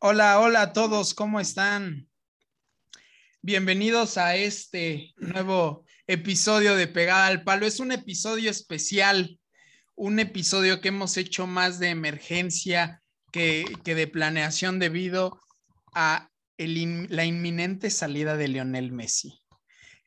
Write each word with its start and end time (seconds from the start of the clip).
Hola, 0.00 0.38
hola 0.38 0.62
a 0.62 0.72
todos, 0.72 1.12
¿cómo 1.12 1.40
están? 1.40 2.08
Bienvenidos 3.42 4.16
a 4.16 4.36
este 4.36 5.12
nuevo 5.16 5.84
episodio 6.06 6.76
de 6.76 6.86
Pegada 6.86 7.26
al 7.26 7.42
Palo. 7.42 7.66
Es 7.66 7.80
un 7.80 7.90
episodio 7.90 8.48
especial, 8.48 9.40
un 9.96 10.20
episodio 10.20 10.80
que 10.80 10.88
hemos 10.88 11.16
hecho 11.16 11.48
más 11.48 11.80
de 11.80 11.88
emergencia 11.88 13.02
que, 13.32 13.64
de 13.82 14.06
planeación 14.06 14.78
debido 14.78 15.40
a 15.92 16.30
la 16.58 17.24
inminente 17.24 17.90
salida 17.90 18.36
de 18.36 18.46
Lionel 18.46 18.92
Messi. 18.92 19.42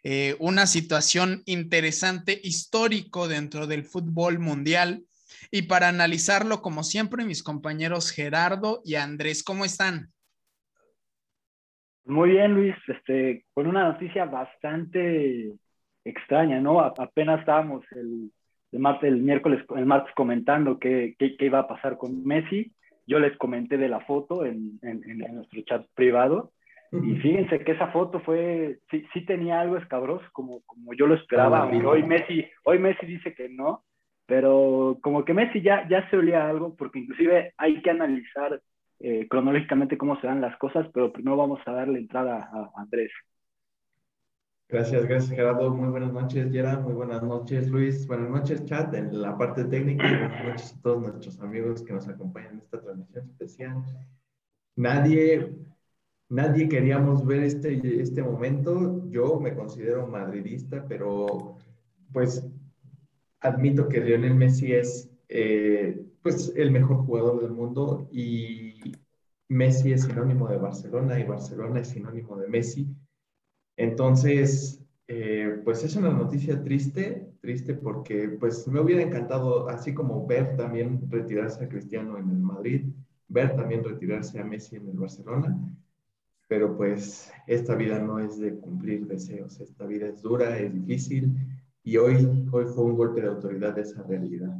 Eh, 0.03 0.37
una 0.39 0.67
situación 0.67 1.43
interesante, 1.45 2.39
histórico 2.41 3.27
dentro 3.27 3.67
del 3.67 3.83
fútbol 3.83 4.39
mundial. 4.39 5.03
Y 5.49 5.63
para 5.63 5.87
analizarlo, 5.87 6.61
como 6.61 6.83
siempre, 6.83 7.25
mis 7.25 7.43
compañeros 7.43 8.11
Gerardo 8.11 8.81
y 8.85 8.95
Andrés, 8.95 9.43
¿cómo 9.43 9.65
están? 9.65 10.11
Muy 12.05 12.31
bien, 12.31 12.53
Luis, 12.53 12.75
este, 12.87 13.45
con 13.53 13.67
una 13.67 13.83
noticia 13.83 14.25
bastante 14.25 15.53
extraña, 16.03 16.59
¿no? 16.59 16.79
apenas 16.81 17.39
estábamos 17.39 17.85
el, 17.91 18.31
martes, 18.79 19.09
el 19.09 19.21
miércoles, 19.21 19.63
el 19.75 19.85
martes 19.85 20.13
comentando 20.15 20.79
qué, 20.79 21.15
iba 21.19 21.59
a 21.59 21.67
pasar 21.67 21.97
con 21.97 22.23
Messi. 22.25 22.73
Yo 23.07 23.19
les 23.19 23.37
comenté 23.37 23.77
de 23.77 23.89
la 23.89 23.99
foto 24.01 24.45
en, 24.45 24.79
nuestro 24.81 25.61
chat 25.63 25.85
privado. 25.93 26.51
Y 26.91 27.15
fíjense 27.17 27.59
que 27.59 27.71
esa 27.71 27.87
foto 27.87 28.19
fue, 28.19 28.79
sí, 28.89 29.05
sí 29.13 29.25
tenía 29.25 29.61
algo 29.61 29.77
escabroso, 29.77 30.25
como, 30.33 30.59
como 30.65 30.93
yo 30.93 31.07
lo 31.07 31.15
esperaba. 31.15 31.65
hoy 31.65 32.03
Messi, 32.03 32.45
hoy 32.65 32.79
Messi 32.79 33.05
dice 33.05 33.33
que 33.33 33.47
no, 33.47 33.85
pero 34.31 34.97
como 35.01 35.25
que 35.25 35.33
Messi 35.33 35.61
ya, 35.61 35.85
ya 35.89 36.09
se 36.09 36.15
olía 36.15 36.47
algo, 36.47 36.73
porque 36.77 36.99
inclusive 36.99 37.53
hay 37.57 37.81
que 37.81 37.89
analizar 37.89 38.61
eh, 39.01 39.27
cronológicamente 39.27 39.97
cómo 39.97 40.17
se 40.21 40.27
dan 40.27 40.39
las 40.39 40.57
cosas, 40.57 40.87
pero 40.93 41.11
primero 41.11 41.35
vamos 41.35 41.59
a 41.65 41.73
darle 41.73 41.99
entrada 41.99 42.49
a 42.49 42.71
Andrés. 42.79 43.11
Gracias, 44.69 45.05
gracias 45.05 45.35
Gerardo. 45.35 45.75
Muy 45.75 45.89
buenas 45.89 46.13
noches, 46.13 46.49
Gerard. 46.49 46.79
Muy 46.79 46.93
buenas 46.93 47.21
noches, 47.21 47.69
Luis. 47.69 48.07
Buenas 48.07 48.29
noches, 48.29 48.63
chat, 48.63 48.93
en 48.93 49.21
la 49.21 49.37
parte 49.37 49.65
técnica. 49.65 50.07
buenas 50.07 50.45
noches 50.45 50.77
a 50.77 50.81
todos 50.81 51.01
nuestros 51.01 51.41
amigos 51.41 51.83
que 51.83 51.91
nos 51.91 52.07
acompañan 52.07 52.53
en 52.53 52.59
esta 52.59 52.79
transmisión 52.79 53.25
especial. 53.25 53.83
Nadie, 54.77 55.57
nadie 56.29 56.69
queríamos 56.69 57.25
ver 57.25 57.43
este, 57.43 58.01
este 58.01 58.23
momento. 58.23 59.03
Yo 59.09 59.41
me 59.41 59.53
considero 59.53 60.07
madridista, 60.07 60.85
pero 60.87 61.57
pues 62.13 62.49
admito 63.41 63.89
que 63.89 63.99
Lionel 63.99 64.35
Messi 64.35 64.73
es 64.73 65.09
eh, 65.27 66.05
pues 66.21 66.53
el 66.55 66.71
mejor 66.71 66.97
jugador 67.05 67.41
del 67.41 67.51
mundo 67.51 68.07
y 68.11 68.79
Messi 69.49 69.91
es 69.91 70.03
sinónimo 70.03 70.47
de 70.47 70.57
Barcelona 70.57 71.19
y 71.19 71.23
Barcelona 71.23 71.79
es 71.79 71.89
sinónimo 71.89 72.37
de 72.37 72.47
Messi. 72.47 72.87
Entonces, 73.75 74.83
eh, 75.07 75.61
pues 75.63 75.83
es 75.83 75.95
una 75.95 76.11
noticia 76.11 76.61
triste, 76.63 77.33
triste 77.41 77.73
porque 77.73 78.29
pues 78.29 78.67
me 78.67 78.79
hubiera 78.79 79.01
encantado, 79.01 79.67
así 79.69 79.93
como 79.93 80.25
ver 80.27 80.55
también 80.55 81.09
retirarse 81.09 81.65
a 81.65 81.69
Cristiano 81.69 82.17
en 82.17 82.29
el 82.29 82.39
Madrid, 82.39 82.85
ver 83.27 83.55
también 83.55 83.83
retirarse 83.83 84.39
a 84.39 84.43
Messi 84.43 84.75
en 84.75 84.89
el 84.89 84.97
Barcelona, 84.97 85.57
pero 86.47 86.77
pues 86.77 87.31
esta 87.47 87.75
vida 87.75 87.99
no 87.99 88.19
es 88.19 88.39
de 88.39 88.55
cumplir 88.55 89.07
deseos, 89.07 89.59
esta 89.59 89.85
vida 89.85 90.07
es 90.07 90.21
dura, 90.21 90.57
es 90.59 90.73
difícil 90.73 91.33
y 91.83 91.97
hoy, 91.97 92.15
hoy 92.51 92.65
fue 92.65 92.83
un 92.83 92.95
golpe 92.95 93.21
de 93.21 93.27
autoridad 93.27 93.73
de 93.73 93.81
esa 93.81 94.03
realidad. 94.03 94.55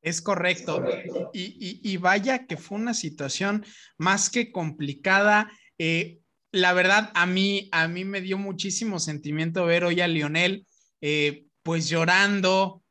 Es 0.00 0.22
correcto. 0.22 0.84
Y, 1.32 1.96
vaya 1.98 2.46
que 2.46 2.56
fue 2.56 2.78
una 2.78 2.94
situación 2.94 3.64
más 3.96 4.30
que 4.30 4.52
complicada. 4.52 5.50
Eh, 5.76 6.20
la 6.52 6.72
verdad, 6.72 7.10
a 7.14 7.26
mí, 7.26 7.68
a 7.72 7.88
mí 7.88 8.04
me 8.04 8.20
dio 8.20 8.38
muchísimo 8.38 8.98
sentimiento 8.98 9.66
ver 9.66 9.84
hoy 9.84 10.00
a 10.00 10.08
Lionel, 10.08 10.66
eh, 11.00 11.46
pues 11.62 11.88
llorando, 11.88 12.82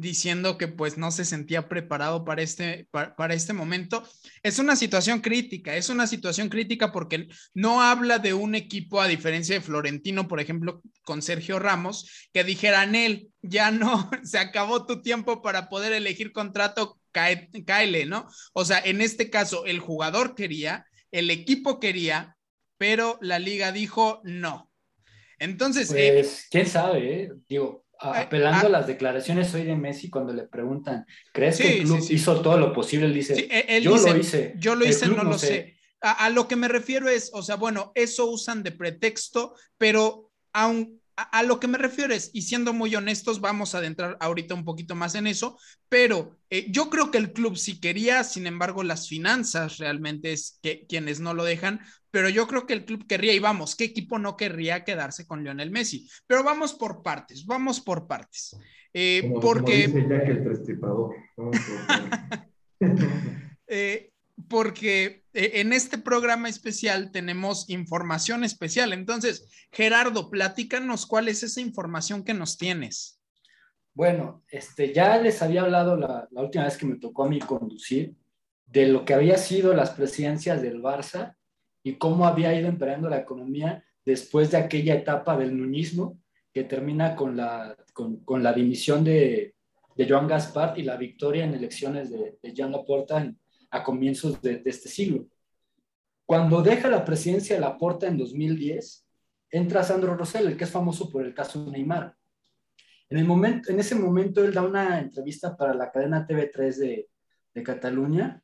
diciendo 0.00 0.58
que 0.58 0.68
pues 0.68 0.96
no 0.98 1.10
se 1.10 1.24
sentía 1.24 1.68
preparado 1.68 2.24
para 2.24 2.42
este, 2.42 2.88
para, 2.90 3.34
este 3.34 3.52
momento. 3.52 4.02
Es 4.42 4.58
una 4.58 4.76
situación 4.76 5.20
crítica, 5.20 5.76
es 5.76 5.88
una 5.88 6.06
situación 6.06 6.48
crítica 6.48 6.92
porque 6.92 7.28
no 7.54 7.82
habla 7.82 8.18
de 8.18 8.34
un 8.34 8.54
equipo, 8.54 9.00
a 9.00 9.08
diferencia 9.08 9.54
de 9.54 9.60
Florentino, 9.60 10.28
por 10.28 10.40
ejemplo, 10.40 10.82
con 11.02 11.22
Sergio 11.22 11.58
Ramos, 11.58 12.28
que 12.32 12.44
dijeran 12.44 12.94
él, 12.94 13.28
ya 13.42 13.70
no, 13.70 14.10
se 14.22 14.38
acabó 14.38 14.86
tu 14.86 15.02
tiempo 15.02 15.42
para 15.42 15.68
poder 15.68 15.92
elegir 15.92 16.32
contrato, 16.32 16.98
cáele, 17.12 18.06
¿no? 18.06 18.28
O 18.52 18.64
sea, 18.64 18.78
en 18.78 19.00
este 19.00 19.30
caso, 19.30 19.66
el 19.66 19.80
jugador 19.80 20.34
quería, 20.34 20.86
el 21.10 21.30
equipo 21.30 21.80
quería, 21.80 22.36
pero 22.76 23.18
la 23.20 23.38
liga 23.38 23.72
dijo 23.72 24.20
no. 24.24 24.70
Entonces... 25.38 25.92
Eh, 25.92 26.12
pues, 26.14 26.46
quién 26.50 26.66
sabe, 26.66 27.22
¿eh? 27.22 27.32
Digo, 27.48 27.84
apelando 27.98 28.66
a 28.66 28.70
las 28.70 28.86
declaraciones 28.86 29.52
hoy 29.54 29.64
de 29.64 29.76
Messi 29.76 30.08
cuando 30.08 30.32
le 30.32 30.44
preguntan, 30.44 31.04
¿crees 31.32 31.58
que 31.58 31.78
el 31.78 31.84
club 31.84 32.06
hizo 32.10 32.40
todo 32.40 32.58
lo 32.58 32.72
posible? 32.72 33.06
Él 33.06 33.14
dice, 33.14 33.48
e-, 33.50 33.80
yo 33.80 33.96
lo 33.96 34.16
hice. 34.16 34.54
Yo 34.56 34.74
lo 34.74 34.84
hice, 34.84 35.08
no, 35.08 35.24
lo 35.24 35.38
sé. 35.38 35.76
A, 36.00 36.30
lo 36.30 36.46
que 36.46 36.54
me 36.54 36.68
refiero 36.68 37.08
es, 37.08 37.30
o 37.32 37.42
sea, 37.42 37.56
bueno, 37.56 37.90
eso 37.96 38.26
usan 38.26 38.62
de 38.62 38.70
pretexto, 38.70 39.54
pero 39.76 40.30
aun, 40.52 41.00
a, 41.18 41.42
lo 41.42 41.58
que 41.58 41.66
me 41.66 41.78
refiero 41.78 42.14
es, 42.14 42.30
y 42.32 42.42
siendo 42.42 42.72
muy 42.72 42.94
honestos, 42.94 43.40
vamos 43.40 43.74
a 43.74 43.78
adentrar 43.78 44.16
ahorita 44.20 44.54
un 44.54 44.64
poquito 44.64 44.94
más 44.94 45.16
en 45.16 45.26
eso, 45.26 45.58
pero 45.88 46.38
eh, 46.48 46.66
yo 46.70 46.90
creo 46.90 47.10
que 47.10 47.18
el 47.18 47.32
club 47.32 47.56
sí 47.56 47.80
quería, 47.80 48.22
sin 48.22 48.46
embargo, 48.46 48.84
las 48.84 49.08
finanzas 49.08 49.78
realmente 49.78 50.32
es 50.32 50.60
que 50.62 50.86
quienes 50.86 51.18
no 51.18 51.34
lo 51.34 51.42
dejan, 51.42 51.80
pero 52.12 52.28
yo 52.28 52.46
creo 52.46 52.66
que 52.66 52.74
el 52.74 52.84
club 52.84 53.06
querría, 53.08 53.32
y 53.34 53.40
vamos, 53.40 53.74
¿qué 53.74 53.84
equipo 53.84 54.18
no 54.18 54.36
querría 54.36 54.84
quedarse 54.84 55.26
con 55.26 55.42
Lionel 55.42 55.72
Messi? 55.72 56.08
Pero 56.28 56.44
vamos 56.44 56.74
por 56.74 57.02
partes, 57.02 57.44
vamos 57.44 57.80
por 57.80 58.06
partes. 58.06 58.56
Eh, 58.94 59.32
porque... 59.40 59.84
el 59.84 60.42
eh, 63.66 64.10
porque 64.48 65.24
eh, 65.32 65.52
en 65.54 65.72
este 65.72 65.98
programa 65.98 66.48
especial 66.48 67.10
tenemos 67.10 67.68
información 67.68 68.44
especial. 68.44 68.92
Entonces, 68.92 69.48
Gerardo, 69.72 70.30
platícanos 70.30 71.06
cuál 71.06 71.28
es 71.28 71.42
esa 71.42 71.60
información 71.60 72.24
que 72.24 72.34
nos 72.34 72.56
tienes. 72.58 73.20
Bueno, 73.94 74.44
este, 74.48 74.92
ya 74.92 75.18
les 75.18 75.42
había 75.42 75.62
hablado 75.62 75.96
la, 75.96 76.28
última 76.30 76.64
vez 76.64 76.76
que 76.76 76.86
me 76.86 76.96
tocó 76.96 77.24
a 77.24 77.28
mí 77.28 77.40
conducir 77.40 78.14
de 78.66 78.86
lo 78.86 79.04
que 79.04 79.14
había 79.14 79.36
sido 79.38 79.74
las 79.74 79.90
presidencias 79.90 80.62
del 80.62 80.80
Barça 80.80 81.34
y 81.82 81.94
cómo 81.94 82.26
había 82.26 82.54
ido 82.54 82.68
empeorando 82.68 83.08
la 83.08 83.18
economía 83.18 83.82
después 84.04 84.50
de 84.50 84.58
aquella 84.58 84.94
etapa 84.94 85.36
del 85.36 85.56
nuñismo 85.56 86.18
que 86.52 86.64
termina 86.64 87.16
con 87.16 87.36
la, 87.36 87.76
con, 87.92 88.42
la 88.42 88.52
dimisión 88.52 89.02
de, 89.02 89.54
Joan 90.08 90.28
Gaspar 90.28 90.78
y 90.78 90.84
la 90.84 90.96
victoria 90.96 91.44
en 91.44 91.54
elecciones 91.54 92.08
de, 92.10 92.38
de 92.40 92.54
Jean 92.54 92.70
Laporta 92.70 93.34
a 93.70 93.82
comienzos 93.82 94.40
de, 94.40 94.62
este 94.64 94.88
siglo. 94.88 95.26
Cuando 96.24 96.62
deja 96.62 96.88
la 96.88 97.04
presidencia 97.04 97.56
de 97.56 97.60
Laporta 97.60 98.06
en 98.06 98.18
2010, 98.18 99.06
entra 99.50 99.82
Sandro 99.82 100.16
Rosell, 100.16 100.46
el 100.46 100.56
que 100.56 100.64
es 100.64 100.70
famoso 100.70 101.10
por 101.10 101.24
el 101.24 101.34
caso 101.34 101.70
Neymar. 101.70 102.14
En, 103.08 103.18
el 103.18 103.24
momento, 103.24 103.70
en 103.70 103.80
ese 103.80 103.94
momento 103.94 104.44
él 104.44 104.52
da 104.52 104.62
una 104.62 105.00
entrevista 105.00 105.56
para 105.56 105.72
la 105.72 105.90
cadena 105.90 106.26
TV3 106.26 106.76
de, 106.76 107.08
Cataluña 107.64 108.40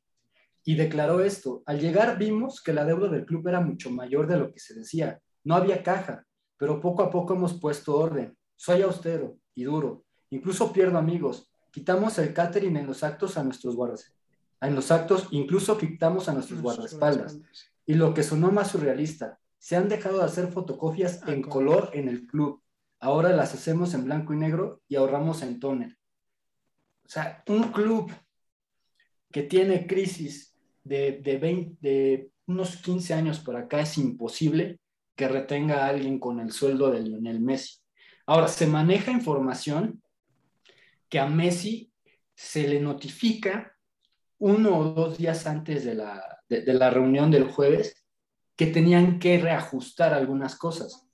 y 0.64 0.74
declaró 0.74 1.20
esto. 1.20 1.62
Al 1.66 1.78
llegar 1.78 2.18
vimos 2.18 2.60
que 2.60 2.72
la 2.72 2.84
deuda 2.84 3.06
del 3.06 3.24
club 3.24 3.46
era 3.46 3.60
mucho 3.60 3.88
mayor 3.88 4.26
de 4.26 4.38
lo 4.38 4.52
que 4.52 4.58
se 4.58 4.74
decía. 4.74 5.20
No 5.44 5.54
había 5.54 5.84
caja, 5.84 6.26
pero 6.56 6.80
poco 6.80 7.04
a 7.04 7.10
poco 7.12 7.34
hemos 7.34 7.60
puesto 7.60 7.96
orden. 7.96 8.36
Soy 8.56 8.82
austero 8.82 9.38
y 9.54 9.62
duro. 9.62 10.04
Incluso 10.30 10.72
pierdo 10.72 10.98
amigos. 10.98 11.48
Quitamos 11.70 12.18
el 12.18 12.34
catering 12.34 12.76
en 12.76 12.88
los 12.88 13.04
actos 13.04 13.38
a 13.38 13.44
nuestros 13.44 13.76
guardas. 13.76 14.12
En 14.66 14.74
los 14.74 14.90
actos 14.90 15.28
incluso 15.30 15.78
quitamos 15.78 16.28
a 16.28 16.32
nuestros 16.32 16.60
guardaespaldas. 16.60 17.38
Y 17.86 17.94
lo 17.94 18.14
que 18.14 18.22
sonó 18.22 18.50
más 18.50 18.70
surrealista, 18.70 19.38
se 19.58 19.76
han 19.76 19.88
dejado 19.88 20.18
de 20.18 20.24
hacer 20.24 20.52
fotocopias 20.52 21.20
ah, 21.22 21.32
en 21.32 21.42
color 21.42 21.90
en 21.92 22.08
el 22.08 22.26
club. 22.26 22.62
Ahora 23.00 23.30
las 23.30 23.54
hacemos 23.54 23.94
en 23.94 24.04
blanco 24.04 24.32
y 24.32 24.36
negro 24.36 24.82
y 24.88 24.96
ahorramos 24.96 25.42
en 25.42 25.60
tóner. 25.60 25.96
O 27.04 27.08
sea, 27.08 27.42
un 27.48 27.72
club 27.72 28.12
que 29.30 29.42
tiene 29.42 29.86
crisis 29.86 30.54
de, 30.82 31.12
de, 31.22 31.76
de 31.80 32.30
unos 32.46 32.76
15 32.76 33.14
años 33.14 33.40
por 33.40 33.56
acá 33.56 33.80
es 33.80 33.98
imposible 33.98 34.80
que 35.14 35.28
retenga 35.28 35.84
a 35.84 35.88
alguien 35.88 36.18
con 36.18 36.40
el 36.40 36.52
sueldo 36.52 36.90
de 36.90 37.00
Lionel 37.00 37.40
Messi. 37.40 37.78
Ahora, 38.26 38.48
se 38.48 38.66
maneja 38.66 39.12
información 39.12 40.02
que 41.08 41.18
a 41.18 41.26
Messi 41.26 41.92
se 42.34 42.66
le 42.66 42.80
notifica 42.80 43.73
uno 44.44 44.78
o 44.78 44.84
dos 44.84 45.18
días 45.18 45.46
antes 45.46 45.84
de 45.84 45.94
la, 45.94 46.22
de 46.48 46.74
la 46.74 46.90
reunión 46.90 47.30
del 47.30 47.44
jueves 47.44 48.04
que 48.56 48.66
tenían 48.66 49.18
que 49.18 49.38
reajustar 49.38 50.14
algunas 50.14 50.56
cosas. 50.56 51.06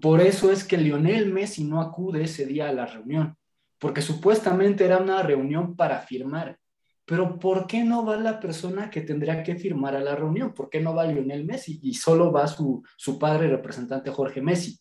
Por 0.00 0.20
eso 0.20 0.50
es 0.50 0.64
que 0.64 0.78
Lionel 0.78 1.32
Messi 1.32 1.64
no 1.64 1.80
acude 1.80 2.24
ese 2.24 2.46
día 2.46 2.68
a 2.68 2.72
la 2.72 2.86
reunión, 2.86 3.36
porque 3.78 4.00
supuestamente 4.00 4.84
era 4.84 4.98
una 4.98 5.22
reunión 5.22 5.76
para 5.76 6.00
firmar 6.00 6.58
pero 7.06 7.38
¿por 7.38 7.66
qué 7.66 7.84
no 7.84 8.04
va 8.04 8.16
la 8.16 8.40
persona 8.40 8.88
que 8.88 9.02
tendría 9.02 9.42
que 9.42 9.56
firmar 9.56 9.94
a 9.94 10.00
la 10.00 10.16
reunión? 10.16 10.54
¿Por 10.54 10.70
qué 10.70 10.80
no 10.80 10.94
va 10.94 11.06
Lionel 11.06 11.44
Messi 11.44 11.78
y 11.82 11.94
solo 11.94 12.32
va 12.32 12.46
su, 12.46 12.82
su 12.96 13.18
padre 13.18 13.48
representante 13.48 14.10
Jorge 14.10 14.40
Messi? 14.40 14.78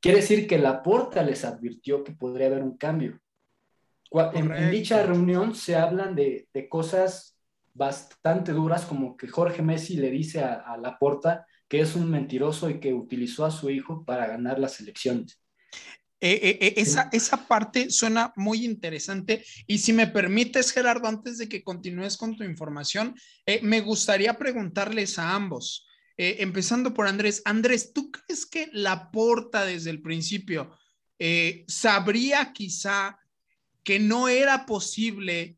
Quiere 0.00 0.18
decir 0.18 0.46
que 0.46 0.58
la 0.58 0.82
porta 0.82 1.22
les 1.22 1.44
advirtió 1.44 2.04
que 2.04 2.12
podría 2.12 2.48
haber 2.48 2.62
un 2.62 2.76
cambio. 2.76 3.18
En, 4.34 4.70
dicha 4.70 5.04
reunión 5.04 5.54
se 5.54 5.76
hablan 5.76 6.14
de, 6.14 6.48
de, 6.52 6.68
cosas 6.68 7.36
bastante 7.72 8.52
duras, 8.52 8.84
como 8.84 9.16
que 9.16 9.26
Jorge 9.26 9.62
Messi 9.62 9.96
le 9.96 10.10
dice 10.10 10.40
a, 10.40 10.54
a 10.54 10.76
la 10.76 10.98
porta 10.98 11.46
que 11.68 11.80
es 11.80 11.96
un 11.96 12.10
mentiroso 12.10 12.70
y 12.70 12.78
que 12.78 12.94
utilizó 12.94 13.44
a 13.44 13.50
su 13.50 13.70
hijo 13.70 14.04
para 14.04 14.26
ganar 14.26 14.58
las 14.58 14.78
elecciones. 14.80 15.40
Eh, 16.20 16.40
eh, 16.42 16.58
eh, 16.60 16.74
esa, 16.78 17.10
esa 17.12 17.46
parte 17.46 17.90
suena 17.90 18.32
muy 18.36 18.64
interesante. 18.64 19.44
Y 19.66 19.76
si 19.76 19.92
me 19.92 20.06
permites, 20.06 20.72
Gerardo, 20.72 21.06
antes 21.06 21.36
de 21.36 21.50
que 21.50 21.62
continúes 21.62 22.16
con 22.16 22.34
tu 22.34 22.44
información, 22.44 23.14
me 23.60 23.82
gustaría 23.82 24.38
preguntarles 24.38 25.18
a 25.18 25.34
ambos, 25.34 25.86
empezando 26.16 26.94
por 26.94 27.08
Andrés. 27.08 27.42
Andrés, 27.44 27.92
¿tú 27.92 28.10
crees 28.10 28.46
que 28.46 28.70
la 28.72 29.10
porta 29.10 29.66
desde 29.66 29.90
el 29.90 30.00
principio 30.00 30.70
sabría 31.66 32.54
quizá 32.54 33.18
que 33.84 34.00
no 34.00 34.28
era 34.28 34.66
posible 34.66 35.56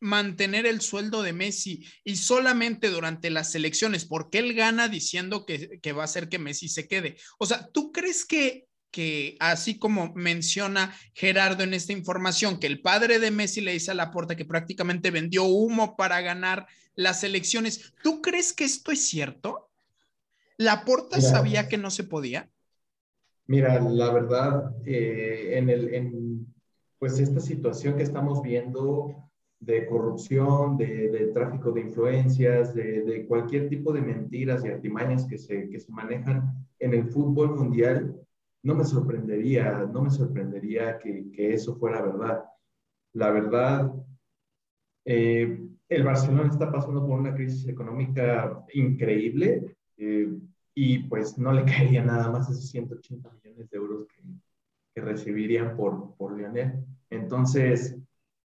mantener 0.00 0.66
el 0.66 0.80
sueldo 0.80 1.22
de 1.22 1.32
Messi 1.32 1.84
y 2.04 2.16
solamente 2.16 2.88
durante 2.88 3.30
las 3.30 3.54
elecciones, 3.54 4.04
porque 4.04 4.38
él 4.38 4.54
gana 4.54 4.88
diciendo 4.88 5.44
que, 5.44 5.80
que 5.80 5.92
va 5.92 6.02
a 6.02 6.04
hacer 6.04 6.28
que 6.28 6.38
Messi 6.38 6.68
se 6.68 6.86
quede? 6.86 7.16
O 7.38 7.46
sea, 7.46 7.68
¿tú 7.72 7.90
crees 7.90 8.24
que 8.24 8.68
que 8.90 9.36
así 9.38 9.78
como 9.78 10.14
menciona 10.14 10.94
Gerardo 11.14 11.62
en 11.62 11.74
esta 11.74 11.92
información, 11.92 12.58
que 12.58 12.66
el 12.66 12.80
padre 12.80 13.18
de 13.18 13.30
Messi 13.30 13.60
le 13.60 13.72
dice 13.72 13.90
a 13.90 13.94
Laporta 13.94 14.36
que 14.36 14.46
prácticamente 14.46 15.10
vendió 15.10 15.44
humo 15.44 15.96
para 15.96 16.20
ganar 16.20 16.66
las 16.94 17.22
elecciones, 17.22 17.94
¿tú 18.02 18.22
crees 18.22 18.52
que 18.52 18.64
esto 18.64 18.90
es 18.90 19.06
cierto? 19.06 19.70
¿Laporta 20.56 21.20
sabía 21.20 21.68
que 21.68 21.78
no 21.78 21.90
se 21.90 22.04
podía? 22.04 22.50
Mira, 23.46 23.80
la 23.80 24.10
verdad, 24.10 24.72
eh, 24.84 25.52
en, 25.58 25.70
el, 25.70 25.94
en 25.94 26.54
pues 26.98 27.18
esta 27.18 27.40
situación 27.40 27.96
que 27.96 28.02
estamos 28.02 28.42
viendo 28.42 29.28
de 29.60 29.86
corrupción, 29.86 30.76
de, 30.76 31.30
tráfico 31.34 31.72
de 31.72 31.80
influencias, 31.82 32.74
de, 32.74 33.24
cualquier 33.26 33.68
tipo 33.68 33.92
de 33.92 34.00
mentiras 34.00 34.64
y 34.64 34.68
artimañas 34.68 35.26
que 35.26 35.38
se, 35.38 35.68
que 35.68 35.80
se 35.80 35.92
manejan 35.92 36.66
en 36.78 36.94
el 36.94 37.08
fútbol 37.08 37.56
mundial, 37.56 38.14
no 38.62 38.74
me 38.74 38.84
sorprendería, 38.84 39.88
no 39.92 40.02
me 40.02 40.10
sorprendería 40.10 40.98
que, 40.98 41.28
eso 41.36 41.76
fuera 41.76 42.02
verdad. 42.02 42.44
La 43.14 43.30
verdad, 43.30 43.92
eh, 45.04 45.60
el 45.88 46.04
Barcelona 46.04 46.50
está 46.50 46.70
pasando 46.70 47.06
por 47.06 47.18
una 47.18 47.34
crisis 47.34 47.66
económica 47.66 48.64
increíble 48.74 49.76
eh, 49.96 50.38
y 50.74 50.98
pues 51.04 51.38
no 51.38 51.52
le 51.52 51.64
caería 51.64 52.04
nada 52.04 52.30
más 52.30 52.50
esos 52.50 52.68
180 52.68 53.30
millones 53.30 53.70
de 53.70 53.76
euros 53.76 54.06
que, 54.06 54.22
recibirían 55.00 55.76
por, 55.76 56.14
por 56.16 56.36
Lionel. 56.36 56.84
Entonces... 57.10 57.96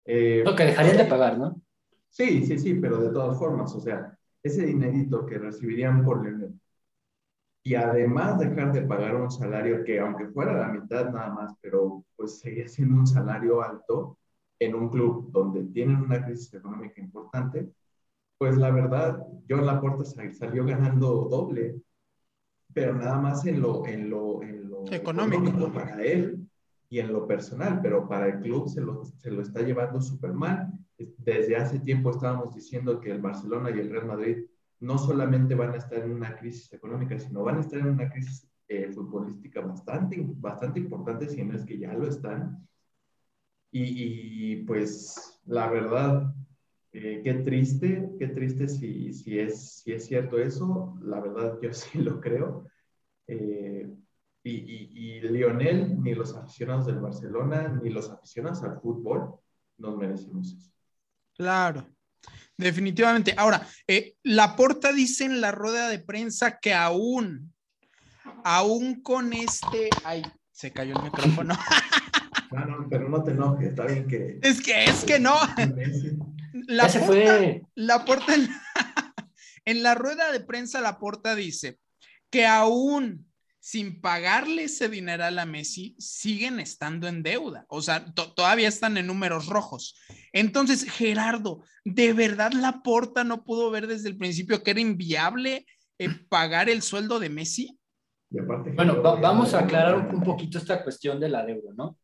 Eh, 0.05 0.43
Lo 0.45 0.55
que 0.55 0.65
dejarían 0.65 0.97
de 0.97 1.05
pagar, 1.05 1.37
¿no? 1.37 1.61
Sí, 2.09 2.45
sí, 2.45 2.57
sí, 2.59 2.73
pero 2.75 2.99
de 2.99 3.09
todas 3.09 3.37
formas, 3.37 3.73
o 3.75 3.79
sea, 3.79 4.17
ese 4.43 4.65
dinerito 4.65 5.25
que 5.25 5.37
recibirían 5.37 6.03
por 6.03 6.23
Lionel 6.23 6.53
y 7.63 7.75
además 7.75 8.39
dejar 8.39 8.73
de 8.73 8.81
pagar 8.81 9.15
un 9.15 9.29
salario 9.29 9.83
que 9.83 9.99
aunque 9.99 10.27
fuera 10.29 10.53
la 10.53 10.67
mitad 10.67 11.11
nada 11.11 11.29
más, 11.29 11.53
pero 11.61 12.03
pues 12.15 12.39
seguía 12.39 12.67
siendo 12.67 12.95
un 12.95 13.07
salario 13.07 13.61
alto 13.61 14.17
en 14.59 14.75
un 14.75 14.89
club 14.89 15.31
donde 15.31 15.63
tienen 15.65 15.97
una 15.97 16.23
crisis 16.25 16.53
económica 16.53 16.99
importante, 17.01 17.71
pues 18.37 18.57
la 18.57 18.71
verdad, 18.71 19.23
John 19.47 19.65
Laporta 19.65 20.03
salió 20.03 20.65
ganando 20.65 21.27
doble, 21.29 21.75
pero 22.73 22.93
nada 22.93 23.19
más 23.19 23.45
en 23.45 23.61
lo, 23.61 23.85
en 23.85 24.09
lo, 24.09 24.41
en 24.43 24.69
lo 24.69 24.85
económico. 24.91 25.71
para 25.71 26.01
él 26.03 26.47
y 26.89 26.99
en 26.99 27.13
lo 27.13 27.25
personal, 27.27 27.79
pero 27.81 28.07
para 28.07 28.27
el 28.27 28.41
club 28.41 28.67
se 28.67 28.81
lo, 28.81 29.05
se 29.05 29.31
lo 29.31 29.41
está 29.41 29.61
llevando 29.61 30.01
súper 30.01 30.33
mal. 30.33 30.71
Desde 31.17 31.55
hace 31.55 31.79
tiempo 31.79 32.11
estábamos 32.11 32.53
diciendo 32.53 32.99
que 32.99 33.11
el 33.11 33.21
Barcelona 33.21 33.71
y 33.71 33.79
el 33.79 33.89
Real 33.89 34.07
Madrid 34.07 34.45
no 34.81 34.97
solamente 34.97 35.55
van 35.55 35.73
a 35.73 35.77
estar 35.77 35.99
en 35.99 36.11
una 36.11 36.35
crisis 36.35 36.73
económica, 36.73 37.17
sino 37.17 37.43
van 37.43 37.57
a 37.57 37.61
estar 37.61 37.79
en 37.79 37.89
una 37.89 38.09
crisis 38.09 38.51
eh, 38.67 38.89
futbolística 38.91 39.61
bastante, 39.61 40.23
bastante 40.25 40.79
importante, 40.79 41.29
si 41.29 41.43
no 41.43 41.55
es 41.55 41.65
que 41.65 41.77
ya 41.77 41.93
lo 41.93 42.07
están. 42.07 42.67
Y, 43.71 44.63
pues 44.63 45.41
la 45.45 45.69
verdad, 45.69 46.33
eh, 46.93 47.21
qué 47.23 47.33
triste, 47.35 48.09
qué 48.19 48.27
triste 48.27 48.67
si, 48.67 49.13
si, 49.13 49.39
es, 49.39 49.81
si 49.81 49.93
es 49.93 50.05
cierto 50.05 50.37
eso, 50.39 50.97
la 51.01 51.19
verdad 51.19 51.57
yo 51.61 51.73
sí 51.73 51.99
lo 51.99 52.19
creo. 52.19 52.67
Eh, 53.27 53.89
y, 54.43 54.51
y, 54.51 55.21
Lionel, 55.21 56.01
ni 56.01 56.15
los 56.15 56.35
aficionados 56.35 56.87
del 56.87 56.99
Barcelona, 56.99 57.79
ni 57.81 57.91
los 57.91 58.09
aficionados 58.09 58.63
al 58.63 58.79
fútbol, 58.81 59.35
nos 59.77 59.97
merecemos 59.97 60.51
eso. 60.51 60.71
Claro, 61.35 61.85
Definitivamente. 62.61 63.33
Ahora, 63.37 63.67
eh, 63.87 64.15
la 64.23 64.55
porta 64.55 64.93
dice 64.93 65.25
en 65.25 65.41
la 65.41 65.51
rueda 65.51 65.89
de 65.89 65.97
prensa 65.97 66.59
que 66.59 66.73
aún, 66.73 67.53
aún 68.43 69.01
con 69.01 69.33
este, 69.33 69.89
ay, 70.03 70.21
se 70.51 70.71
cayó 70.71 70.95
el 70.95 71.03
micrófono. 71.03 71.57
No, 72.51 72.65
no, 72.65 72.87
pero 72.89 73.09
no 73.09 73.23
te 73.23 73.31
enojes, 73.31 73.69
está 73.69 73.85
bien 73.85 74.07
que. 74.07 74.39
Es 74.41 74.61
que, 74.61 74.83
es 74.85 75.03
que 75.05 75.19
no. 75.19 75.35
La 76.67 76.83
porta, 76.83 77.05
fue. 77.05 77.61
La 77.75 78.05
porta 78.05 78.35
en, 78.35 78.49
en 79.65 79.83
la 79.83 79.95
rueda 79.95 80.31
de 80.31 80.41
prensa, 80.41 80.81
la 80.81 80.99
porta 80.99 81.33
dice 81.33 81.79
que 82.29 82.45
aún 82.45 83.31
sin 83.61 84.01
pagarle 84.01 84.63
ese 84.63 84.89
dinero 84.89 85.23
a 85.23 85.29
la 85.29 85.45
Messi, 85.45 85.95
siguen 85.99 86.59
estando 86.59 87.07
en 87.07 87.21
deuda. 87.21 87.65
O 87.69 87.83
sea, 87.83 88.03
todavía 88.35 88.67
están 88.67 88.97
en 88.97 89.05
números 89.05 89.45
rojos. 89.45 89.95
Entonces, 90.33 90.83
Gerardo, 90.83 91.63
¿de 91.85 92.11
verdad 92.11 92.51
la 92.53 92.81
porta 92.81 93.23
no 93.23 93.43
pudo 93.43 93.69
ver 93.69 93.85
desde 93.85 94.09
el 94.09 94.17
principio 94.17 94.63
que 94.63 94.71
era 94.71 94.79
inviable 94.79 95.67
eh, 95.99 96.09
pagar 96.27 96.69
el 96.69 96.81
sueldo 96.81 97.19
de 97.19 97.29
Messi? 97.29 97.79
Bueno, 98.31 99.01
vamos 99.03 99.53
a 99.53 99.59
aclarar 99.59 99.95
un, 99.95 100.23
poquito 100.23 100.57
esta 100.57 100.81
cuestión 100.81 101.19
de 101.19 101.29
la 101.29 101.45
deuda, 101.45 101.71
¿no? 101.75 101.99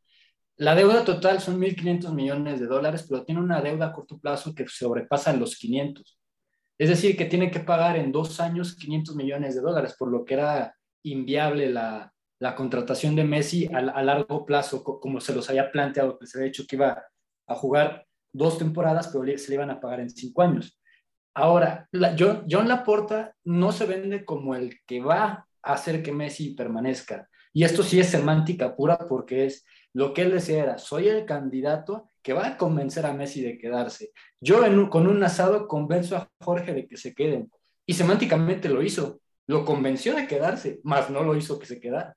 La 0.59 0.74
deuda 0.74 1.06
total 1.06 1.39
son 1.39 1.59
1.500 1.62 2.13
millones 2.13 2.59
de 2.59 2.65
dólares, 2.65 3.06
pero 3.07 3.24
tiene 3.24 3.42
una 3.42 3.62
deuda 3.62 3.88
a 3.88 3.94
corto 3.94 4.18
plazo 4.18 4.56
que 4.56 4.68
sobrepasa 4.68 5.31
los 5.33 5.56
500. 5.56 6.19
Es 6.80 6.89
decir, 6.89 7.15
que 7.15 7.25
tiene 7.25 7.51
que 7.51 7.59
pagar 7.59 7.95
en 7.95 8.12
dos 8.12 8.39
años 8.39 8.76
500 8.76 9.16
millones 9.16 9.54
de 9.54 9.61
dólares, 9.61 9.95
por 9.97 10.11
lo 10.11 10.26
que 10.26 10.33
era 10.33 10.76
inviable 11.04 11.69
la, 11.69 12.11
contratación 12.56 13.16
de 13.16 13.23
Messi 13.23 13.68
a, 13.71 13.81
largo 13.81 14.45
plazo, 14.45 14.83
como 14.83 15.21
se 15.21 15.33
los 15.33 15.47
había 15.49 15.71
planteado, 15.71 16.18
que 16.18 16.26
se 16.26 16.37
había 16.37 16.47
dicho 16.47 16.66
que 16.68 16.76
iba 16.76 17.04
a 17.47 17.56
jugar 17.56 18.07
dos 18.33 18.57
temporadas, 18.57 19.09
pero 19.09 19.26
se 19.37 19.49
le 19.49 19.56
iban 19.56 19.69
a 19.69 19.80
pagar 19.80 19.99
en 19.99 20.09
cinco 20.09 20.42
años. 20.42 20.80
Ahora, 21.35 21.87
John, 22.18 22.45
John 22.49 22.68
Laporta 22.68 23.35
no 23.44 23.71
se 23.71 23.85
vende 23.85 24.26
como 24.26 24.56
el 24.56 24.80
que 24.87 25.02
va 25.02 25.47
a 25.61 25.73
hacer 25.73 26.02
que 26.02 26.11
Messi 26.11 26.56
permanezca. 26.56 27.30
Y 27.57 27.64
esto 27.64 27.81
sí 27.81 27.99
es 27.99 28.09
semántica 28.09 28.76
pura 28.76 28.99
porque 29.09 29.47
es 29.47 29.66
lo 29.92 30.14
que 30.14 30.21
él 30.21 30.31
decía 30.31 30.61
era, 30.61 30.78
soy 30.78 31.07
el 31.07 31.26
candidato 31.26 32.11
que 32.21 32.33
va 32.33 32.45
a 32.45 32.56
convencer 32.56 33.07
a 33.07 33.14
Messi 33.14 33.42
de 33.42 33.57
quedarse. 33.57 34.11
Yo 34.40 34.61
con 34.92 35.07
un 35.07 35.23
asado 35.23 35.68
convenzo 35.68 36.18
a 36.18 36.30
Jorge 36.40 36.76
de 36.76 36.87
que 36.87 36.97
se 36.97 37.16
queden. 37.16 37.49
Y 37.87 37.95
semánticamente 37.95 38.69
lo 38.69 38.83
hizo 38.83 39.21
lo 39.47 39.66
convenció 39.66 40.14
de 40.14 40.28
quedarse, 40.28 40.80
más 40.83 41.09
no 41.09 41.23
lo 41.23 41.35
hizo 41.35 41.57
que 41.57 41.66
se 41.66 41.80
quedara. 41.80 42.16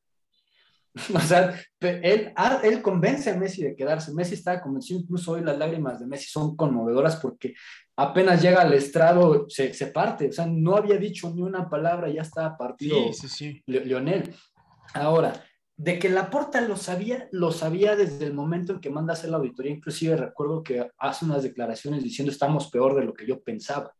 O 1.15 1.21
sea, 1.21 1.59
él, 1.81 2.33
ah, 2.37 2.61
él 2.63 2.83
convence 2.83 3.31
a 3.31 3.37
Messi 3.37 3.63
de 3.63 3.75
quedarse. 3.75 4.13
Messi 4.13 4.35
estaba 4.35 4.61
convencido, 4.61 5.01
incluso 5.01 5.33
hoy 5.33 5.41
las 5.41 5.57
lágrimas 5.57 6.01
de 6.01 6.07
Messi 6.07 6.29
son 6.29 6.55
conmovedoras 6.55 7.17
porque 7.17 7.55
apenas 7.97 8.43
llega 8.43 8.61
al 8.61 8.75
estrado, 8.75 9.47
se, 9.49 9.73
se 9.73 9.87
parte. 9.87 10.29
O 10.29 10.33
sea, 10.33 10.47
no 10.47 10.77
había 10.77 10.97
dicho 10.97 11.33
ni 11.33 11.43
una 11.43 11.71
palabra, 11.71 12.11
ya 12.11 12.23
estaba 12.23 12.59
partido 12.59 12.97
sí, 13.13 13.29
sí, 13.29 13.29
sí. 13.29 13.63
Leonel. 13.67 14.35
Ahora, 14.95 15.45
de 15.77 15.99
que 15.99 16.09
Laporta 16.09 16.61
lo 16.61 16.77
sabía, 16.77 17.29
lo 17.33 17.53
sabía 17.53 17.97
desde 17.97 18.27
el 18.27 18.35
momento 18.35 18.75
en 18.75 18.81
que 18.81 18.91
manda 18.91 19.13
a 19.13 19.17
hacer 19.17 19.31
la 19.31 19.39
auditoría. 19.39 19.73
Inclusive 19.73 20.17
recuerdo 20.17 20.63
que 20.63 20.91
hace 20.99 21.25
unas 21.25 21.43
declaraciones 21.43 22.03
diciendo 22.03 22.31
estamos 22.31 22.71
peor 22.71 22.95
de 22.95 23.05
lo 23.05 23.15
que 23.15 23.27
yo 23.27 23.41
pensaba. 23.41 23.95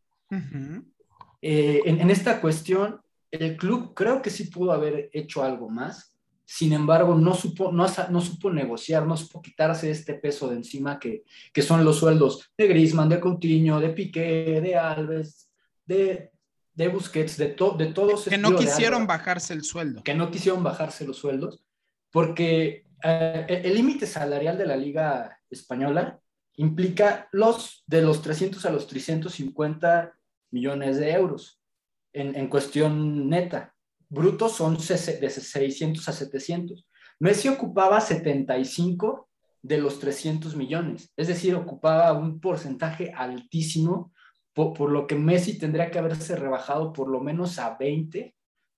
Eh, 1.41 1.83
en, 1.85 2.01
en, 2.01 2.11
esta 2.11 2.41
cuestión, 2.41 3.01
el 3.31 3.57
club 3.57 3.95
creo 3.95 4.21
que 4.21 4.31
sí 4.31 4.45
pudo 4.45 4.73
haber 4.73 5.09
hecho 5.13 5.43
algo 5.43 5.71
más, 5.71 6.11
sin 6.53 6.73
embargo, 6.73 7.15
no 7.15 7.33
supo, 7.33 7.71
no, 7.71 7.87
no 8.11 8.21
supo 8.21 8.51
negociar, 8.51 9.07
no 9.07 9.17
supo 9.17 9.41
quitarse 9.41 9.89
este 9.89 10.15
peso 10.15 10.49
de 10.49 10.57
encima 10.57 10.99
que, 10.99 11.23
que 11.53 11.63
son 11.63 11.85
los 11.85 11.99
sueldos 11.99 12.51
de 12.59 12.67
Griezmann, 12.67 13.09
de 13.09 13.21
Coutinho, 13.21 13.79
de 13.79 13.91
Piqué, 13.91 14.61
de 14.61 14.75
Alves, 14.75 15.49
de, 15.87 16.33
de 16.81 16.89
Busquets, 16.89 17.37
de, 17.37 17.49
de 17.49 17.87
todos. 17.93 18.25
Que 18.25 18.39
no 18.39 18.57
quisieron 18.57 19.07
bajarse 19.07 19.53
el 19.53 19.65
sueldo. 19.65 20.03
Que 20.03 20.15
no 20.15 20.31
quisieron 20.31 20.63
bajarse 20.63 21.07
los 21.07 21.19
sueldos, 21.19 21.63
porque 22.11 22.87
eh, 23.03 23.63
el 23.65 23.75
límite 23.75 24.07
salarial 24.07 24.57
de 24.57 24.67
la 24.67 24.77
Liga 24.77 25.39
Española 25.51 26.19
implica 26.55 27.29
los 27.33 27.85
de 27.87 28.01
los 28.01 28.23
300 28.23 28.65
a 28.65 28.71
los 28.71 28.87
350 28.87 30.15
millones 30.53 30.97
de 30.97 31.13
euros 31.13 31.61
en, 32.15 32.35
en 32.35 32.49
cuestión 32.49 33.29
neta. 33.29 33.75
Brutos 34.09 34.53
son 34.53 34.79
de 34.79 35.31
600 35.31 36.09
a 36.09 36.13
700. 36.13 36.87
Messi 37.19 37.49
ocupaba 37.49 38.01
75 38.01 39.29
de 39.61 39.77
los 39.77 40.01
300 40.01 40.57
millones, 40.57 41.13
es 41.15 41.29
decir, 41.29 41.55
ocupaba 41.55 42.15
un 42.15 42.41
porcentaje 42.41 43.13
altísimo, 43.15 44.15
por, 44.53 44.73
por, 44.73 44.91
lo 44.91 45.07
que 45.07 45.15
Messi 45.15 45.59
tendría 45.59 45.91
que 45.91 45.99
haberse 45.99 46.37
rebajado 46.37 46.93
por 46.93 47.09
lo 47.09 47.21
menos 47.21 47.59
a 47.59 47.77
20 47.77 48.35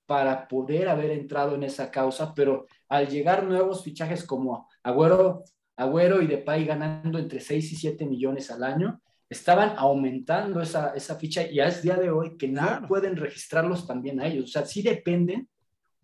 para 0.06 0.46
poder 0.48 0.88
haber 0.88 1.10
entrado 1.10 1.54
en 1.54 1.62
esa 1.62 1.90
causa, 1.90 2.34
pero 2.34 2.66
al 2.88 3.08
llegar 3.08 3.44
nuevos 3.44 3.82
fichajes 3.82 4.24
como 4.24 4.68
Agüero, 4.82 5.44
Agüero 5.76 6.20
y 6.20 6.26
Depay 6.26 6.64
ganando 6.64 7.18
entre 7.18 7.40
6 7.40 7.72
y 7.72 7.76
7 7.76 8.04
millones 8.06 8.50
al 8.50 8.62
año, 8.62 9.00
estaban 9.30 9.74
aumentando 9.78 10.60
esa, 10.60 10.92
esa 10.94 11.16
ficha 11.16 11.50
y 11.50 11.60
es 11.60 11.82
día 11.82 11.96
de 11.96 12.10
hoy 12.10 12.36
que 12.36 12.48
no 12.48 12.86
pueden 12.86 13.16
registrarlos 13.16 13.86
también 13.86 14.20
a 14.20 14.26
ellos. 14.26 14.44
O 14.44 14.48
sea, 14.48 14.66
sí 14.66 14.82
dependen 14.82 15.48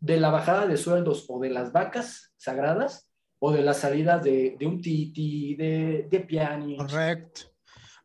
de 0.00 0.18
la 0.18 0.30
bajada 0.30 0.66
de 0.66 0.76
sueldos 0.76 1.26
o 1.28 1.38
de 1.38 1.50
las 1.50 1.72
vacas 1.72 2.32
sagradas 2.36 3.10
o 3.38 3.52
de 3.52 3.62
la 3.62 3.74
salida 3.74 4.18
de, 4.18 4.56
de 4.58 4.66
un 4.66 4.80
Titi, 4.80 5.54
de, 5.54 6.08
de 6.10 6.20
Piani. 6.20 6.76
Correcto. 6.76 7.42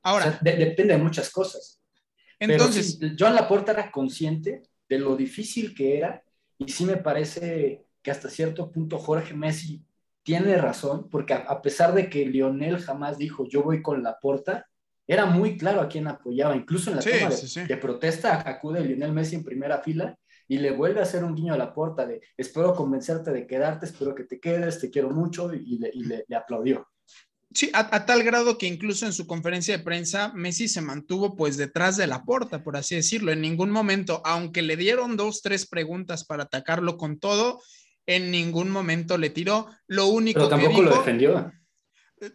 Ahora. 0.03 0.37
depende 0.41 0.93
de 0.93 1.01
muchas 1.01 1.29
cosas. 1.31 1.81
Entonces, 2.39 2.97
Pero 2.99 3.11
sí, 3.11 3.15
Joan 3.17 3.35
Laporta 3.35 3.71
era 3.71 3.91
consciente 3.91 4.63
de 4.87 4.99
lo 4.99 5.15
difícil 5.15 5.73
que 5.73 5.97
era 5.97 6.23
y 6.57 6.69
sí 6.69 6.85
me 6.85 6.97
parece 6.97 7.85
que 8.01 8.11
hasta 8.11 8.29
cierto 8.29 8.69
punto 8.69 8.99
Jorge 8.99 9.33
Messi 9.33 9.83
tiene 10.23 10.57
razón, 10.57 11.09
porque 11.09 11.33
a, 11.33 11.37
a 11.37 11.61
pesar 11.61 11.93
de 11.93 12.09
que 12.09 12.25
Lionel 12.25 12.79
jamás 12.79 13.17
dijo 13.17 13.45
yo 13.47 13.63
voy 13.63 13.81
con 13.81 14.03
Laporta, 14.03 14.67
era 15.07 15.25
muy 15.25 15.57
claro 15.57 15.81
a 15.81 15.89
quién 15.89 16.07
apoyaba, 16.07 16.55
incluso 16.55 16.89
en 16.89 16.97
la 16.97 17.01
sí, 17.01 17.11
toma 17.11 17.29
de, 17.29 17.37
sí, 17.37 17.47
sí. 17.47 17.63
de, 17.65 17.77
protesta 17.77 18.47
acude 18.47 18.81
Lionel 18.81 19.13
Messi 19.13 19.35
en 19.35 19.43
primera 19.43 19.79
fila 19.79 20.17
y 20.47 20.57
le 20.57 20.71
vuelve 20.71 20.99
a 20.99 21.03
hacer 21.03 21.23
un 21.23 21.35
guiño 21.35 21.53
a 21.53 21.57
la 21.57 21.73
puerta 21.73 22.05
de 22.05 22.21
espero 22.37 22.75
convencerte 22.75 23.31
de 23.31 23.47
quedarte, 23.47 23.85
espero 23.85 24.13
que 24.13 24.23
te 24.25 24.39
quedes, 24.39 24.79
te 24.79 24.89
quiero 24.89 25.09
mucho 25.09 25.53
y 25.53 25.77
le, 25.77 25.91
y 25.93 26.03
le, 26.03 26.25
le 26.27 26.35
aplaudió. 26.35 26.87
Sí, 27.53 27.69
a, 27.73 27.95
a, 27.95 28.05
tal 28.05 28.23
grado 28.23 28.57
que 28.57 28.67
incluso 28.67 29.05
en 29.05 29.13
su 29.13 29.27
conferencia 29.27 29.77
de 29.77 29.83
prensa 29.83 30.31
Messi 30.33 30.67
se 30.67 30.81
mantuvo 30.81 31.35
pues 31.35 31.57
detrás 31.57 31.97
de 31.97 32.07
la 32.07 32.23
puerta, 32.23 32.63
por 32.63 32.77
así 32.77 32.95
decirlo. 32.95 33.31
En 33.31 33.41
ningún 33.41 33.69
momento, 33.69 34.21
aunque 34.25 34.61
le 34.61 34.75
dieron 34.75 35.17
dos, 35.17 35.41
tres 35.41 35.67
preguntas 35.67 36.25
para 36.25 36.43
atacarlo 36.43 36.97
con 36.97 37.19
todo, 37.19 37.61
en 38.05 38.31
ningún 38.31 38.69
momento 38.69 39.17
le 39.17 39.29
tiró. 39.29 39.67
Lo 39.87 40.07
único 40.07 40.39
Pero 40.39 40.49
tampoco 40.49 40.71
que 40.71 40.81
dijo, 40.81 40.89
lo 40.89 40.97
defendió. 40.97 41.51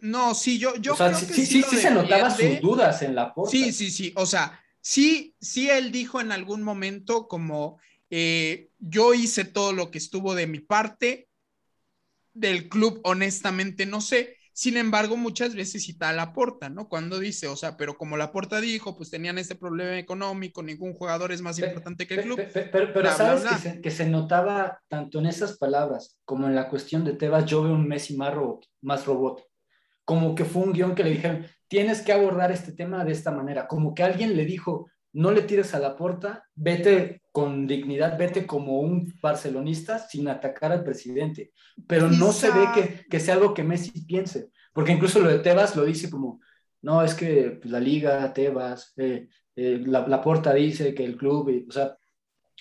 No, 0.01 0.35
sí, 0.35 0.57
yo, 0.57 0.75
yo 0.75 0.93
o 0.93 0.95
sea, 0.95 1.07
creo 1.07 1.19
sí, 1.19 1.25
que 1.27 1.33
sí, 1.33 1.45
sí, 1.45 1.63
sí 1.63 1.77
se 1.77 1.91
notaba 1.91 2.29
sus 2.29 2.61
dudas 2.61 3.01
en 3.01 3.15
la 3.15 3.33
puerta. 3.33 3.51
Sí, 3.51 3.71
sí, 3.71 3.91
sí. 3.91 4.13
O 4.15 4.25
sea, 4.25 4.59
sí, 4.81 5.35
sí, 5.41 5.69
él 5.69 5.91
dijo 5.91 6.21
en 6.21 6.31
algún 6.31 6.61
momento 6.63 7.27
como 7.27 7.79
eh, 8.09 8.69
yo 8.77 9.13
hice 9.13 9.45
todo 9.45 9.73
lo 9.73 9.91
que 9.91 9.97
estuvo 9.97 10.35
de 10.35 10.47
mi 10.47 10.59
parte. 10.59 11.27
Del 12.33 12.69
club, 12.69 13.01
honestamente, 13.03 13.85
no 13.85 14.01
sé. 14.01 14.37
Sin 14.59 14.75
embargo, 14.75 15.15
muchas 15.15 15.55
veces 15.55 15.83
cita 15.85 16.09
a 16.09 16.13
la 16.13 16.33
porta, 16.33 16.67
¿no? 16.67 16.89
Cuando 16.89 17.17
dice, 17.17 17.47
o 17.47 17.55
sea, 17.55 17.77
pero 17.77 17.97
como 17.97 18.17
la 18.17 18.33
porta 18.33 18.59
dijo, 18.59 18.97
pues 18.97 19.09
tenían 19.09 19.37
este 19.37 19.55
problema 19.55 19.97
económico, 19.97 20.61
ningún 20.61 20.91
jugador 20.95 21.31
es 21.31 21.41
más 21.41 21.55
Pero- 21.55 21.67
importante 21.69 22.05
que 22.05 22.15
el 22.15 22.21
club. 22.23 22.35
Pero, 22.35 22.51
pero- 22.53 22.69
pero 22.91 22.91
bla, 22.91 23.01
bla, 23.01 23.13
sabes 23.13 23.41
bla. 23.43 23.51
Que, 23.51 23.57
se, 23.57 23.81
que 23.81 23.89
se 23.89 24.05
notaba 24.09 24.81
tanto 24.89 25.19
en 25.19 25.27
esas 25.27 25.57
palabras 25.57 26.19
como 26.25 26.45
en 26.45 26.55
la 26.55 26.67
cuestión 26.67 27.05
de 27.05 27.13
Tebas, 27.13 27.45
yo 27.45 27.63
veo 27.63 27.71
un 27.71 27.87
Messi 27.87 28.17
más 28.17 28.33
robot, 28.33 28.65
más 28.81 29.05
robot. 29.05 29.45
Como 30.03 30.35
que 30.35 30.43
fue 30.43 30.63
un 30.63 30.73
guion 30.73 30.93
que 30.93 31.05
le 31.05 31.11
dijeron, 31.11 31.47
tienes 31.69 32.01
que 32.01 32.11
abordar 32.11 32.51
este 32.51 32.73
tema 32.73 33.05
de 33.05 33.13
esta 33.13 33.31
manera. 33.31 33.65
Como 33.65 33.93
que 33.93 34.03
alguien 34.03 34.35
le 34.35 34.43
dijo, 34.43 34.89
no 35.13 35.31
le 35.31 35.41
tires 35.43 35.73
a 35.73 35.79
la 35.79 35.95
puerta, 35.95 36.45
vete 36.55 37.21
con 37.31 37.67
dignidad, 37.67 38.17
vete 38.17 38.45
como 38.45 38.79
un 38.81 39.13
barcelonista 39.21 39.99
sin 39.99 40.27
atacar 40.27 40.71
al 40.71 40.83
presidente. 40.83 41.51
Pero 41.87 42.09
no 42.09 42.31
se 42.33 42.51
ve 42.51 42.71
que, 42.71 43.05
que 43.09 43.19
sea 43.19 43.35
algo 43.35 43.53
que 43.53 43.63
Messi 43.63 44.05
piense. 44.05 44.49
Porque 44.73 44.91
incluso 44.91 45.19
lo 45.19 45.29
de 45.29 45.39
Tebas 45.39 45.75
lo 45.75 45.85
dice 45.85 46.09
como, 46.09 46.41
no, 46.81 47.03
es 47.03 47.13
que 47.15 47.57
pues, 47.61 47.71
la 47.71 47.79
liga, 47.79 48.31
Tebas, 48.33 48.93
eh, 48.97 49.27
eh, 49.55 49.81
la, 49.85 50.07
la 50.07 50.21
porta 50.21 50.53
dice 50.53 50.93
que 50.93 51.03
el 51.05 51.17
club, 51.17 51.49
y- 51.49 51.65
o 51.67 51.71
sea, 51.71 51.95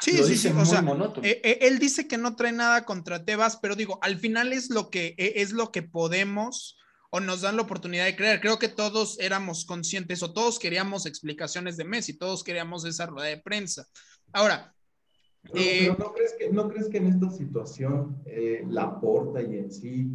Sí, 0.01 0.17
lo 0.17 0.25
sí, 0.25 0.37
sí. 0.37 0.49
O 0.57 0.65
sea, 0.65 0.81
monótono. 0.83 1.27
eh, 1.27 1.41
eh, 1.43 1.59
él 1.63 1.79
dice 1.81 2.07
que 2.07 2.19
no 2.19 2.37
trae 2.37 2.53
nada 2.53 2.85
contra 2.85 3.25
Tebas, 3.25 3.57
pero 3.57 3.75
digo, 3.75 3.99
al 4.03 4.19
final 4.19 4.53
es 4.53 4.71
lo 4.71 4.91
que 4.91 5.15
eh, 5.19 5.35
es 5.37 5.53
lo 5.53 5.73
que 5.73 5.83
podemos 5.83 6.79
o 7.11 7.21
nos 7.21 7.41
dan 7.41 7.57
la 7.57 7.63
oportunidad 7.63 8.05
de 8.05 8.17
creer. 8.17 8.41
Creo 8.41 8.59
que 8.59 8.69
todos 8.69 9.19
éramos 9.21 9.65
conscientes 9.65 10.23
o 10.23 10.33
todos 10.33 10.59
queríamos 10.59 11.07
explicaciones 11.07 11.77
de 11.77 11.85
Messi, 11.85 12.19
todos 12.19 12.45
queríamos 12.45 12.85
esa 12.85 13.07
rueda 13.07 13.29
de 13.29 13.39
prensa. 13.39 13.87
Ahora, 14.33 14.75
Pero, 15.43 15.59
eh, 15.61 15.79
pero 15.81 15.97
¿no, 15.99 16.13
crees 16.13 16.35
que, 16.39 16.51
¿no 16.51 16.69
crees 16.69 16.89
que 16.89 16.99
en 16.99 17.07
esta 17.07 17.31
situación 17.31 18.23
eh, 18.27 18.65
la 18.69 19.01
porta 19.01 19.41
y 19.41 19.57
en 19.57 19.71
sí 19.73 20.11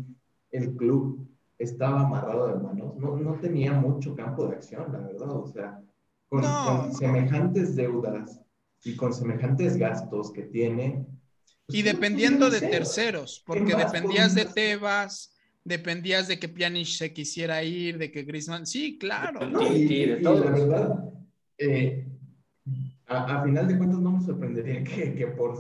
el 0.52 0.76
club 0.76 1.28
estaba 1.58 2.02
amarrado 2.02 2.48
de 2.50 2.56
manos? 2.56 2.96
No, 2.98 3.16
no 3.18 3.40
tenía 3.40 3.74
mucho 3.74 4.16
campo 4.16 4.48
de 4.48 4.56
acción, 4.58 4.92
la 4.92 5.00
verdad. 5.00 5.30
O 5.32 5.48
sea, 5.48 5.82
con, 6.30 6.42
No. 6.42 6.82
con 6.82 6.94
semejantes 6.94 7.76
deudas 7.76 8.40
y 8.84 8.96
con 8.96 9.14
semejantes 9.14 9.78
gastos 9.78 10.32
que 10.32 10.44
tiene. 10.44 11.06
pues, 11.66 11.80
y 11.80 11.84
¿qué 11.84 11.94
más 11.94 11.94
dependiendo 11.94 12.50
de 12.50 12.62
terceros, 12.62 13.38
¿Qué 13.40 13.44
porque 13.48 13.76
dependías 13.76 14.36
de? 14.36 14.46
Tebas, 14.46 15.34
dependías 15.64 16.28
de 16.28 16.40
que 16.40 16.50
Pjanic 16.50 16.88
se 16.88 17.14
quisiera 17.14 17.64
ir, 17.64 17.98
de 17.98 18.12
que 18.12 18.24
Griezmann, 18.24 18.66
sí, 18.66 18.98
claro. 18.98 19.50
No, 19.50 19.60
Sí, 19.68 19.88
y, 19.90 19.94
y 20.04 20.20
la 20.20 20.32
verdad, 20.32 21.14
eh, 21.58 22.06
a, 23.08 23.40
a 23.40 23.44
final 23.44 23.68
de 23.68 23.78
cuentas 23.78 24.00
no 24.00 24.12
me 24.12 24.22
sorprendería 24.22 24.84
que, 24.84 25.14
que 25.14 25.28
por, 25.28 25.58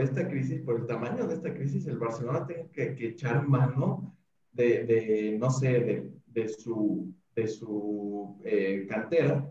esta 0.00 0.28
crisis, 0.28 0.60
por 0.62 0.80
el 0.80 0.86
tamaño 0.86 1.26
de 1.26 1.34
esta 1.34 1.54
crisis, 1.54 1.86
el 1.86 1.98
Barcelona 1.98 2.46
tenga 2.46 2.70
que, 2.70 2.94
que 2.94 3.08
echar 3.08 3.46
mano 3.46 4.16
de, 4.52 4.84
de, 4.84 5.36
no 5.38 5.50
sé, 5.50 5.80
de, 5.80 6.10
de 6.26 6.48
su, 6.48 7.14
de 7.34 7.46
su 7.46 8.40
eh, 8.44 8.86
cantera 8.88 9.46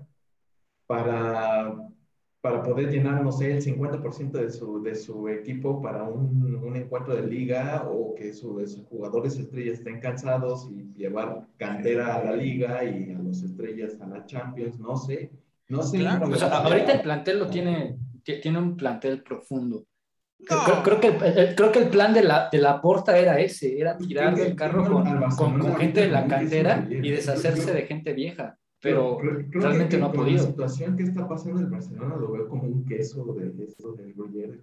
para, 0.88 1.75
para 2.46 2.62
poder 2.62 2.92
llenar, 2.92 3.24
no 3.24 3.32
sé, 3.32 3.54
el 3.54 3.62
50% 3.64 4.34
de 4.34 4.52
su, 4.52 4.84
de 4.84 4.94
su 4.94 5.28
equipo 5.30 5.82
para 5.82 6.04
un, 6.04 6.56
un 6.64 6.75
encuentro 6.75 7.16
de 7.16 7.25
liga 7.25 7.88
o 7.90 8.14
que 8.14 8.34
su- 8.34 8.60
sus 8.68 8.86
jugadores 8.86 9.36
estrellas 9.36 9.80
estén 9.80 10.00
cansados 10.00 10.70
y 10.72 10.94
llevar 10.96 11.48
cantera 11.58 12.14
a 12.18 12.24
la 12.24 12.36
liga 12.36 12.84
y 12.84 13.10
a 13.12 13.18
los 13.18 13.42
estrellas 13.42 13.98
a 14.00 14.06
la 14.06 14.24
Champions, 14.28 14.80
no 14.80 14.96
sé. 14.96 15.32
No 15.70 15.82
sé. 15.82 15.98
Claro, 15.98 16.28
O 16.30 16.36
sea, 16.36 16.50
ahorita 16.60 16.92
el 16.92 17.02
plantel 17.02 17.40
lo 17.40 17.48
tiene, 17.48 17.98
ti- 18.24 18.40
tiene 18.40 18.60
un 18.60 18.78
plantel 18.78 19.24
profundo. 19.24 19.86
Creo, 20.46 20.60
No. 20.60 20.66
creo- 20.84 20.84
creo 20.84 21.00
que 21.00 21.28
el, 21.42 21.56
creo 21.56 21.72
que 21.72 21.80
el 21.80 21.88
plan 21.90 22.14
de 22.14 22.22
la, 22.22 22.50
de 22.52 22.60
la 22.60 22.80
porta 22.80 23.18
era 23.18 23.40
ese, 23.40 23.80
era 23.80 23.98
tirar 23.98 24.36
del 24.36 24.56
carro 24.56 24.84
con, 24.88 25.04
con, 25.36 25.58
con 25.60 25.75
gente 25.78 26.02
de 26.02 26.10
la 26.10 26.28
cantera 26.28 26.88
y 26.92 27.10
deshacerse 27.10 27.74
de 27.74 27.82
gente 27.88 28.14
vieja, 28.14 28.56
pero 28.82 29.17
creo- 29.17 29.46
creo 29.50 29.62
realmente 29.63 29.96
que, 29.96 30.00
no 30.01 30.05
ha 30.08 30.12
con 30.12 30.20
podido. 30.25 30.44
La 30.44 30.50
situación 30.50 30.98
que 30.98 31.03
está 31.03 31.27
pasando 31.27 31.60
en 31.60 31.65
el 31.65 31.72
Barcelona 31.72 32.15
lo 32.17 32.32
veo 32.32 32.48
como 32.48 32.63
un 32.63 32.86
queso 32.86 33.25
de 33.34 33.63
esto 33.63 33.94
del 33.94 34.13
Gruyère 34.15 34.62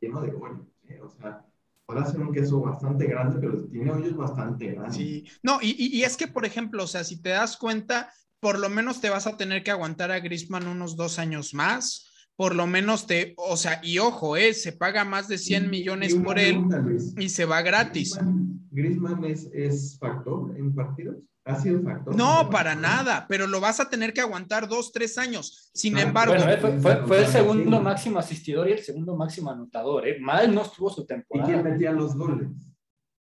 lleno 0.00 0.20
de 0.20 0.32
hoyos. 0.32 0.66
¿eh? 0.88 1.00
O 1.02 1.10
sea, 1.10 1.44
ahora 1.88 2.02
hacer 2.02 2.20
un 2.20 2.32
queso 2.32 2.60
bastante 2.60 3.06
grande, 3.06 3.38
pero 3.40 3.64
tiene 3.66 3.90
hoyos 3.90 4.16
bastante 4.16 4.66
grandes. 4.72 4.96
Sí, 4.96 5.24
no, 5.42 5.58
y, 5.62 5.70
y- 5.78 5.96
y 5.98 6.02
es 6.04 6.16
que, 6.16 6.28
por 6.28 6.44
ejemplo, 6.44 6.84
o 6.84 6.86
sea, 6.86 7.04
si 7.04 7.20
te 7.20 7.30
das 7.30 7.56
cuenta, 7.56 8.10
por 8.40 8.58
lo 8.58 8.68
menos 8.68 9.00
te 9.00 9.10
vas 9.10 9.26
a 9.26 9.36
tener 9.36 9.62
que 9.62 9.70
aguantar 9.70 10.10
a 10.10 10.20
Griezmann 10.20 10.66
unos 10.68 10.96
dos 10.96 11.18
años 11.18 11.54
más, 11.54 12.10
por 12.36 12.54
lo 12.54 12.66
menos 12.66 13.06
te, 13.06 13.32
o 13.38 13.56
sea, 13.56 13.80
y 13.82 13.98
ojo, 13.98 14.36
eh, 14.36 14.52
se 14.52 14.72
paga 14.72 15.04
más 15.04 15.26
de 15.28 15.38
100 15.38 15.64
Y- 15.64 15.68
millones 15.68 16.14
por 16.14 16.38
él 16.38 16.60
Luis. 16.84 17.14
y 17.18 17.30
se 17.30 17.46
va 17.46 17.62
gratis. 17.62 18.14
Griezmann, 18.14 18.60
Griezmann 18.70 19.24
es, 19.24 19.48
es 19.54 19.96
factor 19.98 20.54
en 20.58 20.74
partidos. 20.74 21.16
¿Ha 21.46 21.60
sido 21.60 21.80
factor? 21.82 22.14
No, 22.16 22.50
para 22.50 22.74
nada, 22.74 23.26
pero 23.28 23.46
lo 23.46 23.60
vas 23.60 23.78
a 23.78 23.88
tener 23.88 24.12
que 24.12 24.20
aguantar 24.20 24.68
dos, 24.68 24.90
tres 24.90 25.16
años. 25.16 25.70
Sin 25.72 25.96
Ah, 25.96 26.02
embargo, 26.02 26.34
Bueno, 26.34 26.50
eh, 26.50 26.58
fue, 26.58 26.78
fue- 26.80 27.06
fue 27.06 27.18
el 27.20 27.26
segundo 27.28 27.80
máximo 27.80 28.18
asistidor 28.18 28.68
y 28.68 28.72
el 28.72 28.80
segundo 28.82 29.14
máximo 29.16 29.50
anotador. 29.50 30.08
¿eh? 30.08 30.18
Mal 30.20 30.52
no 30.52 30.62
estuvo 30.62 30.90
su 30.90 31.02
¿Y 31.02 31.06
quién 31.06 31.24
temporada. 31.28 31.62
metía 31.62 31.92
los 31.92 32.16
goles? 32.16 32.48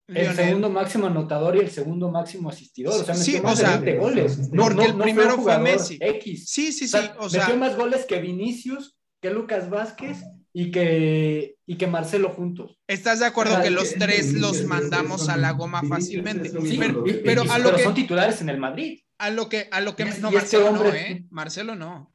El 0.07 0.15
Lionel, 0.15 0.35
segundo 0.35 0.69
máximo 0.69 1.07
anotador 1.07 1.55
y 1.57 1.59
el 1.59 1.69
segundo 1.69 2.09
máximo 2.11 2.49
asistidor. 2.49 2.93
O 3.01 3.03
sea, 3.03 3.15
Sí, 3.15 3.31
metió 3.33 3.41
o 3.41 3.49
más 3.49 3.59
sea, 3.59 3.77
de 3.77 3.85
20 3.85 3.99
goles. 3.99 4.49
porque 4.55 4.85
el 4.85 4.91
un 4.93 4.99
primero 5.01 5.37
fue 5.37 5.57
Messi. 5.59 5.97
X. 5.99 6.45
sí, 6.49 6.71
sí, 6.71 6.85
O 6.85 6.87
sí, 6.87 6.91
sea, 6.91 7.15
o 7.19 7.23
metió 7.23 7.29
sea, 7.45 7.55
más 7.55 7.75
goles 7.77 8.05
que 8.05 8.19
Vinicius, 8.21 8.97
que 9.21 9.31
Lucas 9.31 9.69
Vázquez 9.69 10.23
y 10.53 10.69
que, 10.71 11.55
y 11.65 11.77
que 11.77 11.87
Marcelo 11.87 12.29
juntos. 12.29 12.77
estás 12.87 13.19
de 13.19 13.25
acuerdo 13.25 13.61
que 13.61 13.71
los 13.71 13.93
tres 13.95 14.33
los 14.33 14.63
mandamos 14.65 15.27
a 15.29 15.37
la 15.37 15.51
goma 15.51 15.81
fácilmente. 15.83 16.49
Sí, 16.49 16.79
pero, 17.23 17.41
a 17.51 17.57
lo 17.57 17.63
pero 17.65 17.77
que 17.77 17.83
son 17.83 17.93
titulares 17.95 18.39
en 18.41 18.49
el 18.49 18.57
Madrid. 18.59 18.99
a 19.17 19.29
lo 19.31 19.49
que 19.49 19.67
a 19.71 19.81
lo 19.81 19.95
que 19.95 20.03
Y- 20.03 20.21
no 20.21 20.31
y 20.31 20.35
este 20.35 20.57
Marcelo 20.59 20.71
no, 20.71 20.85
eh, 20.93 21.25
Marcelo 21.31 21.75
no. 21.75 22.09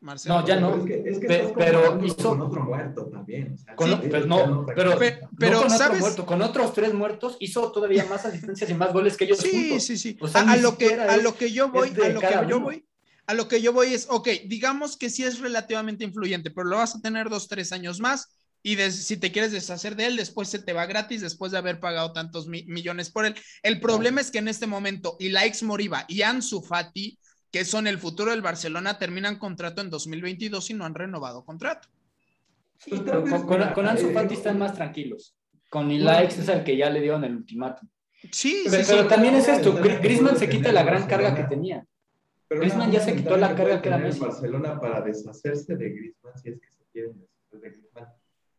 Marcelo. 0.00 0.40
No, 0.40 0.46
ya 0.46 0.60
no. 0.60 0.76
Es 0.76 0.84
que, 0.84 1.02
es 1.10 1.18
que 1.18 1.26
Pe- 1.26 1.36
estás 1.40 1.52
pero 1.56 2.00
hizo- 2.04 2.28
con 2.28 2.40
otro 2.42 2.62
muerto 2.64 3.06
también. 3.06 3.54
o 3.54 3.56
sea, 3.58 3.74
Con- 3.74 3.90
sí, 3.90 3.96
pero 4.02 4.20
ya 4.20 4.26
no, 4.26 4.66
pero, 4.66 4.96
Pe- 4.96 5.18
no 5.22 5.28
pero, 5.36 5.56
con 5.58 5.66
otro 5.66 5.78
¿sabes? 5.78 6.00
muerto, 6.00 6.24
con 6.26 6.42
otros 6.42 6.72
tres 6.72 6.94
muertos 6.94 7.36
hizo 7.40 7.72
todavía 7.72 8.04
más 8.04 8.24
asistencias 8.24 8.70
y 8.70 8.74
más 8.74 8.92
goles 8.92 9.16
que 9.16 9.24
ellos 9.24 9.38
Sí, 9.38 9.50
juntos. 9.50 9.82
sí, 9.84 9.98
sí. 9.98 10.16
O 10.20 10.28
sea, 10.28 10.42
a, 10.42 10.56
lo 10.56 10.78
que, 10.78 10.94
a 10.94 11.16
lo 11.16 11.34
que 11.36 11.50
yo 11.50 11.70
voy, 11.70 11.88
a 12.00 12.08
lo 12.10 12.20
que 12.20 12.28
yo 12.48 12.56
uno. 12.58 12.60
voy, 12.66 12.84
a 13.28 13.34
lo 13.34 13.46
que 13.46 13.60
yo 13.62 13.72
voy 13.72 13.94
es, 13.94 14.06
ok, 14.10 14.28
digamos 14.46 14.96
que 14.96 15.10
sí 15.10 15.22
es 15.22 15.38
relativamente 15.38 16.02
influyente, 16.04 16.50
pero 16.50 16.66
lo 16.66 16.78
vas 16.78 16.96
a 16.96 17.00
tener 17.00 17.28
dos, 17.28 17.46
tres 17.46 17.72
años 17.72 18.00
más 18.00 18.34
y 18.62 18.74
des- 18.74 19.04
si 19.06 19.16
te 19.18 19.30
quieres 19.30 19.52
deshacer 19.52 19.94
de 19.96 20.06
él, 20.06 20.16
después 20.16 20.48
se 20.48 20.58
te 20.58 20.72
va 20.72 20.86
gratis 20.86 21.20
después 21.20 21.52
de 21.52 21.58
haber 21.58 21.78
pagado 21.78 22.12
tantos 22.12 22.48
mi- 22.48 22.64
millones 22.64 23.10
por 23.10 23.26
él. 23.26 23.34
El 23.62 23.80
problema 23.80 24.20
es 24.20 24.30
que 24.30 24.38
en 24.38 24.48
este 24.48 24.66
momento 24.66 25.16
Ilaix 25.20 25.62
Moriba 25.62 26.04
y 26.08 26.22
Ansu 26.22 26.62
Fati, 26.62 27.18
que 27.52 27.64
son 27.64 27.86
el 27.86 27.98
futuro 27.98 28.30
del 28.32 28.42
Barcelona, 28.42 28.98
terminan 28.98 29.38
contrato 29.38 29.80
en 29.82 29.90
2022 29.90 30.70
y 30.70 30.74
no 30.74 30.84
han 30.86 30.94
renovado 30.94 31.44
contrato. 31.44 31.88
Sí, 32.78 32.92
pero 33.04 33.24
tal 33.24 33.44
con, 33.46 33.72
con, 33.74 33.86
Ansu 33.88 34.10
Fati 34.12 34.34
están 34.34 34.58
más 34.58 34.74
tranquilos. 34.74 35.34
Con 35.68 35.90
Ilaix 35.90 36.38
es 36.38 36.48
el 36.48 36.64
que 36.64 36.76
ya 36.76 36.88
le 36.90 37.00
dieron 37.00 37.24
el 37.24 37.36
ultimátum. 37.36 37.88
Sí, 38.32 38.62
Pero, 38.64 38.76
sí, 38.78 38.84
sí. 38.84 38.90
pero 38.96 39.06
también 39.08 39.34
es 39.34 39.48
esto, 39.48 39.74
Griezmann 39.74 40.38
se 40.38 40.48
quita 40.48 40.72
la 40.72 40.82
gran 40.82 41.06
carga 41.06 41.34
que 41.34 41.44
tenía. 41.44 41.84
Pero 42.48 42.60
Griezmann 42.62 42.90
ya 42.90 43.00
se 43.00 43.14
quitó 43.14 43.36
la 43.36 43.54
carga 43.54 43.82
que 43.82 43.88
era 43.88 43.98
Messi. 43.98 44.20
Barcelona 44.20 44.80
para 44.80 45.02
deshacerse 45.02 45.76
de 45.76 45.90
Griezmann, 45.90 46.38
si 46.38 46.48
es 46.50 46.60
que 46.60 46.70
se 46.70 46.84
quieren 46.92 47.12
deshacer 47.20 47.60
de 47.60 47.70
Griezmann, 47.70 48.08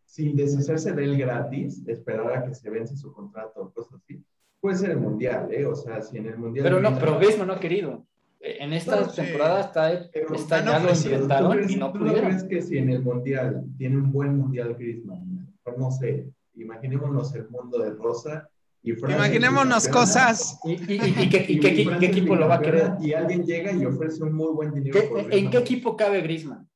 sin 0.05 0.35
deshacerse 0.35 0.93
de 0.93 1.03
él 1.03 1.17
gratis, 1.17 1.81
esperar 1.87 2.33
a 2.37 2.45
que 2.45 2.53
se 2.53 2.69
vence 2.69 2.95
su 2.95 3.11
contrato 3.13 3.61
o 3.61 3.71
cosas 3.71 3.99
así. 4.01 4.23
Puede 4.61 4.77
ser 4.77 4.91
el 4.91 4.97
Mundial, 4.97 5.51
¿eh? 5.53 5.65
O 5.65 5.75
sea, 5.75 6.01
si 6.01 6.17
en 6.17 6.27
el 6.27 6.37
Mundial... 6.37 6.63
Pero 6.63 6.79
no, 6.81 6.97
pero 6.99 7.17
Griezmann 7.17 7.47
no 7.47 7.53
ha 7.53 7.59
querido. 7.59 8.05
Eh, 8.41 8.57
En 8.59 8.73
esta 8.73 8.99
No, 9.01 9.09
sí. 9.09 9.21
temporada 9.21 9.61
está, 9.61 10.09
Pero 10.13 10.35
está 10.35 10.61
no, 10.61 10.71
ya 10.71 10.79
lo 10.79 10.95
sí, 10.95 11.07
¿Tú 11.09 11.13
intentaron 11.15 11.51
crees- 11.53 11.71
y 11.71 11.75
no 11.77 11.91
¿Tú 11.91 11.99
pudieron. 11.99 12.25
crees 12.29 12.43
que 12.43 12.61
si 12.61 12.77
en 12.77 12.89
el 12.89 13.01
Mundial 13.01 13.65
tiene 13.77 13.97
un 13.97 14.11
buen 14.11 14.37
Mundial 14.37 14.75
Griezmann, 14.75 15.47
no 15.77 15.91
sé, 15.91 16.29
imaginémonos 16.55 17.33
el 17.35 17.47
mundo 17.49 17.77
de 17.79 17.91
Rosa 17.91 18.49
y 18.81 18.91
Imaginémonos 18.91 19.87
cosas. 19.89 20.57
¿Y, 20.63 20.71
y- 20.71 20.75
y- 20.75 21.15
y 21.23 21.29
qué, 21.29 21.45
y 21.49 21.53
y 21.53 21.59
qué- 21.59 21.69
y 21.81 21.83
Francia 21.85 21.99
qué 21.99 22.05
equipo 22.17 22.35
lo 22.35 22.47
va 22.47 22.55
a 22.55 22.61
querer? 22.61 22.91
Y 23.01 23.13
alguien 23.13 23.43
llega 23.45 23.71
y 23.73 23.85
ofrece 23.85 24.23
un 24.23 24.33
muy 24.33 24.53
buen 24.53 24.73
dinero. 24.73 24.93
¿Qué- 24.99 25.07
por 25.07 25.19
¿En 25.19 25.27
Griezmann. 25.27 25.51
qué 25.51 25.57
equipo 25.57 25.97
cabe 25.97 26.21
Griezmann? 26.21 26.69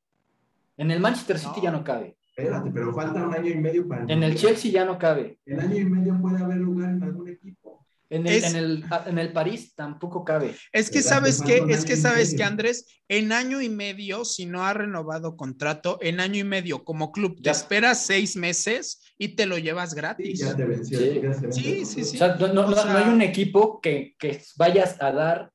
En 0.76 0.90
el 0.90 1.00
Manchester 1.00 1.38
City 1.38 1.52
No. 1.56 1.62
ya 1.62 1.70
no 1.70 1.84
cabe. 1.84 2.16
Espérate, 2.36 2.70
pero 2.72 2.92
falta 2.92 3.24
un 3.24 3.32
año 3.32 3.48
y 3.50 3.54
medio 3.56 3.86
para 3.86 4.02
En 4.12 4.22
el. 4.22 4.34
Chelsea 4.34 4.70
ya 4.72 4.84
no 4.84 4.98
cabe. 4.98 5.38
En 5.46 5.60
año 5.60 5.76
y 5.76 5.84
medio 5.84 6.20
puede 6.20 6.42
haber 6.42 6.56
lugar 6.58 6.90
en 6.90 7.02
algún 7.04 7.28
equipo. 7.28 7.86
En 8.10 8.26
el, 8.26 8.34
Es- 8.34 8.44
en 8.52 8.56
el, 8.56 8.84
en 9.06 9.18
el 9.18 9.32
París 9.32 9.72
tampoco 9.74 10.24
cabe. 10.24 10.54
Es 10.72 10.90
que 10.90 11.00
sabes 11.00 11.40
Te 11.42 11.64
que, 11.64 11.72
es 11.72 11.84
que 11.84 11.96
sabes 11.96 12.34
que 12.34 12.42
Andrés, 12.44 12.86
en 13.08 13.32
año 13.32 13.62
y 13.62 13.68
medio, 13.68 14.24
si 14.24 14.46
no 14.46 14.64
ha 14.64 14.74
renovado 14.74 15.36
contrato, 15.36 15.98
en 16.02 16.20
año 16.20 16.40
y 16.40 16.44
medio 16.44 16.84
como 16.84 17.12
club, 17.12 17.36
te 17.36 17.44
Ya. 17.44 17.50
esperas 17.52 18.04
seis 18.04 18.36
meses 18.36 19.00
y 19.18 19.28
te 19.36 19.46
lo 19.46 19.58
llevas 19.58 19.90
Sí, 19.90 19.96
gratis. 19.96 20.38
ya 20.40 20.56
te 20.56 20.64
venció. 20.64 20.98
Sí. 20.98 21.20
ya 21.22 21.52
Sí, 21.52 21.84
sí. 21.84 22.00
O 22.00 22.04
sea, 22.18 22.34
no, 22.36 22.48
no- 22.52 22.66
O 22.66 22.70
no- 22.70 22.76
sea- 22.76 22.92
no 22.92 22.98
hay 22.98 23.08
un 23.08 23.22
equipo 23.22 23.80
que, 23.80 24.14
que 24.18 24.40
vayas 24.56 25.00
a 25.00 25.12
dar 25.12 25.50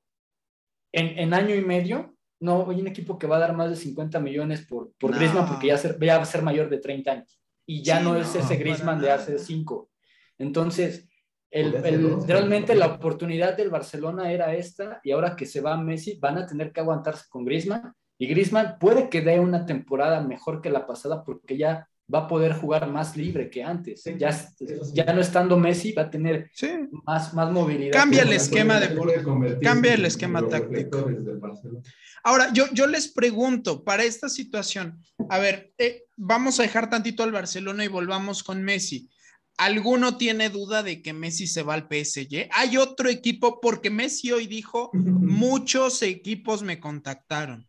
en, 0.92 1.20
en 1.20 1.34
año 1.34 1.56
y 1.56 1.62
medio. 1.62 2.16
No 2.42 2.70
hay 2.70 2.80
un 2.80 2.88
equipo 2.88 3.20
que 3.20 3.28
va 3.28 3.36
a 3.36 3.40
dar 3.40 3.56
más 3.56 3.70
de 3.70 3.76
50 3.76 4.20
millones 4.20 4.66
por, 4.66 4.94
por 4.98 5.12
No. 5.12 5.18
Griezmann 5.18 5.48
porque 5.48 5.68
ya, 5.68 5.78
ser- 5.78 5.98
ya 6.00 6.18
va 6.18 6.24
a 6.24 6.26
ser 6.26 6.42
mayor 6.42 6.70
de 6.70 6.78
30 6.80 7.12
años. 7.12 7.40
Y 7.66 7.84
ya 7.84 7.98
Sí, 8.00 8.04
no, 8.06 8.14
no, 8.14 8.20
es 8.22 8.34
ese 8.34 8.56
Griezmann 8.56 9.02
de 9.02 9.12
hace 9.12 9.38
5. 9.38 9.90
Entonces, 10.38 11.06
el, 11.52 11.76
el- 11.86 12.26
realmente 12.28 12.76
la 12.76 12.88
oportunidad 12.88 13.58
del 13.58 13.70
Barcelona 13.70 14.32
era 14.32 14.54
esta 14.56 15.02
y 15.04 15.12
ahora 15.12 15.36
que 15.36 15.46
se 15.46 15.62
va 15.62 15.76
Messi 15.78 16.18
van 16.20 16.38
a 16.38 16.46
tener 16.48 16.72
que 16.72 16.80
aguantarse 16.80 17.26
con 17.28 17.44
Griezmann 17.44 17.94
y 18.18 18.28
Griezmann 18.28 18.78
puede 18.80 19.10
que 19.10 19.22
dé 19.22 19.40
una 19.40 19.66
temporada 19.66 20.22
mejor 20.22 20.62
que 20.62 20.70
la 20.70 20.86
pasada 20.86 21.24
porque 21.24 21.58
ya 21.58 21.90
va 22.14 22.20
a 22.20 22.28
poder 22.28 22.54
jugar 22.54 22.90
más 22.92 23.16
libre 23.16 23.50
que 23.50 23.64
antes. 23.64 24.02
Sí, 24.04 24.16
ya, 24.18 24.32
ya 24.94 25.14
no 25.14 25.22
estando 25.22 25.58
Messi 25.58 25.92
va 25.94 26.04
a 26.04 26.10
tener 26.10 26.50
Sí. 26.54 26.70
más, 27.06 27.34
más 27.34 27.52
movilidad. 27.52 27.92
Cambia 27.94 28.24
el 28.24 28.34
esquema 28.34 28.80
de- 28.80 28.96
cambia 29.62 29.94
el 29.94 30.06
esquema 30.06 30.48
táctico. 30.48 31.08
Ahora, 32.24 32.52
yo, 32.54 32.66
yo 32.74 32.88
les 32.88 33.08
pregunto, 33.12 33.84
para 33.84 34.04
esta 34.04 34.28
situación, 34.30 35.02
a 35.30 35.40
ver, 35.40 35.72
eh, 35.78 36.04
vamos 36.18 36.60
a 36.60 36.64
dejar 36.64 36.90
tantito 36.90 37.24
al 37.24 37.32
Barcelona 37.32 37.86
y 37.86 37.88
volvamos 37.88 38.44
con 38.44 38.62
Messi. 38.64 39.10
¿Alguno 39.58 40.18
tiene 40.18 40.50
duda 40.50 40.84
de 40.84 41.02
que 41.02 41.12
Messi 41.14 41.46
se 41.48 41.64
va 41.64 41.74
al 41.74 41.88
PSG? 41.88 42.48
Hay 42.52 42.78
otro 42.78 43.10
equipo, 43.10 43.60
porque 43.62 43.90
Messi 43.90 44.32
hoy 44.32 44.48
dijo, 44.48 44.90
muchos 44.94 46.02
equipos 46.02 46.64
me 46.64 46.80
contactaron. 46.80 47.68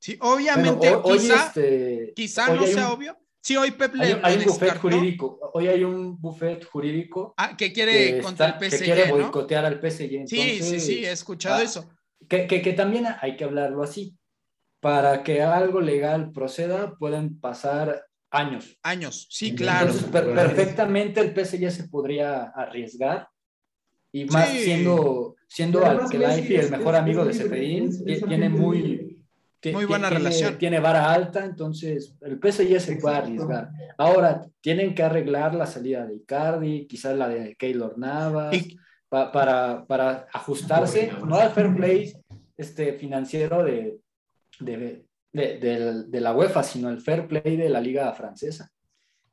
Sí, 0.00 0.16
Bueno, 0.16 0.34
obviamente, 0.34 0.88
hoy, 0.94 1.00
hoy, 1.04 1.18
quizá, 1.18 1.46
este, 1.46 2.12
quizá 2.16 2.50
hoy 2.50 2.58
no 2.58 2.66
sea 2.66 2.88
un- 2.88 2.92
obvio. 2.94 3.18
Sí, 3.42 3.56
hoy 3.56 3.72
Pep 3.72 3.94
le 3.96 4.04
hay, 4.04 4.20
hay 4.22 4.36
un 4.38 4.44
buffet 4.44 4.78
jurídico. 4.78 5.50
Hoy 5.52 5.66
hay 5.66 5.82
un 5.82 6.20
buffet 6.20 6.64
jurídico 6.64 7.34
Ah, 7.36 7.56
que 7.56 7.72
quiere 7.72 8.14
que, 8.16 8.22
contra 8.22 8.50
está- 8.50 8.64
el 8.64 8.70
que 8.70 8.76
PSG, 8.76 8.84
quiere 8.84 9.08
¿no? 9.08 9.16
boicotear 9.16 9.64
al 9.64 9.80
PSG. 9.80 10.26
Sí, 10.28 10.36
sí, 10.36 10.50
Entonces, 10.52 10.86
sí, 10.86 11.04
he 11.04 11.10
escuchado 11.10 11.56
ah, 11.56 11.62
eso. 11.62 11.90
Que, 12.28 12.46
que, 12.46 12.62
que 12.62 12.72
también 12.72 13.06
hay 13.20 13.36
que 13.36 13.42
hablarlo 13.44 13.82
así. 13.82 14.16
Para 14.80 15.24
que 15.24 15.42
algo 15.42 15.80
legal 15.80 16.30
proceda, 16.30 16.96
pueden 16.96 17.40
pasar 17.40 18.04
años. 18.30 18.78
Años, 18.84 19.26
sí, 19.28 19.48
Entonces, 19.48 19.66
claro. 19.66 19.86
Entonces, 19.90 20.10
per- 20.10 20.34
perfectamente 20.34 21.20
el 21.20 21.34
PSG 21.34 21.70
se 21.72 21.88
podría 21.88 22.44
arriesgar. 22.44 23.28
Y 24.12 24.24
más 24.26 24.50
Sí. 24.50 24.58
siendo, 24.64 25.34
siendo 25.48 25.80
Messi 25.80 26.54
es- 26.54 26.66
el 26.66 26.70
mejor 26.78 26.94
amigo 26.94 27.24
de 27.24 27.32
es 27.32 28.22
tiene 28.24 28.48
muy, 28.48 29.11
Muy 29.70 29.84
buena 29.84 30.08
tiene- 30.08 30.24
relación. 30.24 30.58
Tiene 30.58 30.80
vara 30.80 31.12
alta, 31.12 31.44
entonces 31.44 32.14
el 32.22 32.38
PSG 32.40 32.80
se 32.80 32.96
puede 32.96 33.16
arriesgar. 33.16 33.70
Ahora, 33.96 34.42
tienen 34.60 34.94
que 34.94 35.02
arreglar 35.04 35.54
la 35.54 35.66
salida 35.66 36.04
de 36.06 36.16
Icardi, 36.16 36.86
quizás 36.88 37.16
la 37.16 37.28
de 37.28 37.54
Keylor 37.54 37.96
Navas, 37.98 38.54
Y- 38.54 38.76
pa- 39.08 39.30
para, 39.30 39.84
para 39.86 40.26
ajustarse, 40.32 41.12
no 41.26 41.36
al 41.36 41.50
fair 41.50 41.74
play 41.76 42.12
este, 42.56 42.94
financiero 42.94 43.62
de, 43.62 43.98
de, 44.58 45.04
de- 45.32 46.04
de 46.08 46.20
la 46.20 46.34
UEFA, 46.34 46.62
sino 46.62 46.88
el 46.90 47.00
fair 47.00 47.26
play 47.28 47.56
de 47.56 47.68
la 47.68 47.80
liga 47.80 48.12
francesa 48.12 48.70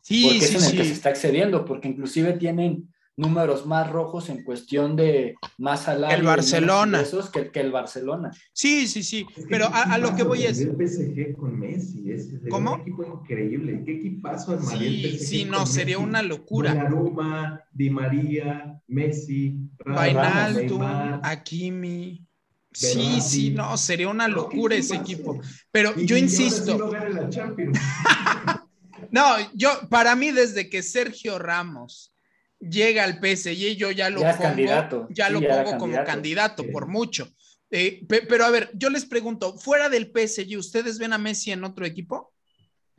Sí, 0.01 0.23
porque 0.23 0.41
sí, 0.41 0.55
es 0.55 0.63
en 0.63 0.69
el 0.71 0.77
que 0.77 0.83
se 0.83 0.89
sí. 0.89 0.93
está 0.93 1.09
excediendo, 1.09 1.65
porque 1.65 1.87
inclusive 1.87 2.33
tienen 2.33 2.93
números 3.19 3.65
más 3.65 3.89
rojos 3.91 4.29
en 4.29 4.43
cuestión 4.43 4.95
de 4.95 5.35
más 5.57 5.83
salario. 5.83 6.17
El 6.17 6.23
Barcelona. 6.23 7.03
que, 7.33 7.51
que 7.51 7.59
el 7.59 7.71
Barcelona. 7.71 8.31
Sí, 8.53 8.87
sí, 8.87 9.03
sí. 9.03 9.25
Es 9.29 9.45
que 9.45 9.49
Pero 9.49 9.65
a, 9.65 9.83
a 9.93 9.97
lo 9.97 10.15
que 10.15 10.23
voy 10.23 10.43
es. 10.45 10.59
El 10.59 10.71
PSG 10.75 11.35
con 11.35 11.59
Messi, 11.59 12.11
es 12.11 12.29
¿Cómo? 12.49 12.75
un 12.75 12.81
equipo 12.81 13.03
increíble. 13.21 13.83
¿Qué 13.85 13.97
equipazo 13.97 14.57
Sí, 14.61 15.03
PSG 15.19 15.19
sí, 15.27 15.45
no, 15.45 15.65
sería 15.65 15.97
Messi? 15.97 16.09
una 16.09 16.21
locura. 16.23 16.73
Donnarumma, 16.73 17.63
Di 17.71 17.89
María, 17.89 18.81
Messi, 18.87 19.57
Vainaldo. 19.85 20.79
Hakimi. 21.21 22.25
Sí, 22.71 23.19
sí, 23.19 23.49
no, 23.49 23.75
sería 23.77 24.07
una 24.07 24.27
locura 24.27 24.75
ese 24.75 24.95
equipo. 24.95 25.41
Pero 25.71 25.93
Y- 25.97 26.05
yo 26.05 26.15
insisto, 26.15 26.77
la 27.09 27.29
no, 29.11 29.23
yo, 29.53 29.69
para 29.89 30.15
mí, 30.15 30.31
desde 30.31 30.69
que 30.69 30.83
Sergio 30.83 31.39
Ramos 31.39 32.13
llega 32.59 33.03
al 33.03 33.19
PSG, 33.19 33.75
yo 33.77 33.91
ya 33.91 34.09
lo 34.09 34.21
Ya 34.21 34.31
es 34.31 34.35
pongo, 34.37 34.49
candidato. 34.49 35.07
ya 35.11 35.27
Sí, 35.27 35.33
lo 35.33 35.41
ya 35.41 35.49
pongo 35.49 35.63
como 35.77 35.79
candidato. 35.93 36.05
candidato 36.11 36.63
Sí. 36.63 36.69
por 36.69 36.87
mucho. 36.87 37.27
Eh, 37.71 38.03
pe- 38.07 38.23
pero 38.27 38.45
a 38.45 38.49
ver, 38.49 38.71
yo 38.73 38.89
les 38.89 39.05
pregunto, 39.05 39.57
fuera 39.57 39.89
del 39.89 40.11
PSG, 40.11 40.57
¿ustedes 40.57 40.97
ven 40.97 41.13
a 41.13 41.17
Messi 41.17 41.51
en 41.51 41.63
otro 41.63 41.85
equipo? 41.85 42.33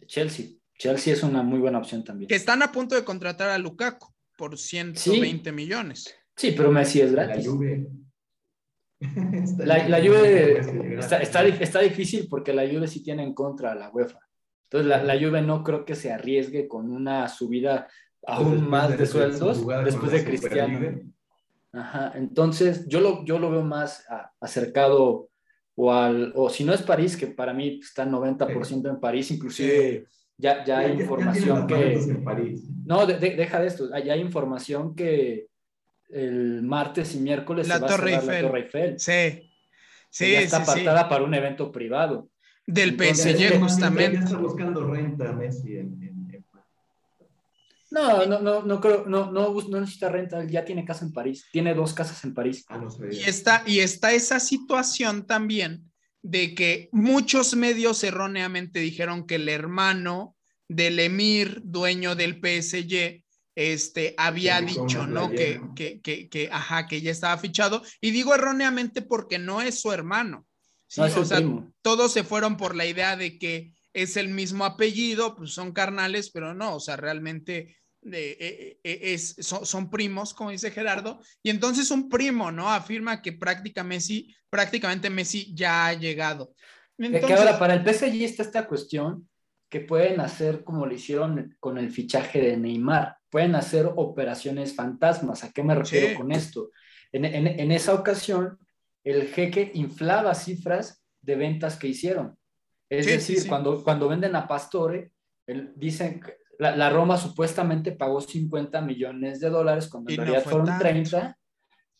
Chelsea. 0.06 0.46
Chelsea 0.78 1.12
es 1.12 1.22
una 1.22 1.42
muy 1.42 1.58
buena 1.58 1.78
opción 1.78 2.04
también. 2.04 2.28
Que 2.28 2.36
están 2.36 2.62
a 2.62 2.72
punto 2.72 2.94
de 2.94 3.04
contratar 3.04 3.50
a 3.50 3.58
Lukaku 3.58 4.08
por 4.38 4.56
120 4.58 5.52
millones. 5.52 6.14
Sí, 6.36 6.52
pero 6.56 6.70
Messi 6.70 7.00
es 7.02 7.12
La 7.12 7.24
gratis. 7.24 7.46
Juve. 7.48 7.86
La, 9.58 9.88
la 9.88 10.00
difícil, 10.00 10.08
Juve 10.08 10.54
Messi 10.54 10.72
llegar. 10.72 11.22
está, 11.22 11.42
está 11.48 11.80
difícil 11.80 12.26
porque 12.28 12.52
la 12.52 12.66
Juve 12.68 12.86
sí 12.86 13.02
tiene 13.02 13.22
en 13.22 13.34
contra 13.34 13.72
a 13.72 13.74
la 13.74 13.90
UEFA. 13.90 14.18
Entonces 14.64 14.88
la, 14.88 15.02
la 15.02 15.18
Juve 15.18 15.42
no 15.42 15.64
creo 15.64 15.84
que 15.84 15.94
se 15.94 16.12
arriesgue 16.12 16.68
con 16.68 16.90
una 16.92 17.28
subida 17.28 17.88
aún 18.26 18.50
Después 18.52 18.68
más 18.70 18.98
de, 18.98 19.06
su 19.06 19.12
sueldos 19.12 19.66
después 19.84 20.12
de 20.12 20.24
Cristiano. 20.24 21.00
Ajá, 21.72 22.12
entonces 22.16 22.86
yo 22.88 23.00
lo, 23.00 23.24
yo 23.24 23.38
lo 23.38 23.50
veo 23.50 23.62
más 23.62 24.04
a- 24.10 24.32
acercado 24.40 25.28
o 25.76 25.92
al, 25.92 26.32
o 26.34 26.50
si 26.50 26.64
no 26.64 26.74
es 26.74 26.82
París, 26.82 27.16
que 27.16 27.28
para 27.28 27.54
mí 27.54 27.78
está 27.80 28.04
90% 28.04 28.90
en 28.90 28.98
París, 29.00 29.30
inclusive 29.30 30.04
ya, 30.36 30.58
ya 30.58 30.64
Ya- 30.64 30.78
hay 30.80 30.96
ya- 30.96 31.02
información 31.04 31.66
que... 31.66 31.92
en 31.94 32.24
París. 32.24 32.64
No, 32.84 33.06
de- 33.06 33.18
de- 33.18 33.36
deja 33.36 33.60
de 33.60 33.66
esto, 33.68 33.88
ya 33.98 34.12
hay 34.14 34.20
información 34.20 34.94
que 34.96 35.46
el 36.08 36.62
martes 36.62 37.14
y 37.14 37.20
miércoles 37.20 37.68
La 37.68 37.76
se 37.76 37.82
va 37.82 37.86
Torre 37.88 38.14
a 38.14 38.18
Eiffel. 38.20 38.42
la 38.42 38.48
Torre 38.48 38.60
Eiffel. 38.62 38.98
Sí, 38.98 39.12
que 39.12 39.50
sí, 40.10 40.32
ya 40.32 40.40
está 40.40 40.58
sí, 40.58 40.64
sí. 40.64 40.70
apartada 40.72 41.08
para 41.08 41.22
un 41.24 41.34
evento 41.34 41.70
privado. 41.70 42.28
Del 42.66 42.96
PSG, 42.96 43.60
justamente. 43.60 44.14
Ya 44.18 44.24
está 44.24 44.38
buscando 44.38 44.84
renta 44.86 45.32
Messi 45.32 45.76
en- 45.76 46.19
No, 47.90 48.24
no, 48.26 48.40
no, 48.40 48.62
no 48.62 48.80
creo, 48.80 49.04
no, 49.06 49.32
no, 49.32 49.52
no 49.52 49.80
necesita 49.80 50.08
renta, 50.08 50.40
él 50.40 50.48
ya 50.48 50.64
tiene 50.64 50.84
casa 50.84 51.04
en 51.04 51.12
París, 51.12 51.46
tiene 51.50 51.74
dos 51.74 51.92
casas 51.92 52.22
en 52.24 52.34
París. 52.34 52.64
Ah, 52.68 52.78
no 52.78 52.88
sé. 52.88 53.08
Y 53.12 53.22
está, 53.22 53.64
y 53.66 53.80
está 53.80 54.12
esa 54.12 54.38
situación 54.38 55.26
también 55.26 55.90
de 56.22 56.54
que 56.54 56.88
muchos 56.92 57.56
medios 57.56 58.04
erróneamente 58.04 58.78
dijeron 58.80 59.26
que 59.26 59.36
el 59.36 59.48
hermano 59.48 60.36
del 60.68 61.00
emir, 61.00 61.62
dueño 61.64 62.14
del 62.14 62.34
PSG, 62.34 63.24
este, 63.56 64.14
había 64.16 64.60
dicho, 64.60 65.06
¿no? 65.06 65.28
Que, 65.30 65.60
que, 65.74 66.00
que, 66.00 66.28
que, 66.28 66.48
ajá, 66.52 66.86
que 66.86 67.00
ya 67.00 67.10
estaba 67.10 67.36
fichado. 67.38 67.82
Y 68.00 68.12
digo 68.12 68.34
erróneamente 68.34 69.02
porque 69.02 69.38
no 69.38 69.60
es 69.60 69.80
su 69.80 69.90
hermano. 69.92 70.46
¿sí? 70.86 71.00
o 71.00 71.24
sea, 71.24 71.40
todos 71.82 72.12
se 72.12 72.24
fueron 72.24 72.56
por 72.56 72.74
la 72.74 72.86
idea 72.86 73.16
de 73.16 73.38
que 73.38 73.72
es 73.92 74.16
el 74.16 74.28
mismo 74.28 74.64
apellido, 74.64 75.36
pues 75.36 75.52
son 75.52 75.72
carnales, 75.72 76.30
pero 76.30 76.54
no, 76.54 76.76
o 76.76 76.80
sea, 76.80 76.96
realmente 76.96 77.76
eh, 78.02 78.78
eh, 78.82 79.00
es, 79.02 79.36
son, 79.40 79.90
primos, 79.90 80.32
como 80.34 80.50
dice 80.50 80.70
Gerardo, 80.70 81.20
y 81.42 81.50
entonces 81.50 81.90
un 81.90 82.08
primo, 82.08 82.50
¿no? 82.50 82.70
Afirma 82.70 83.20
que 83.22 83.32
prácticamente 83.32 83.82
Messi, 83.82 84.34
prácticamente 84.48 85.10
Messi 85.10 85.54
ya 85.54 85.86
ha 85.86 85.94
llegado. 85.94 86.54
Entonces, 86.98 87.26
que 87.26 87.34
ahora 87.34 87.58
para 87.58 87.74
el 87.74 87.84
PSG 87.86 88.22
está 88.22 88.42
esta 88.42 88.66
cuestión 88.66 89.28
que 89.68 89.80
pueden 89.80 90.20
hacer 90.20 90.64
como 90.64 90.86
lo 90.86 90.94
hicieron 90.94 91.56
con 91.60 91.78
el 91.78 91.90
fichaje 91.90 92.40
de 92.40 92.56
Neymar, 92.56 93.16
pueden 93.30 93.54
hacer 93.54 93.88
operaciones 93.94 94.74
fantasmas. 94.74 95.44
¿A 95.44 95.52
qué 95.52 95.62
me 95.62 95.74
refiero 95.74 96.16
con 96.16 96.32
esto? 96.32 96.70
En, 97.12 97.24
en, 97.24 97.46
en 97.46 97.72
esa 97.72 97.94
ocasión, 97.94 98.58
el 99.04 99.28
jeque 99.28 99.70
inflaba 99.74 100.34
cifras 100.34 101.04
de 101.22 101.36
ventas 101.36 101.76
que 101.76 101.88
hicieron. 101.88 102.36
Es 102.90 103.06
decir, 103.06 103.46
Cuando, 103.46 103.84
cuando 103.84 104.08
venden 104.08 104.34
a 104.34 104.48
Pastore, 104.48 105.12
dicen 105.76 106.20
la, 106.60 106.90
Roma 106.90 107.16
supuestamente 107.16 107.92
pagó 107.92 108.20
50 108.20 108.80
millones 108.82 109.40
de 109.40 109.48
dólares 109.48 109.88
cuando 109.88 110.10
en 110.10 110.18
realidad 110.18 110.44
fueron 110.44 110.78
30 110.78 111.36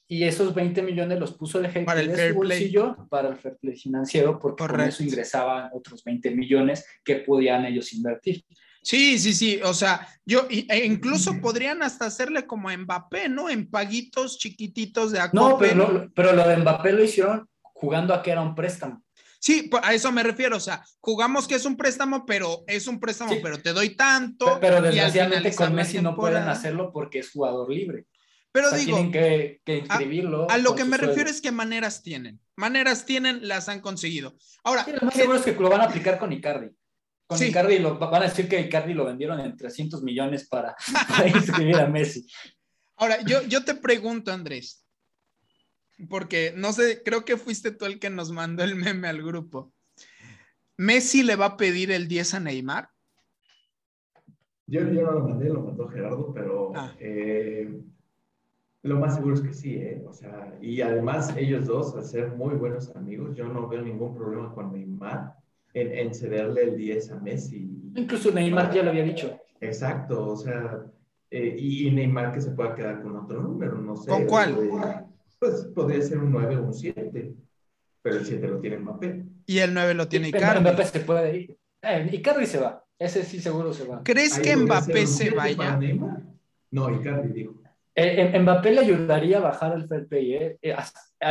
y 0.07 0.25
esos 0.25 0.55
20 0.55 0.83
millones 0.83 1.19
los 1.19 1.33
puso 1.33 1.61
el 1.61 1.85
para 1.85 2.01
el 2.01 2.11
fair 2.11 2.35
bolsillo 2.35 2.97
para 3.09 3.29
el 3.29 3.37
fair 3.37 3.57
play 3.57 3.77
financiero 3.77 4.39
porque 4.39 4.67
con 4.67 4.81
eso 4.81 5.03
ingresaban 5.03 5.71
otros 5.73 6.05
20 6.05 6.33
millones 6.33 6.85
que 7.03 7.17
podían 7.17 7.65
ellos 7.65 7.93
invertir. 7.93 8.45
Sí, 8.83 9.19
sí, 9.19 9.35
sí, 9.35 9.61
o 9.63 9.75
sea, 9.75 10.07
yo 10.25 10.47
e 10.51 10.85
incluso 10.87 11.39
podrían 11.41 11.83
hasta 11.83 12.07
hacerle 12.07 12.47
como 12.47 12.71
a 12.71 12.77
Mbappé, 12.77 13.29
¿no? 13.29 13.51
En 13.51 13.71
paguitos 13.71 14.39
chiquititos 14.39 15.13
de 15.13 15.21
No, 15.35 15.59
pero, 15.59 16.11
pero 16.15 16.33
lo 16.33 16.49
de 16.49 16.57
Mbappé 16.57 16.93
lo 16.93 17.05
hicieron 17.05 17.47
jugando 17.63 18.15
a 18.15 18.23
que 18.23 18.31
era 18.31 18.41
un 18.41 18.55
préstamo. 18.55 19.03
Sí, 19.41 19.69
pues, 19.71 19.83
a 19.85 19.95
eso 19.95 20.13
me 20.13 20.23
refiero, 20.23 20.59
o 20.59 20.61
sea, 20.61 20.85
jugamos 21.01 21.49
que 21.49 21.55
es 21.55 21.65
un 21.65 21.75
préstamo, 21.75 22.27
pero 22.27 22.63
es 22.67 22.87
un 22.87 23.01
préstamo, 23.01 23.33
pero 23.43 23.61
te 23.61 23.73
doy 23.73 23.97
tanto. 23.97 24.59
Pero, 24.61 24.83
desgraciadamente 24.83 25.55
con 25.55 25.75
Messi 25.75 26.01
no 26.01 26.15
pueden 26.15 26.47
hacerlo 26.47 26.93
porque 26.93 27.21
es 27.21 27.31
jugador 27.31 27.71
libre. 27.71 28.07
Pero 28.53 28.71
digo, 28.73 28.97
tienen 28.97 29.13
que, 29.13 29.61
que 29.65 29.79
inscribirlo. 29.79 30.51
A, 30.51 30.59
lo 30.59 30.75
que 30.75 30.85
me 30.85 30.99
refiero 30.99 31.31
es 31.31 31.41
que 31.41 31.53
maneras 31.53 32.03
tienen. 32.03 32.41
Maneras 32.57 33.07
tienen, 33.07 33.49
las 33.49 33.69
han 33.69 33.81
conseguido. 33.81 34.37
Ahora, 34.63 34.85
lo 34.87 35.07
más 35.07 35.15
seguro 35.15 35.39
es 35.39 35.45
que 35.45 35.53
lo 35.53 35.71
van 35.71 35.81
a 35.81 35.85
aplicar 35.85 36.19
con 36.19 36.33
Icardi. 36.33 36.69
Con 37.27 37.43
Icardi 37.43 37.79
lo, 37.79 37.99
van 37.99 38.23
a 38.23 38.29
decir 38.29 38.49
que 38.49 38.61
Icardi 38.61 38.93
lo 38.93 39.07
vendieron 39.07 39.41
en 39.41 39.57
300 39.57 40.03
millones 40.03 40.49
para, 40.49 40.75
para 41.09 41.29
inscribir 41.29 41.77
a 41.77 41.87
Messi. 41.87 42.27
Ahora, 42.97 43.23
yo, 43.23 43.43
yo 43.45 43.65
te 43.65 43.75
pregunto, 43.75 44.33
Andrés, 44.33 44.80
porque 46.09 46.53
no 46.57 46.73
sé, 46.73 47.03
creo 47.05 47.25
que 47.25 47.37
fuiste 47.37 47.71
tú 47.71 47.85
el 47.85 47.99
que 47.99 48.11
nos 48.11 48.33
mandó 48.33 48.65
el 48.65 48.77
meme 48.77 49.09
al 49.09 49.23
grupo. 49.23 49.73
¿Messi 50.77 51.23
le 51.23 51.37
va 51.37 51.47
a 51.47 51.57
pedir 51.57 51.91
el 51.91 52.09
10 52.09 52.35
a 52.35 52.41
Neymar? 52.41 52.89
Yo, 54.67 54.81
yo 54.81 55.03
no 55.03 55.13
lo 55.13 55.29
mandé, 55.29 55.49
lo 55.49 55.63
mandó 55.63 55.89
Gerardo, 55.89 56.33
pero 56.33 56.73
ah. 56.75 56.95
eh, 57.01 57.83
lo 58.83 58.99
más 58.99 59.17
seguro 59.17 59.35
es 59.35 59.43
que 59.43 59.53
sí, 59.53 59.75
¿eh? 59.75 60.03
O 60.09 60.13
sea, 60.13 60.57
y 60.63 60.81
además 60.81 61.35
ellos 61.37 61.67
dos, 61.67 61.95
al 61.97 62.05
ser 62.05 62.31
muy 62.31 62.55
buenos 62.55 62.95
amigos, 62.97 63.37
yo 63.37 63.47
no 63.47 63.69
veo 63.69 63.83
ningún 63.83 64.15
problema 64.15 64.55
con 64.55 64.73
Neymar 64.73 65.35
en, 65.75 66.15
cederle 66.15 66.63
el 66.63 66.77
10 66.77 67.11
a 67.11 67.21
Messi. 67.21 67.93
Incluso 67.95 68.31
Neymar 68.31 68.73
ya 68.73 68.83
lo 68.83 68.91
había 68.91 69.05
dicho. 69.05 69.39
Exacto, 69.61 70.31
o 70.31 70.37
sea, 70.37 70.87
eh, 71.31 71.57
y 71.59 71.91
Neymar 71.91 72.33
que 72.33 72.41
se 72.41 72.53
pueda 72.53 72.75
quedar 72.75 73.03
con 73.03 73.17
otro 73.17 73.43
número, 73.43 73.77
no 73.77 73.97
sé. 73.97 74.09
¿Con 74.09 74.25
cuál? 74.25 75.10
Pues 75.41 75.67
podría 75.75 76.03
ser 76.03 76.19
un 76.19 76.31
9 76.31 76.57
o 76.59 76.65
un 76.65 76.75
7, 76.75 77.35
pero 78.03 78.17
el 78.17 78.27
7 78.27 78.47
lo 78.47 78.61
tiene 78.61 78.79
Mbappé. 78.79 79.25
Y 79.47 79.59
el 79.59 79.75
9 79.75 79.95
lo 79.95 80.07
tiene 80.07 80.29
Icardi. 80.29 80.61
Mbappé 80.61 80.85
se 80.85 81.01
puede 81.01 81.37
ir. 81.37 81.57
Eh, 81.83 82.11
Icardi 82.13 82.47
se 82.47 82.59
va. 82.59 82.85
Ese 82.99 83.25
sí 83.25 83.41
seguro 83.41 83.73
se 83.73 83.85
va. 83.85 84.03
¿Crees 84.05 84.39
que 84.39 84.55
Mbappé 84.55 85.07
se 85.07 85.31
vaya? 85.31 85.81
No, 86.71 86.95
Icardi 86.95 87.33
dijo. 87.33 87.55
Eh, 87.95 88.39
Mbappé 88.39 88.71
le 88.73 88.81
ayudaría 88.83 89.39
a 89.39 89.41
bajar 89.41 89.75
el 89.75 89.89
fair 89.89 90.07
play. 90.07 90.35
Eh. 90.35 90.59
eh 90.61 90.77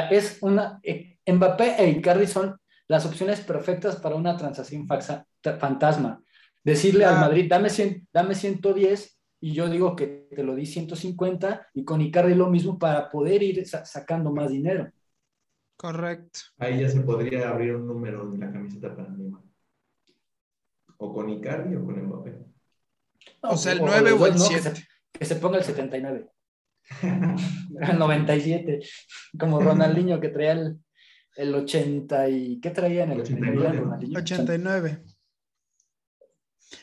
es 0.09 0.39
una, 0.41 0.81
Mbappé 1.25 1.75
e 1.77 1.89
Icardi 1.91 2.25
son 2.25 2.59
las 2.87 3.05
opciones 3.05 3.41
perfectas 3.41 3.97
para 3.97 4.15
una 4.15 4.35
transacción 4.35 4.87
fantasma. 4.87 6.23
Decirle 6.63 7.05
al 7.05 7.19
Madrid, 7.19 7.47
dame, 7.47 7.69
100, 7.69 8.07
dame 8.11 8.33
110 8.33 9.18
y 9.41 9.53
yo 9.53 9.69
digo 9.69 9.95
que 9.95 10.27
te 10.35 10.43
lo 10.43 10.55
di 10.55 10.65
150 10.65 11.67
y 11.73 11.85
con 11.85 12.01
Icardi 12.01 12.35
lo 12.35 12.49
mismo 12.49 12.77
para 12.77 13.09
poder 13.09 13.41
ir 13.41 13.65
sacando 13.65 14.31
más 14.31 14.49
dinero. 14.49 14.91
Correcto. 15.77 16.39
Ahí 16.57 16.81
ya 16.81 16.89
se 16.89 16.99
podría 17.01 17.49
abrir 17.49 17.75
un 17.75 17.87
número 17.87 18.33
en 18.33 18.39
la 18.41 18.51
camiseta 18.51 18.93
para 18.93 19.09
Neymar. 19.09 19.41
O 20.97 21.13
con 21.13 21.29
Icardi 21.29 21.75
o 21.75 21.85
con 21.85 22.05
Mbappé. 22.05 22.37
o 23.41 23.55
sea, 23.55 23.71
el 23.71 23.79
9 23.79 24.11
o, 24.11 24.27
el 24.27 24.37
7. 24.37 24.73
que, 25.13 25.25
se, 25.25 25.35
ponga 25.37 25.57
el 25.57 25.63
79. 25.63 26.29
el 27.01 27.99
97. 27.99 28.79
Como 29.39 29.61
Ronaldinho 29.61 30.19
que 30.19 30.29
traía 30.29 30.51
el, 30.51 30.79
el 31.37 31.55
80 31.55 32.29
y... 32.29 32.59
¿Qué 32.59 32.71
traía 32.71 33.05
en 33.05 33.11
el 33.13 33.21
89? 33.21 34.17
89. 34.17 35.03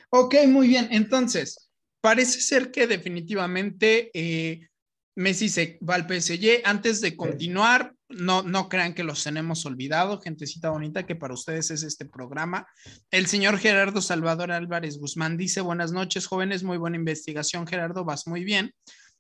Ok, 0.09 0.35
muy 0.49 0.69
bien. 0.69 0.89
Entonces, 0.91 1.66
parece 2.07 2.41
ser 2.41 2.71
que 2.71 2.87
definitivamente 2.87 4.13
eh, 4.15 4.69
Messi 5.17 5.49
se 5.49 5.77
va 5.83 5.97
al 5.97 6.07
PSG. 6.07 6.61
Antes 6.63 7.01
de 7.01 7.17
continuar, 7.17 7.95
no, 8.09 8.45
no 8.45 8.69
crean 8.69 8.95
que 8.95 9.03
los 9.03 9.25
tenemos 9.25 9.67
olvidado, 9.67 10.21
gentecita 10.21 10.71
bonita, 10.71 11.05
que 11.05 11.17
para 11.17 11.35
ustedes 11.35 11.73
es 11.73 11.83
este 11.83 12.05
programa. 12.05 12.65
El 13.11 13.27
señor 13.27 13.59
Gerardo 13.59 14.01
Salvador 14.01 14.53
Álvarez 14.53 14.99
Guzmán 14.99 15.37
dice, 15.37 15.61
buenas 15.63 15.91
noches, 15.91 16.29
jóvenes, 16.29 16.63
muy 16.63 16.79
buena 16.79 16.97
investigación, 16.97 17.67
Gerardo, 17.67 18.05
vas 18.05 18.29
muy 18.29 18.45
bien. 18.45 18.73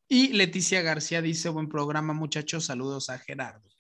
Y 0.06 0.28
Leticia 0.28 0.80
García 0.80 1.20
dice, 1.20 1.48
buen 1.48 1.68
programa, 1.68 2.12
muchachos, 2.12 2.66
saludos 2.66 3.10
a 3.10 3.18
Gerardo. 3.18 3.75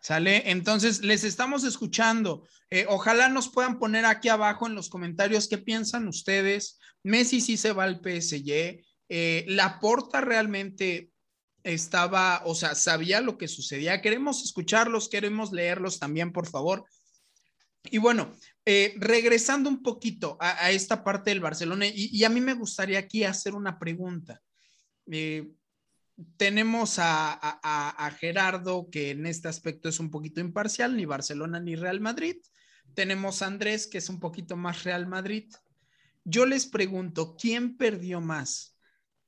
¿Sale? 0.00 0.50
Entonces, 0.50 1.02
les 1.02 1.24
estamos 1.24 1.64
escuchando. 1.64 2.46
Eh, 2.70 2.86
ojalá 2.88 3.28
nos 3.28 3.48
puedan 3.48 3.78
poner 3.78 4.04
aquí 4.04 4.28
abajo 4.28 4.66
en 4.66 4.74
los 4.74 4.88
comentarios 4.88 5.48
qué 5.48 5.58
piensan 5.58 6.06
ustedes. 6.06 6.78
Messi 7.02 7.40
sí 7.40 7.56
se 7.56 7.72
va 7.72 7.84
al 7.84 8.00
PSG. 8.00 8.80
Eh, 9.08 9.44
la 9.48 9.80
porta 9.80 10.20
realmente 10.20 11.10
estaba, 11.64 12.42
o 12.44 12.54
sea, 12.54 12.74
sabía 12.74 13.20
lo 13.20 13.36
que 13.38 13.48
sucedía. 13.48 14.00
Queremos 14.00 14.44
escucharlos, 14.44 15.08
queremos 15.08 15.52
leerlos 15.52 15.98
también, 15.98 16.32
por 16.32 16.46
favor. 16.46 16.84
Y 17.90 17.98
bueno, 17.98 18.32
eh, 18.64 18.94
regresando 18.98 19.68
un 19.68 19.82
poquito 19.82 20.36
a, 20.40 20.70
esta 20.70 21.02
parte 21.02 21.30
del 21.30 21.40
Barcelona, 21.40 21.86
y, 21.86 22.22
a 22.24 22.28
mí 22.28 22.40
me 22.40 22.54
gustaría 22.54 22.98
aquí 22.98 23.24
hacer 23.24 23.54
una 23.54 23.78
pregunta. 23.78 24.40
Tenemos 26.36 26.96
a, 26.98 28.16
Gerardo, 28.18 28.88
que 28.90 29.10
en 29.10 29.26
este 29.26 29.48
aspecto 29.48 29.88
es 29.88 30.00
un 30.00 30.10
poquito 30.10 30.40
imparcial, 30.40 30.96
ni 30.96 31.04
Barcelona 31.04 31.60
ni 31.60 31.76
Real 31.76 32.00
Madrid. 32.00 32.36
Tenemos 32.94 33.42
a 33.42 33.46
Andrés, 33.46 33.86
que 33.86 33.98
es 33.98 34.08
un 34.08 34.18
poquito 34.18 34.56
más 34.56 34.84
Real 34.84 35.06
Madrid. 35.06 35.52
Yo 36.24 36.46
les 36.46 36.66
pregunto, 36.66 37.36
¿quién 37.36 37.76
perdió 37.76 38.20
más? 38.20 38.76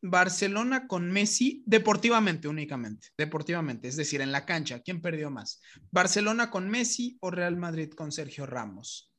Barcelona 0.03 0.87
con 0.87 1.11
Messi, 1.13 1.63
deportivamente 1.67 2.49
únicamente, 2.49 3.09
deportivamente, 3.19 3.87
es 3.87 3.97
decir, 3.97 4.23
en 4.23 4.33
la 4.33 4.47
cancha, 4.47 4.81
¿quién 4.81 5.03
perdió 5.03 5.31
más? 5.31 5.61
¿Barcelona 5.91 6.51
con 6.51 6.71
Messi 6.71 7.19
o 7.21 7.31
Real 7.31 7.57
Madrid 7.57 7.91
con 7.91 8.11
Sergio 8.11 8.47
Ramos? 8.47 9.13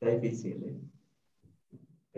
está 0.00 0.10
difícil, 0.16 0.62
¿eh? 0.64 0.97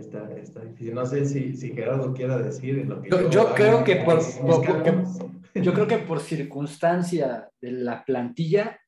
Está, 0.01 0.65
difícil. 0.65 0.95
No 0.95 1.05
sé 1.05 1.27
si, 1.27 1.55
Gerardo 1.73 2.15
quiera 2.15 2.39
decir 2.39 2.87
lo 2.87 3.03
que 3.03 3.11
yo, 3.11 3.55
creo 3.55 3.85
que 3.85 3.97
por, 3.97 4.21
yo 5.55 5.75
creo 5.75 5.87
que 5.87 5.99
por 5.99 6.21
circunstancia 6.21 7.51
de 7.61 7.73
la 7.73 8.05
plantilla, 8.05 8.81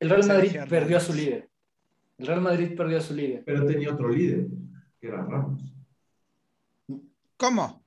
el 0.00 0.10
Real 0.10 0.26
Madrid 0.26 0.56
perdió 0.68 0.96
a 0.96 1.00
su 1.00 1.12
líder. 1.12 1.50
El 2.18 2.26
Real 2.26 2.40
Madrid 2.40 2.76
perdió 2.76 2.98
a 2.98 3.00
su 3.00 3.14
líder. 3.14 3.42
Pero 3.44 3.66
tenía 3.66 3.92
otro 3.92 4.08
líder, 4.08 4.46
que 5.00 5.06
era 5.06 5.22
Ramos. 5.22 5.74
¿Cómo? 7.36 7.84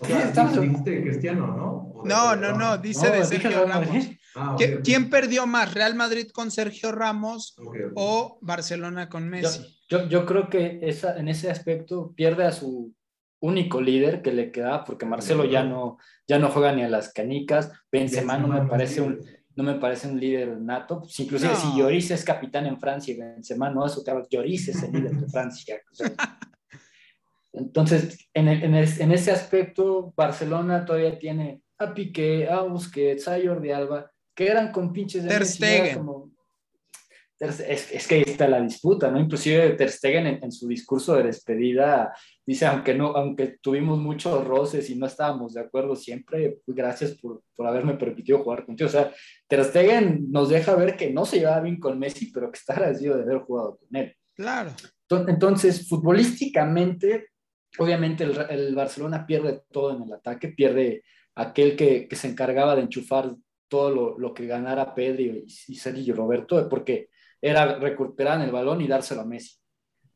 O 0.00 0.04
sea, 0.04 0.30
dijiste 0.30 1.02
Cristiano, 1.02 1.46
¿no? 1.46 2.02
No, 2.04 2.36
no, 2.36 2.56
no, 2.56 2.78
dice 2.78 3.10
de 3.10 3.24
Sergio 3.24 3.66
Ramos. 3.66 3.88
Ah, 4.38 4.54
¿Quién 4.84 5.08
perdió 5.08 5.46
más, 5.46 5.72
Real 5.72 5.94
Madrid 5.94 6.28
con 6.30 6.50
Sergio 6.50 6.92
Ramos 6.92 7.56
o 7.94 8.38
Barcelona 8.42 9.08
con 9.08 9.28
Messi? 9.30 9.80
Yo, 9.88 10.06
yo, 10.08 10.26
creo 10.26 10.50
que 10.50 10.80
esa, 10.82 11.16
en 11.16 11.28
ese 11.28 11.50
aspecto 11.50 12.12
pierde 12.14 12.44
a 12.44 12.52
su 12.52 12.94
único 13.40 13.80
líder 13.80 14.20
que 14.20 14.32
le 14.32 14.52
queda, 14.52 14.84
porque 14.84 15.06
Marcelo 15.06 15.46
ya 15.46 15.64
no, 15.64 15.98
ya 16.28 16.38
no 16.38 16.50
juega 16.50 16.72
ni 16.72 16.82
a 16.82 16.88
las 16.88 17.14
canicas, 17.14 17.72
Benzema 17.90 18.36
no 18.36 18.48
me 18.48 18.66
parece 18.66 19.00
un, 19.00 19.24
no 19.54 19.64
me 19.64 19.76
parece 19.76 20.08
un 20.08 20.20
líder 20.20 20.60
nato. 20.60 21.00
Pues, 21.00 21.18
inclusive 21.20 21.54
si 21.56 21.74
Lloris 21.74 22.10
es 22.10 22.22
capitán 22.22 22.66
en 22.66 22.78
Francia 22.78 23.14
y 23.14 23.18
Benzema 23.18 23.70
no 23.70 23.86
es 23.86 23.96
otra 23.96 24.22
Lloris 24.28 24.68
es 24.68 24.82
el 24.82 24.92
líder 24.92 25.12
de 25.12 25.28
Francia. 25.30 25.80
entonces, 27.54 28.28
en, 28.34 28.48
en, 28.48 28.74
en, 28.74 29.12
ese 29.12 29.30
aspecto, 29.30 30.12
Barcelona 30.14 30.84
todavía 30.84 31.18
tiene 31.18 31.62
a 31.78 31.94
Piqué, 31.94 32.48
a 32.50 32.60
Busquets, 32.62 33.28
a 33.28 33.38
Jordi 33.42 33.70
Alba, 33.70 34.10
que 34.36 34.46
eran 34.46 34.70
con 34.70 34.92
pinches 34.92 35.24
de 35.24 35.30
Ter 35.30 35.46
Stegen. 35.46 35.98
Como, 35.98 36.30
es, 37.38 38.06
que 38.06 38.14
ahí 38.14 38.24
está 38.26 38.48
la 38.48 38.60
disputa, 38.60 39.10
¿no? 39.10 39.18
Inclusive 39.18 39.70
Ter 39.70 39.90
Stegen 39.90 40.26
en, 40.42 40.52
su 40.52 40.68
discurso 40.68 41.16
de 41.16 41.24
despedida 41.24 42.14
dice, 42.46 42.66
aunque, 42.66 42.94
no, 42.94 43.08
aunque 43.08 43.58
tuvimos 43.60 43.98
muchos 43.98 44.44
roces 44.44 44.88
y 44.90 44.96
no 44.96 45.06
estábamos 45.06 45.54
de 45.54 45.60
acuerdo 45.60 45.96
siempre, 45.96 46.60
pues 46.64 46.76
gracias 46.76 47.12
por, 47.12 47.42
por, 47.54 47.66
haberme 47.66 47.94
permitido 47.94 48.42
jugar 48.42 48.64
contigo. 48.64 48.88
O 48.88 48.92
sea, 48.92 49.12
Ter 49.48 49.64
Stegen 49.64 50.30
nos 50.30 50.50
deja 50.50 50.74
ver 50.76 50.96
que 50.96 51.10
no 51.10 51.24
se 51.24 51.38
llevaba 51.38 51.60
bien 51.60 51.80
con 51.80 51.98
Messi, 51.98 52.30
pero 52.30 52.50
que 52.50 52.58
está 52.58 52.74
agradecido 52.74 53.16
de 53.16 53.22
haber 53.22 53.38
jugado 53.38 53.78
con 53.78 53.96
él. 53.96 54.14
Claro. 54.34 54.70
Entonces, 55.28 55.88
futbolísticamente, 55.88 57.28
obviamente 57.78 58.24
el, 58.24 58.38
el 58.50 58.74
Barcelona 58.74 59.26
pierde 59.26 59.62
todo 59.70 59.96
en 59.96 60.02
el 60.02 60.12
ataque, 60.12 60.48
pierde 60.48 61.04
aquel 61.34 61.76
que, 61.76 62.08
que 62.08 62.16
se 62.16 62.28
encargaba 62.28 62.76
de 62.76 62.82
enchufar 62.82 63.34
todo 63.68 63.90
lo, 63.90 64.18
lo 64.18 64.34
que 64.34 64.46
ganara 64.46 64.94
Pedri 64.94 65.44
y, 65.46 65.72
y 65.72 65.76
Sergio 65.76 66.14
Roberto, 66.14 66.68
porque 66.68 67.10
era 67.40 67.78
recuperar 67.78 68.40
el 68.40 68.50
balón 68.50 68.80
y 68.80 68.86
dárselo 68.86 69.22
a 69.22 69.26
Messi, 69.26 69.56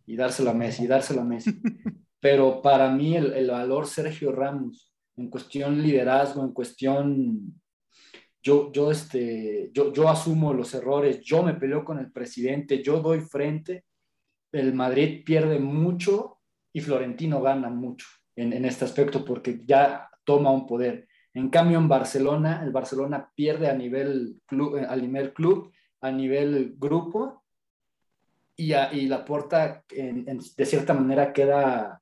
y 0.06 0.16
dárselo 0.16 0.50
a 0.50 0.54
Messi, 0.54 0.84
y 0.84 0.86
dárselo 0.86 1.20
a 1.20 1.24
Messi. 1.24 1.50
Pero 2.20 2.60
para 2.60 2.90
mí 2.90 3.16
el, 3.16 3.32
el 3.32 3.50
valor 3.50 3.86
Sergio 3.86 4.32
Ramos, 4.32 4.92
en 5.16 5.28
cuestión 5.28 5.82
liderazgo, 5.82 6.44
en 6.44 6.52
cuestión 6.52 7.60
yo, 8.42 8.72
yo, 8.72 8.90
este, 8.90 9.70
yo, 9.72 9.92
yo 9.92 10.08
asumo 10.08 10.54
los 10.54 10.72
errores, 10.74 11.20
yo 11.20 11.42
me 11.42 11.54
peleo 11.54 11.84
con 11.84 11.98
el 11.98 12.10
presidente, 12.10 12.82
yo 12.82 13.00
doy 13.00 13.20
frente, 13.20 13.84
el 14.52 14.72
Madrid 14.72 15.22
pierde 15.24 15.58
mucho 15.58 16.38
y 16.72 16.80
Florentino 16.80 17.42
gana 17.42 17.68
mucho 17.68 18.06
en, 18.36 18.52
en, 18.52 18.64
este 18.64 18.84
aspecto 18.84 19.24
porque 19.24 19.60
ya 19.64 20.08
toma 20.24 20.50
un 20.50 20.66
poder. 20.66 21.06
En 21.34 21.48
cambio, 21.48 21.78
en 21.78 21.88
Barcelona, 21.88 22.62
el 22.64 22.72
Barcelona 22.72 23.30
pierde 23.34 23.68
a 23.68 23.74
nivel 23.74 24.40
club, 24.46 24.76
a 24.76 24.96
nivel 24.96 25.32
club 25.32 25.72
a 26.00 26.10
nivel 26.10 26.74
grupo 26.78 27.44
y, 28.56 28.74
y 28.74 29.06
la 29.06 29.24
puerta 29.24 29.84
de 29.88 30.66
cierta 30.66 30.94
manera 30.94 31.32
queda, 31.32 32.00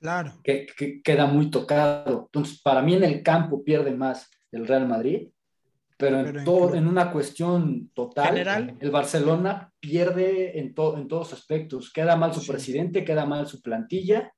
claro. 0.00 0.32
que, 0.42 0.66
queda 1.02 1.26
muy 1.26 1.50
tocado. 1.50 2.24
Entonces, 2.26 2.60
para 2.62 2.82
mí 2.82 2.94
en 2.94 3.04
el 3.04 3.22
campo 3.22 3.64
pierde 3.64 3.92
más 3.92 4.30
el 4.52 4.66
Real 4.66 4.86
Madrid, 4.86 5.28
pero 5.96 6.20
en, 6.20 6.44
todo, 6.44 6.74
en 6.74 6.86
una 6.86 7.10
cuestión 7.10 7.90
total, 7.94 8.28
General. 8.28 8.76
el 8.78 8.90
Barcelona 8.90 9.72
pierde 9.80 10.58
en, 10.58 10.74
todo 10.74 10.98
en 10.98 11.08
todos 11.08 11.32
aspectos. 11.32 11.92
Queda 11.92 12.16
mal 12.16 12.34
su 12.34 12.46
presidente, 12.46 13.04
queda 13.04 13.24
mal 13.24 13.46
su 13.46 13.62
plantilla 13.62 14.32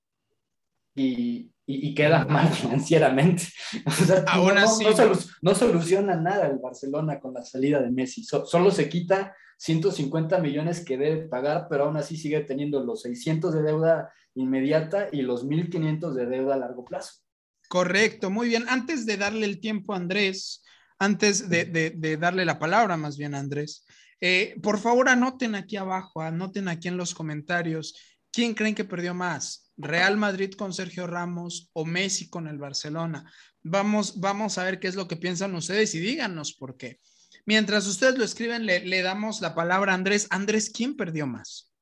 y, 0.94 1.50
y, 1.70 1.94
queda 1.94 2.24
mal 2.24 2.48
financieramente. 2.52 3.44
O 3.84 3.90
sea, 3.90 4.24
Aún 4.28 4.54
no, 4.54 4.60
así, 4.60 4.84
no, 4.84 5.12
no, 5.42 5.54
soluciona 5.54 6.16
nada 6.16 6.46
el 6.46 6.58
Barcelona 6.58 7.20
con 7.20 7.34
la 7.34 7.44
salida 7.44 7.80
de 7.82 7.90
Messi. 7.90 8.24
So, 8.24 8.46
solo 8.46 8.70
se 8.70 8.88
quita 8.88 9.36
150 9.58 10.38
millones 10.38 10.82
que 10.82 10.96
debe 10.96 11.28
pagar, 11.28 11.66
pero 11.68 11.84
aún 11.84 11.96
así 11.98 12.16
sigue 12.16 12.40
teniendo 12.40 12.82
los 12.82 13.02
600 13.02 13.52
de 13.52 13.62
deuda 13.62 14.12
inmediata 14.34 15.08
y 15.12 15.22
los 15.22 15.46
1.500 15.46 16.14
de 16.14 16.26
deuda 16.26 16.54
a 16.54 16.58
largo 16.58 16.84
plazo. 16.84 17.20
Correcto, 17.68 18.30
muy 18.30 18.48
bien. 18.48 18.64
Antes 18.68 19.04
de 19.04 19.18
darle 19.18 19.44
el 19.44 19.60
tiempo 19.60 19.92
a 19.92 19.96
Andrés, 19.96 20.64
antes 20.98 21.50
de, 21.50 21.66
de, 21.66 21.90
de 21.90 22.16
darle 22.16 22.46
la 22.46 22.58
palabra 22.58 22.96
más 22.96 23.18
bien 23.18 23.34
a 23.34 23.40
Andrés, 23.40 23.84
eh, 24.20 24.56
por 24.62 24.78
favor 24.78 25.08
anoten 25.08 25.54
aquí 25.54 25.76
abajo, 25.76 26.22
anoten 26.22 26.68
aquí 26.68 26.88
en 26.88 26.96
los 26.96 27.14
comentarios, 27.14 27.94
¿quién 28.32 28.54
creen 28.54 28.74
que 28.74 28.84
perdió 28.84 29.12
más? 29.14 29.67
Real 29.78 30.16
Madrid 30.16 30.52
con 30.52 30.72
Sergio 30.72 31.06
Ramos 31.06 31.70
o 31.72 31.84
Messi 31.84 32.28
con 32.28 32.48
el 32.48 32.58
Barcelona. 32.58 33.30
Vamos, 33.62 34.20
vamos 34.20 34.58
a 34.58 34.64
ver 34.64 34.80
qué 34.80 34.88
es 34.88 34.96
lo 34.96 35.08
que 35.08 35.16
piensan 35.16 35.54
ustedes 35.54 35.94
y 35.94 36.00
díganos 36.00 36.52
por 36.52 36.76
qué. 36.76 36.98
Mientras 37.46 37.86
ustedes 37.86 38.18
lo 38.18 38.24
escriben, 38.24 38.66
le, 38.66 39.02
damos 39.02 39.40
la 39.40 39.54
palabra 39.54 39.92
a 39.92 39.94
Andrés. 39.94 40.26
Andrés, 40.30 40.70
¿quién 40.70 40.96
perdió 40.96 41.26
más? 41.26 41.72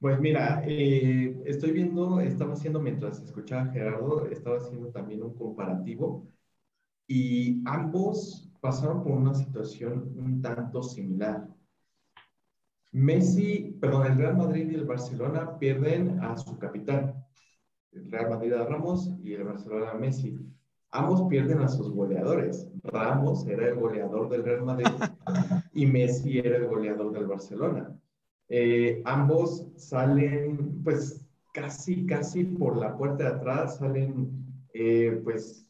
Pues 0.00 0.20
mira, 0.20 0.62
eh, 0.66 1.40
estoy 1.46 1.72
viendo, 1.72 2.20
estaba 2.20 2.52
haciendo 2.52 2.80
mientras 2.80 3.20
escuchaba 3.22 3.72
Gerardo, 3.72 4.26
estaba 4.26 4.58
haciendo 4.58 4.88
también 4.88 5.22
un 5.22 5.34
comparativo 5.34 6.28
y 7.06 7.62
ambos 7.64 8.50
pasaron 8.60 9.02
por 9.02 9.12
una 9.12 9.34
situación 9.34 10.12
un 10.16 10.42
tanto 10.42 10.82
similar. 10.82 11.48
Messi, 12.92 13.76
perdón, 13.80 14.06
el 14.06 14.18
Real 14.18 14.36
Madrid 14.36 14.70
y 14.70 14.74
el 14.74 14.86
Barcelona 14.86 15.58
pierden 15.58 16.20
a 16.22 16.36
su 16.36 16.58
capitán. 16.58 17.14
El 17.92 18.10
Real 18.10 18.30
Madrid 18.30 18.52
a 18.52 18.64
Ramos 18.64 19.10
y 19.22 19.34
el 19.34 19.44
Barcelona 19.44 19.90
a 19.90 19.94
Messi. 19.94 20.38
Ambos 20.90 21.28
pierden 21.28 21.60
a 21.60 21.68
sus 21.68 21.90
goleadores. 21.90 22.66
Ramos 22.82 23.46
era 23.46 23.68
el 23.68 23.74
goleador 23.74 24.30
del 24.30 24.44
Real 24.44 24.64
Madrid 24.64 24.86
y 25.74 25.86
Messi 25.86 26.38
era 26.38 26.56
el 26.56 26.66
goleador 26.66 27.12
del 27.12 27.26
Barcelona. 27.26 27.94
Eh, 28.48 29.02
ambos 29.04 29.66
salen, 29.76 30.82
pues, 30.82 31.26
casi, 31.52 32.06
casi 32.06 32.44
por 32.44 32.78
la 32.78 32.96
puerta 32.96 33.24
de 33.24 33.36
atrás, 33.36 33.76
salen, 33.76 34.46
eh, 34.72 35.20
pues, 35.22 35.68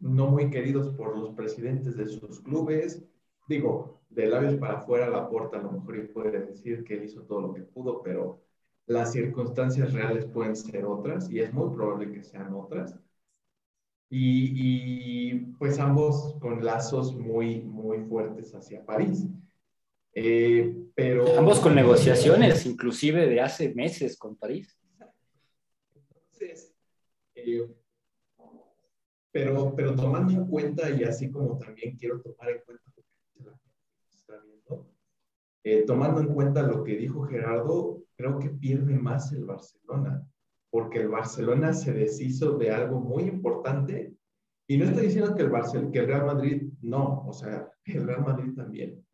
no 0.00 0.26
muy 0.28 0.50
queridos 0.50 0.90
por 0.90 1.16
los 1.16 1.30
presidentes 1.30 1.96
de 1.96 2.06
sus 2.06 2.40
clubes. 2.40 3.02
Digo, 3.48 3.97
de 4.18 4.26
labios 4.26 4.56
para 4.56 4.78
afuera, 4.78 5.08
la 5.08 5.28
puerta 5.28 5.58
a 5.58 5.62
lo 5.62 5.70
mejor 5.70 6.12
puede 6.12 6.40
decir 6.40 6.82
que 6.82 6.94
él 6.94 7.04
hizo 7.04 7.22
todo 7.22 7.40
lo 7.40 7.54
que 7.54 7.62
pudo, 7.62 8.02
pero 8.02 8.42
las 8.86 9.12
circunstancias 9.12 9.92
reales 9.92 10.26
pueden 10.26 10.56
ser 10.56 10.84
otras 10.86 11.30
y 11.30 11.38
es 11.38 11.52
muy 11.52 11.72
probable 11.72 12.10
que 12.10 12.24
sean 12.24 12.52
otras. 12.52 12.98
Y, 14.10 14.54
y 14.56 15.34
pues 15.58 15.78
ambos 15.78 16.34
con 16.40 16.64
lazos 16.64 17.14
muy, 17.14 17.60
muy 17.60 18.00
fuertes 18.06 18.52
hacia 18.56 18.84
París. 18.84 19.24
Eh, 20.14 20.74
pero... 20.96 21.38
Ambos 21.38 21.60
con 21.60 21.76
negociaciones, 21.76 22.66
inclusive 22.66 23.24
de 23.28 23.40
hace 23.40 23.72
meses 23.72 24.18
con 24.18 24.34
París. 24.34 24.76
Entonces, 25.94 26.74
eh, 27.36 27.70
pero, 29.30 29.76
pero 29.76 29.94
tomando 29.94 30.32
en 30.32 30.46
cuenta, 30.48 30.90
y 30.90 31.04
así 31.04 31.30
como 31.30 31.56
también 31.56 31.96
quiero 31.96 32.20
tomar 32.20 32.50
en 32.50 32.62
cuenta 32.66 32.90
eh, 35.64 35.84
tomando 35.86 36.20
en 36.20 36.32
cuenta 36.34 36.62
lo 36.62 36.84
que 36.84 36.96
dijo 36.96 37.24
Gerardo, 37.24 38.02
creo 38.16 38.38
que 38.38 38.50
pierde 38.50 38.96
más 38.96 39.32
el 39.32 39.44
Barcelona, 39.44 40.26
porque 40.70 41.00
el 41.00 41.08
Barcelona 41.08 41.72
se 41.72 41.92
deshizo 41.92 42.56
de 42.58 42.70
algo 42.70 43.00
muy 43.00 43.24
importante. 43.24 44.14
Y 44.68 44.76
no 44.76 44.84
estoy 44.84 45.06
diciendo 45.06 45.34
que 45.34 45.42
el, 45.42 45.50
Barcelona, 45.50 45.90
que 45.90 45.98
el 46.00 46.06
Real 46.06 46.26
Madrid 46.26 46.72
no, 46.82 47.24
o 47.26 47.32
sea, 47.32 47.70
el 47.84 48.06
Real 48.06 48.22
Madrid 48.22 48.54
también. 48.54 49.04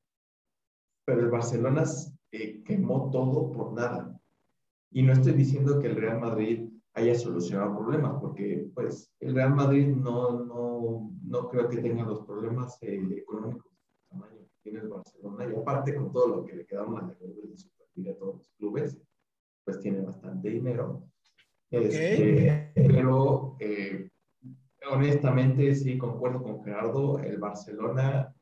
Pero 1.06 1.20
el 1.20 1.30
Barcelona 1.30 1.84
eh, 2.32 2.62
quemó 2.64 3.10
todo 3.10 3.52
por 3.52 3.72
nada. 3.72 4.18
Y 4.90 5.02
no 5.02 5.12
estoy 5.12 5.32
diciendo 5.32 5.78
que 5.78 5.88
el 5.88 5.96
Real 5.96 6.20
Madrid 6.20 6.68
haya 6.94 7.14
solucionado 7.14 7.76
problemas, 7.76 8.20
porque 8.20 8.70
pues 8.74 9.12
el 9.20 9.34
Real 9.34 9.54
Madrid 9.54 9.88
no, 9.88 10.44
no, 10.44 11.10
no 11.22 11.48
creo 11.48 11.68
que 11.68 11.78
tenga 11.78 12.04
los 12.04 12.24
problemas 12.24 12.78
eh, 12.82 13.02
económicos 13.16 13.73
tiene 14.64 14.80
el 14.80 14.88
Barcelona 14.88 15.46
y 15.46 15.54
aparte 15.54 15.94
con 15.94 16.10
todo 16.10 16.36
lo 16.36 16.44
que 16.44 16.56
le 16.56 16.66
quedamos 16.66 17.02
a 17.02 17.06
de 17.06 17.56
Superliga 17.56 18.12
a 18.12 18.16
todos 18.16 18.36
los 18.36 18.48
clubes, 18.56 18.98
pues 19.62 19.78
tiene 19.78 20.00
bastante 20.00 20.48
dinero. 20.48 21.06
Okay. 21.70 21.86
Este, 21.86 22.72
pero 22.74 23.56
eh, 23.60 24.08
honestamente 24.90 25.74
sí 25.74 25.98
concuerdo 25.98 26.42
con 26.42 26.64
Gerardo, 26.64 27.18
el 27.18 27.38
Barcelona 27.38 28.34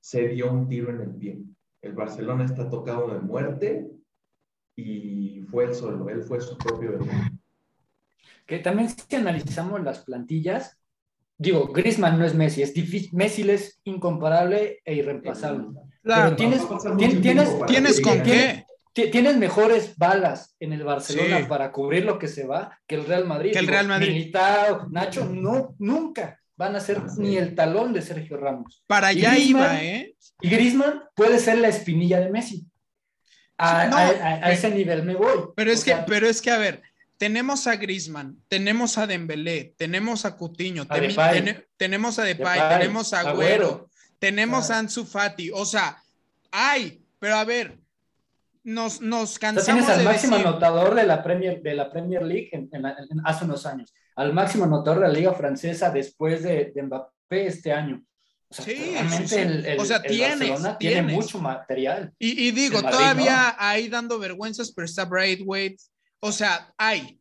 se 0.00 0.28
dio 0.28 0.50
un 0.50 0.66
tiro 0.68 0.90
en 0.90 1.00
el 1.02 1.14
pie. 1.14 1.44
El 1.82 1.92
Barcelona 1.92 2.44
está 2.44 2.70
tocado 2.70 3.08
de 3.12 3.20
muerte 3.20 3.90
y 4.74 5.42
fue 5.42 5.64
él 5.64 5.74
solo, 5.74 6.08
él 6.08 6.22
fue 6.22 6.40
su 6.40 6.56
propio 6.56 6.98
Que 8.46 8.60
también 8.60 8.88
si 8.88 9.14
analizamos 9.14 9.82
las 9.82 10.04
plantillas, 10.04 10.81
digo, 11.42 11.66
Griezmann 11.66 12.18
no 12.18 12.24
es 12.24 12.34
Messi, 12.34 12.62
es 12.62 12.72
difícil, 12.72 13.10
Messi 13.12 13.48
es 13.50 13.80
incomparable 13.84 14.80
e 14.84 14.94
irreemplazable. 14.94 15.66
Claro, 16.02 16.36
Pero 16.36 16.36
tienes, 16.36 17.20
tienes, 17.20 17.66
tienes 17.66 18.00
con 18.00 18.22
qué. 18.22 18.64
Tienes 18.94 19.38
mejores 19.38 19.96
balas 19.96 20.54
en 20.60 20.74
el 20.74 20.84
Barcelona 20.84 21.38
sí. 21.38 21.44
para 21.48 21.72
cubrir 21.72 22.04
lo 22.04 22.18
que 22.18 22.28
se 22.28 22.46
va 22.46 22.78
que 22.86 22.96
el 22.96 23.06
Real 23.06 23.24
Madrid. 23.24 23.52
Que 23.52 23.60
el 23.60 23.66
Real 23.66 23.88
Madrid. 23.88 24.08
Militao, 24.08 24.86
Nacho, 24.90 25.24
no, 25.24 25.74
nunca 25.78 26.38
van 26.56 26.76
a 26.76 26.80
ser 26.80 27.00
sí. 27.08 27.22
ni 27.22 27.36
el 27.38 27.54
talón 27.54 27.94
de 27.94 28.02
Sergio 28.02 28.36
Ramos. 28.36 28.84
Para 28.86 29.08
allá 29.08 29.38
iba, 29.38 29.82
¿eh? 29.82 30.14
Y 30.42 30.50
Griezmann 30.50 31.04
puede 31.14 31.38
ser 31.38 31.56
la 31.56 31.68
espinilla 31.68 32.20
de 32.20 32.30
Messi. 32.30 32.66
A, 33.56 33.86
no, 33.86 33.96
a, 33.96 34.02
a, 34.02 34.46
a 34.46 34.52
ese 34.52 34.70
nivel 34.70 35.04
me 35.04 35.14
voy. 35.14 35.38
Pero 35.56 35.70
es, 35.70 35.80
o 35.80 35.84
que, 35.84 35.90
sea, 35.92 36.04
pero 36.04 36.26
es 36.26 36.42
que, 36.42 36.50
a 36.50 36.58
ver, 36.58 36.82
tenemos 37.22 37.68
a 37.68 37.76
Grisman, 37.76 38.36
tenemos 38.48 38.98
a 38.98 39.06
Dembélé, 39.06 39.74
tenemos 39.78 40.24
a 40.24 40.36
Cutiño, 40.36 40.82
a 40.88 40.88
ten, 40.88 41.64
tenemos 41.76 42.18
a 42.18 42.24
Depay, 42.24 42.58
Depay 42.58 42.78
tenemos 42.80 43.12
a 43.12 43.20
Agüero, 43.20 43.88
tenemos 44.18 44.70
a 44.72 44.78
Ansu 44.80 45.04
Fati, 45.04 45.48
o 45.54 45.64
sea, 45.64 46.02
hay, 46.50 47.00
pero 47.20 47.36
a 47.36 47.44
ver, 47.44 47.78
nos, 48.64 49.00
nos 49.00 49.38
cansamos 49.38 49.66
tienes 49.84 49.88
al 49.88 49.98
de 50.00 50.04
máximo 50.04 50.36
decir- 50.36 50.48
anotador 50.48 50.96
de 50.96 51.04
la 51.04 51.22
Premier, 51.22 51.62
de 51.62 51.74
la 51.74 51.90
Premier 51.92 52.22
League 52.24 52.48
en- 52.50 52.68
en 52.72 52.82
la- 52.82 52.96
en- 52.98 53.20
hace 53.24 53.44
unos 53.44 53.66
años, 53.66 53.94
al 54.16 54.32
máximo 54.32 54.64
anotador 54.64 55.02
de 55.02 55.06
la 55.06 55.14
Liga 55.14 55.32
Francesa 55.32 55.90
después 55.90 56.42
de, 56.42 56.72
de 56.74 56.82
Mbappé 56.82 57.46
este 57.46 57.72
año. 57.72 58.02
O 58.48 58.54
sea, 58.54 58.64
Sí, 58.64 58.96
sí, 59.16 59.28
sí. 59.28 59.34
el, 59.36 59.64
el- 59.64 59.78
O 59.80 59.84
sea, 59.84 59.98
el 59.98 60.02
tienes, 60.10 60.48
Barcelona 60.50 60.76
tiene 60.76 61.02
mucho 61.02 61.38
material. 61.38 62.12
Y, 62.18 62.48
y 62.48 62.50
digo, 62.50 62.82
todavía 62.82 63.54
ahí 63.58 63.86
dando 63.88 64.18
vergüenzas, 64.18 64.72
pero 64.72 64.86
está 64.86 65.04
Braithwaite. 65.04 65.82
O 66.24 66.30
sea, 66.32 66.72
hay. 66.78 67.20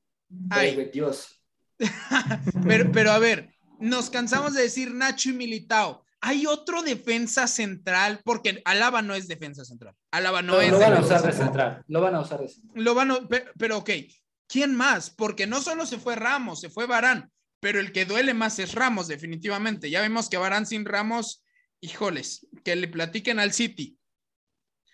hay. 0.51 0.69
Ay, 0.77 0.89
Dios. 0.93 1.41
Pero, 2.67 2.91
pero 2.91 3.11
a 3.11 3.17
ver, 3.17 3.49
nos 3.79 4.11
cansamos 4.11 4.53
de 4.53 4.61
decir 4.61 4.93
Nacho 4.93 5.29
y 5.29 5.33
Militao. 5.33 6.05
Hay 6.21 6.45
otro 6.45 6.83
defensa 6.83 7.47
central, 7.47 8.21
porque 8.23 8.61
Alaba 8.65 9.01
no 9.01 9.15
es 9.15 9.27
defensa 9.27 9.65
central. 9.65 9.95
Alaba 10.11 10.43
no 10.43 10.61
es 10.61 10.69
lo 10.71 10.77
van 10.77 10.93
a 10.93 10.99
usar 10.99 11.23
de 11.23 11.33
central. 11.33 11.83
Lo 11.87 11.99
van 12.01 12.13
a 12.13 12.19
usar 12.21 12.39
de 12.41 12.47
central. 12.47 12.83
Lo 12.83 12.93
van 12.93 13.09
a- 13.11 13.27
pe- 13.27 13.45
pero, 13.57 13.79
ok, 13.79 13.89
¿quién 14.47 14.75
más? 14.75 15.09
Porque 15.09 15.47
no 15.47 15.59
solo 15.61 15.87
se 15.87 15.97
fue 15.97 16.15
Ramos, 16.15 16.61
se 16.61 16.69
fue 16.69 16.85
Barán, 16.85 17.31
pero 17.59 17.79
el 17.79 17.91
que 17.91 18.05
duele 18.05 18.35
más 18.35 18.59
es 18.59 18.75
Ramos, 18.75 19.07
definitivamente. 19.07 19.89
Ya 19.89 20.01
vemos 20.01 20.29
que 20.29 20.37
Barán 20.37 20.67
sin 20.67 20.85
Ramos, 20.85 21.43
híjoles, 21.79 22.45
que 22.63 22.75
le 22.75 22.87
platiquen 22.87 23.39
al 23.39 23.51
City. 23.53 23.97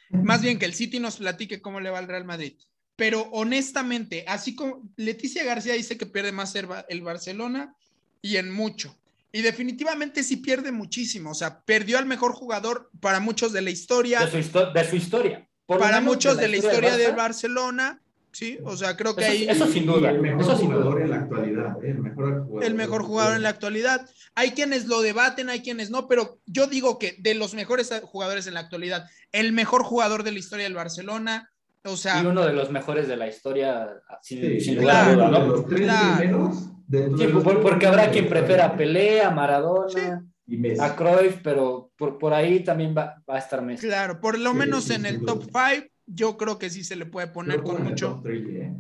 Más 0.10 0.42
bien 0.42 0.58
que 0.58 0.66
el 0.66 0.74
City 0.74 1.02
nos 1.02 1.18
platique 1.18 1.62
cómo 1.62 1.82
le 1.82 1.90
va 1.90 2.00
al 2.00 2.08
Real 2.08 2.24
Madrid. 2.24 2.58
Pero 2.98 3.30
honestamente, 3.32 4.26
así 4.28 4.56
como 4.56 4.82
Leticia 4.98 5.44
García 5.46 5.74
dice 5.76 5.98
que 5.98 6.06
pierde 6.08 6.32
más 6.34 6.54
el, 6.56 6.66
Ba- 6.66 6.86
el 6.90 7.02
Barcelona 7.04 7.74
y 8.22 8.36
en 8.38 8.52
mucho. 8.52 8.98
Y 9.32 9.44
definitivamente 9.44 10.24
sí 10.24 10.38
pierde 10.38 10.72
muchísimo. 10.72 11.32
O 11.32 11.36
sea, 11.36 11.62
perdió 11.62 12.00
al 12.00 12.08
mejor 12.08 12.34
jugador 12.34 12.90
para 13.00 13.20
muchos 13.20 13.54
de 13.54 13.62
la 13.62 13.70
historia 13.70 14.22
De 14.26 14.32
su, 14.32 14.38
histo- 14.38 14.74
de 14.74 14.90
su 14.90 14.96
historia. 14.96 15.48
Por 15.68 15.80
para 15.80 16.02
muchos 16.02 16.38
de 16.38 16.48
la 16.48 16.58
historia 16.58 16.98
del 16.98 17.14
Barcelona, 17.16 18.02
sí, 18.32 18.58
o 18.64 18.76
sea, 18.76 18.98
creo 18.98 19.16
que 19.16 19.22
Eso- 19.24 19.32
ahí 19.32 19.48
eso 19.48 19.68
sin 19.68 19.86
duda. 19.86 20.10
el 20.10 20.20
mejor 20.22 20.42
Eso 20.42 20.58
sin 20.58 20.68
jugador 20.68 20.94
duda. 20.96 21.04
en 21.04 21.10
la 21.12 21.16
actualidad, 21.18 21.84
¿eh? 21.84 21.90
el 21.92 22.00
mejor 22.00 22.44
jugador. 22.46 22.64
el 22.64 22.74
mejor 22.74 23.04
jugador 23.04 23.36
en 23.36 23.44
la 23.44 23.50
actualidad. 23.50 24.10
Hay 24.34 24.52
quienes 24.52 24.88
lo 24.88 25.02
debaten, 25.02 25.50
hay 25.50 25.62
quienes 25.62 25.92
no, 25.92 26.08
pero 26.08 26.40
yo 26.48 26.66
digo 26.66 26.98
que 26.98 27.16
de 27.20 27.36
los 27.36 27.54
mejores 27.54 27.92
jugadores 28.04 28.48
en 28.48 28.56
la 28.56 28.62
actualidad, 28.62 29.06
el 29.34 29.52
mejor 29.52 29.84
jugador 29.84 30.24
de 30.24 30.32
la 30.32 30.40
historia 30.40 30.64
del 30.64 30.74
Barcelona, 30.74 31.52
o 31.94 31.98
sea, 31.98 32.22
Y 32.22 32.26
uno 32.26 32.46
de 32.46 32.54
los 32.54 32.70
mejores 32.72 33.08
de 33.08 33.18
la 33.18 33.28
historia, 33.28 33.90
sin, 34.22 34.40
Sí, 34.42 34.62
sin 34.62 34.76
claro, 34.78 35.14
lugar 35.14 35.28
a 35.28 35.30
duda, 35.30 35.40
de 35.40 35.48
¿no? 35.48 35.54
los 35.56 35.66
tres 35.68 35.82
Claro. 35.82 36.18
primeros. 36.18 36.70
dentro 36.88 37.18
Sí, 37.18 37.26
de 37.26 37.34
los 37.34 37.44
por- 37.44 37.54
tres 37.54 37.64
porque 37.66 37.88
habrá 37.88 38.10
quien 38.12 38.30
prefiera 38.30 38.66
a. 38.68 38.78
Pelé, 38.78 39.22
a 39.22 39.30
Maradona, 39.32 40.26
Y 40.46 40.58
Messi. 40.58 40.82
a 40.82 40.96
Cruyff, 40.96 41.40
pero 41.44 41.92
por, 41.98 42.18
por 42.18 42.34
ahí 42.34 42.62
también 42.64 42.96
va, 42.98 43.22
va 43.30 43.36
a 43.36 43.40
estar 43.40 43.62
Messi. 43.62 43.86
claro, 43.88 44.22
por 44.22 44.40
lo 44.40 44.52
Sí, 44.52 44.58
menos 44.58 44.84
sí, 44.86 44.94
en 44.94 45.06
el 45.06 45.26
top 45.26 45.44
duda. 45.46 45.70
5, 45.72 45.88
yo 46.06 46.38
creo 46.38 46.58
que 46.58 46.70
sí 46.70 46.84
se 46.86 46.96
le 46.96 47.06
puede 47.06 47.28
poner 47.28 47.62
con 47.62 47.84
mucho. 47.84 48.22
three, 48.24 48.62
¿eh? 48.62 48.74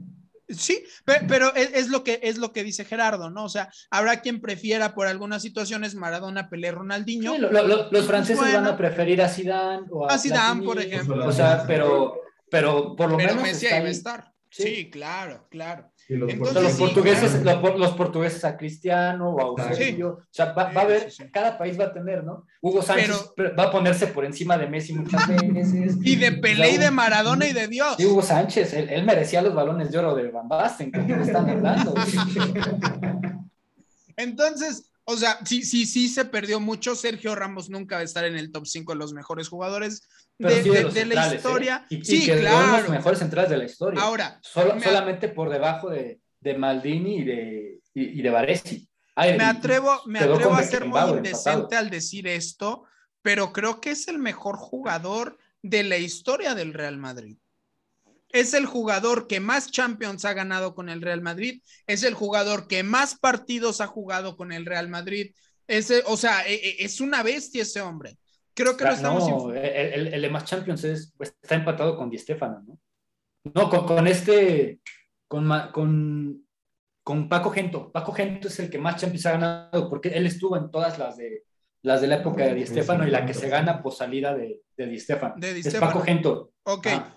Sí, 0.49 0.81
pe- 1.03 1.25
pero 1.27 1.53
es, 1.55 1.71
es 1.73 1.89
lo 1.89 2.05
que 2.05 2.21
es 2.23 2.37
lo 2.37 2.53
que 2.53 2.63
dice 2.63 2.85
Gerardo, 2.85 3.29
¿no? 3.29 3.43
O 3.43 3.49
sea, 3.49 3.67
habrá 3.91 4.21
quien 4.21 4.39
prefiera 4.39 4.95
por 4.95 5.05
algunas 5.07 5.41
situaciones 5.41 5.93
Maradona, 5.93 6.47
Pelé, 6.49 6.71
Ronaldinho. 6.71 7.33
Sí, 7.33 7.37
lo- 7.41 7.51
lo- 7.51 7.67
lo- 7.67 7.91
los 7.91 8.05
franceses 8.05 8.39
Bueno. 8.39 8.61
van 8.61 8.67
a 8.67 8.77
preferir 8.77 9.21
a 9.21 9.27
Zidane 9.27 9.85
o 9.89 10.09
a, 10.09 10.13
A 10.13 10.17
Zidane, 10.17 10.63
por 10.63 10.79
ejemplo. 10.79 11.27
O 11.27 11.31
sea, 11.33 11.65
pero, 11.67 12.21
pero 12.49 12.95
por 12.95 13.09
lo 13.11 13.17
pero 13.17 13.29
menos 13.29 13.43
Messi 13.43 13.65
ahí 13.67 13.71
va 13.73 13.77
a 13.77 13.81
ahí. 13.83 13.91
estar. 13.91 14.33
Sí. 14.49 14.63
Sí, 14.63 14.89
claro, 14.89 15.45
claro. 15.49 15.91
Y 16.09 16.15
los 16.15 16.31
Entonces, 16.31 16.63
los 16.63 16.71
sí, 16.71 16.79
portugueses, 16.79 17.31
claro. 17.41 17.61
los, 17.61 17.79
los 17.79 17.91
portugueses 17.91 18.45
a 18.45 18.55
Cristiano 18.55 19.31
o 19.31 19.59
a 19.59 19.63
Sí. 19.65 19.69
Eusebio. 19.83 20.09
O 20.21 20.27
sea, 20.31 20.53
va, 20.53 20.71
va 20.71 20.81
a 20.81 20.83
haber, 20.85 21.11
sí, 21.11 21.23
sí. 21.23 21.29
cada 21.31 21.57
país 21.57 21.77
va 21.77 21.85
a 21.85 21.93
tener, 21.93 22.23
¿no? 22.23 22.45
Hugo 22.61 22.81
Sánchez 22.81 23.33
va 23.59 23.63
a 23.63 23.71
ponerse 23.71 24.07
por 24.07 24.23
encima 24.23 24.57
de 24.57 24.67
Messi 24.67 24.93
muchas 24.93 25.27
veces. 25.53 25.97
Y 26.01 26.15
de 26.15 26.31
Pelé 26.31 26.71
y 26.71 26.77
de 26.77 26.91
Maradona 26.91 27.45
y 27.45 27.51
de 27.51 27.67
Dios. 27.67 27.95
Sí, 27.97 28.05
Hugo 28.05 28.21
Sánchez, 28.21 28.73
él, 28.73 28.89
él 28.89 29.03
merecía 29.03 29.41
los 29.41 29.53
balones 29.53 29.91
de 29.91 29.97
oro 29.97 30.15
de 30.15 30.31
Van 30.31 30.47
Basten, 30.47 30.91
¿con 30.91 31.05
quién 31.05 31.19
están 31.19 31.49
hablando? 31.49 31.93
Entonces, 34.15 34.91
o 35.03 35.15
sea, 35.15 35.39
sí, 35.45 35.63
sí, 35.63 35.85
sí 35.85 36.07
se 36.09 36.25
perdió 36.25 36.59
mucho. 36.59 36.95
Sergio 36.95 37.35
Ramos 37.35 37.69
nunca 37.69 37.95
va 37.95 38.01
a 38.01 38.05
estar 38.05 38.25
en 38.25 38.37
el 38.37 38.51
top 38.51 38.65
5 38.65 38.93
de 38.93 38.97
los 38.97 39.13
mejores 39.13 39.47
jugadores 39.49 40.07
de, 40.37 40.63
sí 40.63 40.69
de, 40.69 40.75
de- 40.77 40.83
los 40.83 40.93
de 40.93 41.05
la 41.05 41.31
¿eh? 41.31 41.35
historia. 41.35 41.85
Y, 41.89 41.97
y 41.97 42.05
sí, 42.05 42.25
que 42.25 42.35
son 42.35 42.43
los 42.43 42.51
claro. 42.53 42.89
mejores 42.91 43.19
centrales 43.19 43.49
de 43.49 43.57
la 43.57 43.63
historia. 43.65 44.01
Ahora, 44.01 44.39
Solo- 44.41 44.75
me- 44.75 44.83
solamente 44.83 45.29
por 45.29 45.49
debajo 45.49 45.89
de, 45.89 46.19
de 46.39 46.53
Maldini 46.57 47.17
y 47.19 47.23
de, 47.23 47.79
y, 47.93 48.19
y 48.19 48.21
de 48.21 48.29
Varesi. 48.29 48.87
Ay, 49.15 49.37
me 49.37 49.43
y- 49.43 49.47
atrevo, 49.47 50.01
me 50.05 50.19
atrevo 50.19 50.53
a 50.53 50.63
ser 50.63 50.85
muy 50.85 50.99
indecente 51.17 51.75
al 51.75 51.89
decir 51.89 52.27
esto, 52.27 52.83
pero 53.21 53.51
creo 53.51 53.81
que 53.81 53.91
es 53.91 54.07
el 54.07 54.19
mejor 54.19 54.57
jugador 54.57 55.37
de 55.63 55.83
la 55.83 55.97
historia 55.97 56.53
del 56.53 56.73
Real 56.73 56.97
Madrid. 56.97 57.37
Es 58.29 58.53
el 58.53 58.65
jugador 58.65 59.25
que 59.25 59.39
más 59.39 59.71
Champions 59.71 60.25
ha 60.25 60.33
ganado 60.33 60.75
con 60.75 60.89
el 60.89 61.01
Real 61.01 61.21
Madrid, 61.21 61.61
es 61.87 62.03
el 62.03 62.13
jugador 62.13 62.67
que 62.67 62.83
más 62.83 63.15
partidos 63.17 63.81
ha 63.81 63.87
jugado 63.87 64.35
con 64.37 64.51
el 64.51 64.65
Real 64.65 64.89
Madrid. 64.89 65.33
Ese, 65.65 66.03
o 66.05 66.15
sea, 66.17 66.45
e- 66.45 66.53
e- 66.55 66.75
es 66.85 67.01
una 67.01 67.23
bestia 67.23 67.63
ese 67.63 67.81
hombre. 67.81 68.17
Creo 68.57 68.75
que 68.75 68.83
lo 68.83 68.89
Ah, 68.89 68.93
estamos 68.93 69.29
no, 69.29 69.53
el, 69.53 69.57
el, 69.65 70.13
el 70.15 70.21
de 70.23 70.29
más 70.29 70.43
Champions 70.45 70.83
es, 70.83 71.13
pues, 71.15 71.37
está 71.41 71.55
empatado 71.55 71.95
con 71.95 72.09
Di 72.09 72.17
Stefano, 72.17 72.63
¿no? 72.67 72.79
No, 73.53 73.69
con, 73.69 73.85
con 73.85 74.07
este, 74.07 74.79
con, 75.27 75.47
con, 75.71 76.43
con 77.03 77.29
Paco 77.29 77.51
Gento. 77.51 77.91
Paco 77.91 78.11
Gento 78.13 78.47
es 78.47 78.59
el 78.59 78.69
que 78.71 78.79
más 78.79 78.99
Champions 78.99 79.25
ha 79.27 79.31
ganado 79.33 79.87
porque 79.89 80.09
él 80.09 80.25
estuvo 80.25 80.57
en 80.57 80.71
todas 80.71 80.97
las 80.97 81.17
de 81.17 81.43
las 81.83 82.01
de 82.01 82.07
la 82.07 82.15
época 82.15 82.43
de 82.43 82.55
Di 82.55 82.65
Stefano 82.65 83.07
y 83.07 83.11
la 83.11 83.25
que 83.25 83.33
se 83.35 83.47
gana 83.47 83.81
por 83.83 83.93
salida 83.93 84.35
de, 84.35 84.61
de 84.75 84.87
Di 84.87 84.99
Stefano. 84.99 85.35
De 85.37 85.53
Di 85.53 85.59
es 85.61 85.67
Stefano. 85.67 85.93
Paco 85.93 86.03
Gento. 86.03 86.51
Ok, 86.63 86.87
Ah. 86.89 87.15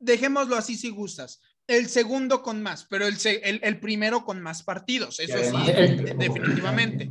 dejémoslo 0.00 0.56
así 0.56 0.74
si 0.76 0.90
gustas. 0.90 1.40
El 1.66 1.86
segundo 1.88 2.42
con 2.42 2.62
más, 2.62 2.86
pero 2.90 3.06
el, 3.06 3.16
el, 3.42 3.60
el 3.62 3.78
primero 3.80 4.24
con 4.24 4.40
más 4.42 4.62
partidos, 4.62 5.20
eso 5.20 5.34
además, 5.36 5.66
sí, 5.66 5.72
el- 5.76 6.04
de- 6.04 6.14
definitivamente. 6.14 7.10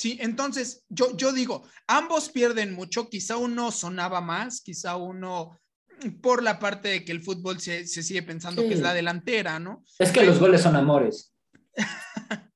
Sí, 0.00 0.16
entonces 0.18 0.82
yo, 0.88 1.14
yo 1.14 1.30
digo, 1.30 1.62
ambos 1.86 2.30
pierden 2.30 2.72
mucho, 2.72 3.10
quizá 3.10 3.36
uno 3.36 3.70
sonaba 3.70 4.22
más, 4.22 4.62
quizá 4.62 4.96
uno 4.96 5.60
por 6.22 6.42
la 6.42 6.58
parte 6.58 6.88
de 6.88 7.04
que 7.04 7.12
el 7.12 7.22
fútbol 7.22 7.60
se, 7.60 7.86
se 7.86 8.02
sigue 8.02 8.22
pensando 8.22 8.62
Sí. 8.62 8.68
que 8.68 8.74
es 8.76 8.80
la 8.80 8.94
delantera, 8.94 9.58
¿no? 9.58 9.84
Es 9.98 10.10
que 10.10 10.24
los 10.24 10.38
goles 10.38 10.62
son 10.62 10.74
amores. 10.76 11.34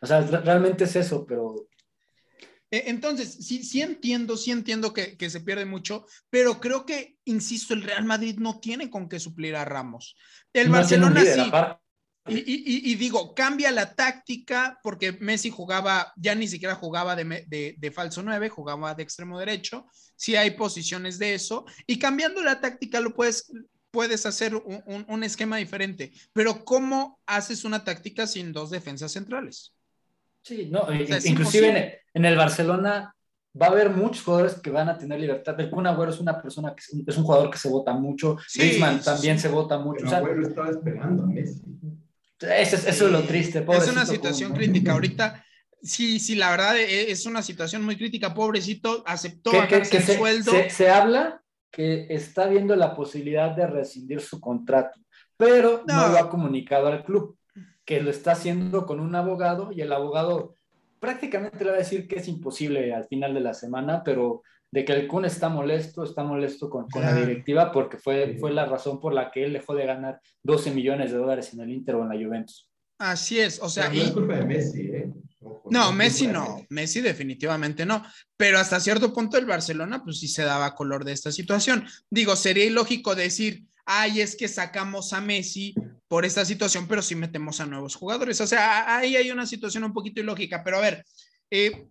O 0.00 0.06
sea, 0.06 0.20
re- 0.22 0.40
realmente 0.40 0.84
es 0.84 0.96
eso, 0.96 1.24
pero 1.26 1.68
E- 2.70 2.84
Entonces, 2.86 3.34
sí, 3.46 3.62
sí 3.62 3.82
entiendo, 3.82 4.36
sí 4.38 4.50
entiendo 4.50 4.92
que, 4.94 5.16
que 5.18 5.28
se 5.28 5.40
pierde 5.42 5.64
mucho, 5.66 6.06
pero 6.30 6.58
creo 6.58 6.86
que, 6.86 7.18
insisto, 7.26 7.74
el 7.74 7.82
Real 7.82 8.04
Madrid 8.04 8.36
no 8.38 8.58
tiene 8.60 8.88
con 8.88 9.08
qué 9.10 9.20
suplir 9.20 9.54
a 9.56 9.64
Ramos. 9.66 10.16
El 10.54 10.68
no 10.68 10.72
Barcelona 10.78 11.20
líder 11.20 11.34
sí. 11.34 11.50
Y, 12.28 12.36
y- 12.38 12.42
y- 12.64 12.92
y 12.92 12.94
digo, 12.94 13.34
cambia 13.34 13.72
la 13.72 13.94
táctica 13.94 14.78
porque 14.82 15.12
Messi 15.12 15.50
jugaba, 15.50 16.12
ya 16.16 16.34
ni 16.36 16.46
siquiera 16.46 16.76
jugaba 16.76 17.16
de, 17.16 17.24
me- 17.24 17.42
de- 17.48 17.74
de 17.78 17.90
falso 17.90 18.22
9, 18.22 18.48
jugaba 18.48 18.94
de 18.94 19.02
extremo 19.02 19.38
derecho. 19.40 19.86
Sí 20.14 20.36
hay 20.36 20.52
posiciones 20.52 21.18
de 21.18 21.34
eso. 21.34 21.64
Y 21.86 21.98
cambiando 21.98 22.40
la 22.42 22.60
táctica 22.60 23.00
lo 23.00 23.12
puedes, 23.14 23.50
puedes 23.90 24.24
hacer 24.24 24.54
un, 24.54 24.80
un- 24.86 25.04
un 25.08 25.24
esquema 25.24 25.56
diferente. 25.56 26.12
Pero 26.32 26.64
¿cómo 26.64 27.18
haces 27.26 27.64
una 27.64 27.82
táctica 27.82 28.26
sin 28.28 28.52
dos 28.52 28.70
defensas 28.70 29.10
centrales? 29.10 29.74
Sí, 30.42 30.68
no, 30.70 30.86
sea, 30.86 31.16
es 31.18 31.26
inclusive 31.26 32.00
en, 32.14 32.24
el 32.24 32.36
Barcelona 32.36 33.14
va 33.60 33.66
a 33.66 33.70
haber 33.70 33.90
muchos 33.90 34.24
jugadores 34.24 34.54
que 34.54 34.70
van 34.70 34.88
a 34.88 34.96
tener 34.96 35.20
libertad. 35.20 35.58
El 35.60 35.70
Kun 35.70 35.86
Agüero 35.86 36.10
es 36.12 36.20
una 36.20 36.40
persona 36.40 36.74
que 36.74 36.80
es 36.80 36.90
un, 36.92 37.04
es 37.06 37.16
un 37.16 37.24
jugador 37.24 37.50
que 37.50 37.58
se 37.58 37.68
vota 37.68 37.92
mucho. 37.92 38.38
Sí, 38.48 38.60
Griezmann 38.60 38.98
sí, 39.00 39.04
también 39.04 39.36
sí. 39.38 39.42
se 39.42 39.48
vota 39.48 39.78
mucho. 39.78 39.96
Pero 39.98 40.06
O 40.06 40.10
sea, 40.10 40.18
Agüero 40.18 40.46
estaba 40.48 40.70
esperando 40.70 41.24
a 41.24 41.26
Messi. 41.26 41.60
Eso, 42.48 42.76
es, 42.76 42.86
eso 42.86 43.06
es 43.06 43.12
lo 43.12 43.22
triste. 43.22 43.58
Es 43.60 43.88
una 43.88 44.04
Kun, 44.04 44.14
situación 44.14 44.50
¿no? 44.50 44.56
crítica. 44.56 44.92
Ahorita, 44.92 45.44
sí, 45.82 46.18
sí, 46.18 46.34
la 46.34 46.50
verdad 46.50 46.76
e- 46.78 47.10
es 47.10 47.26
una 47.26 47.42
situación 47.42 47.82
muy 47.84 47.96
crítica. 47.96 48.34
Pobrecito, 48.34 49.02
aceptó 49.06 49.50
Que, 49.50 49.56
que- 49.58 49.62
bajarse 49.78 49.90
que 49.90 49.96
el 49.98 50.02
se, 50.04 50.16
sueldo. 50.16 50.50
se- 50.52 50.70
se 50.70 50.90
habla 50.90 51.42
que 51.70 52.06
está 52.10 52.46
viendo 52.48 52.76
la 52.76 52.94
posibilidad 52.94 53.50
de 53.56 53.66
rescindir 53.66 54.20
su 54.20 54.40
contrato, 54.40 55.00
pero 55.36 55.84
no, 55.86 55.94
No. 56.08 56.08
lo 56.12 56.18
ha 56.18 56.28
comunicado 56.30 56.88
al 56.88 57.02
club, 57.04 57.38
que 57.84 58.00
lo 58.02 58.10
está 58.10 58.32
haciendo 58.32 58.84
con 58.86 59.00
un 59.00 59.14
abogado 59.14 59.72
y 59.72 59.80
el 59.80 59.92
abogado 59.92 60.56
prácticamente 61.00 61.64
le 61.64 61.70
va 61.70 61.76
a 61.76 61.80
decir 61.80 62.06
que 62.06 62.16
es 62.20 62.28
imposible 62.28 62.94
al 62.94 63.06
final 63.08 63.34
de 63.34 63.40
la 63.40 63.54
semana, 63.54 64.02
pero 64.04 64.42
de 64.72 64.84
que 64.84 64.92
el 64.92 65.06
Kun 65.06 65.24
está 65.26 65.48
molesto, 65.50 66.02
está 66.02 66.24
molesto 66.24 66.68
con, 66.70 66.88
con 66.88 67.02
la 67.02 67.14
directiva 67.14 67.70
porque 67.70 67.98
fue, 67.98 68.32
Sí. 68.32 68.38
fue 68.40 68.52
la 68.52 68.64
razón 68.66 68.98
por 69.00 69.12
la 69.12 69.30
que 69.30 69.44
él 69.44 69.52
dejó 69.52 69.74
de 69.74 69.86
ganar 69.86 70.20
12 70.42 70.70
millones 70.72 71.12
de 71.12 71.18
dólares 71.18 71.52
en 71.52 71.60
el 71.60 71.70
Inter 71.70 71.94
o 71.96 72.02
en 72.02 72.08
la 72.08 72.14
Juventus. 72.26 72.68
Así 72.98 73.38
es, 73.38 73.60
o 73.60 73.68
sea, 73.68 73.90
Pero 73.90 73.96
no 74.00 74.06
es 74.08 74.12
culpa 74.12 74.34
de 74.36 74.44
Messi, 74.46 74.80
¿eh? 74.82 75.12
Ojo, 75.40 75.68
No, 75.70 75.90
es 75.90 75.94
Messi 75.94 76.26
de 76.26 76.32
no, 76.32 76.66
Messi 76.70 77.00
definitivamente 77.00 77.84
no, 77.84 78.02
pero 78.36 78.58
hasta 78.58 78.80
cierto 78.80 79.12
punto 79.12 79.36
el 79.36 79.44
Barcelona 79.44 80.02
pues 80.02 80.20
sí 80.20 80.28
se 80.28 80.42
daba 80.42 80.74
color 80.74 81.04
de 81.04 81.12
esta 81.12 81.30
situación. 81.32 81.84
Digo, 82.08 82.34
sería 82.36 82.64
ilógico 82.64 83.14
decir, 83.14 83.64
ay, 83.84 84.20
es 84.20 84.36
que 84.36 84.48
sacamos 84.48 85.12
a 85.12 85.20
Messi 85.20 85.74
por 86.08 86.24
esta 86.24 86.44
situación, 86.44 86.86
pero 86.88 87.02
sí 87.02 87.14
metemos 87.14 87.60
a 87.60 87.66
nuevos 87.66 87.94
jugadores. 87.96 88.40
O 88.40 88.46
sea, 88.46 88.96
ahí 88.96 89.16
hay 89.16 89.30
una 89.30 89.46
situación 89.46 89.84
un 89.84 89.92
poquito 89.92 90.20
ilógica, 90.20 90.62
pero 90.64 90.78
a 90.78 90.80
ver, 90.80 91.04
eh, 91.50 91.88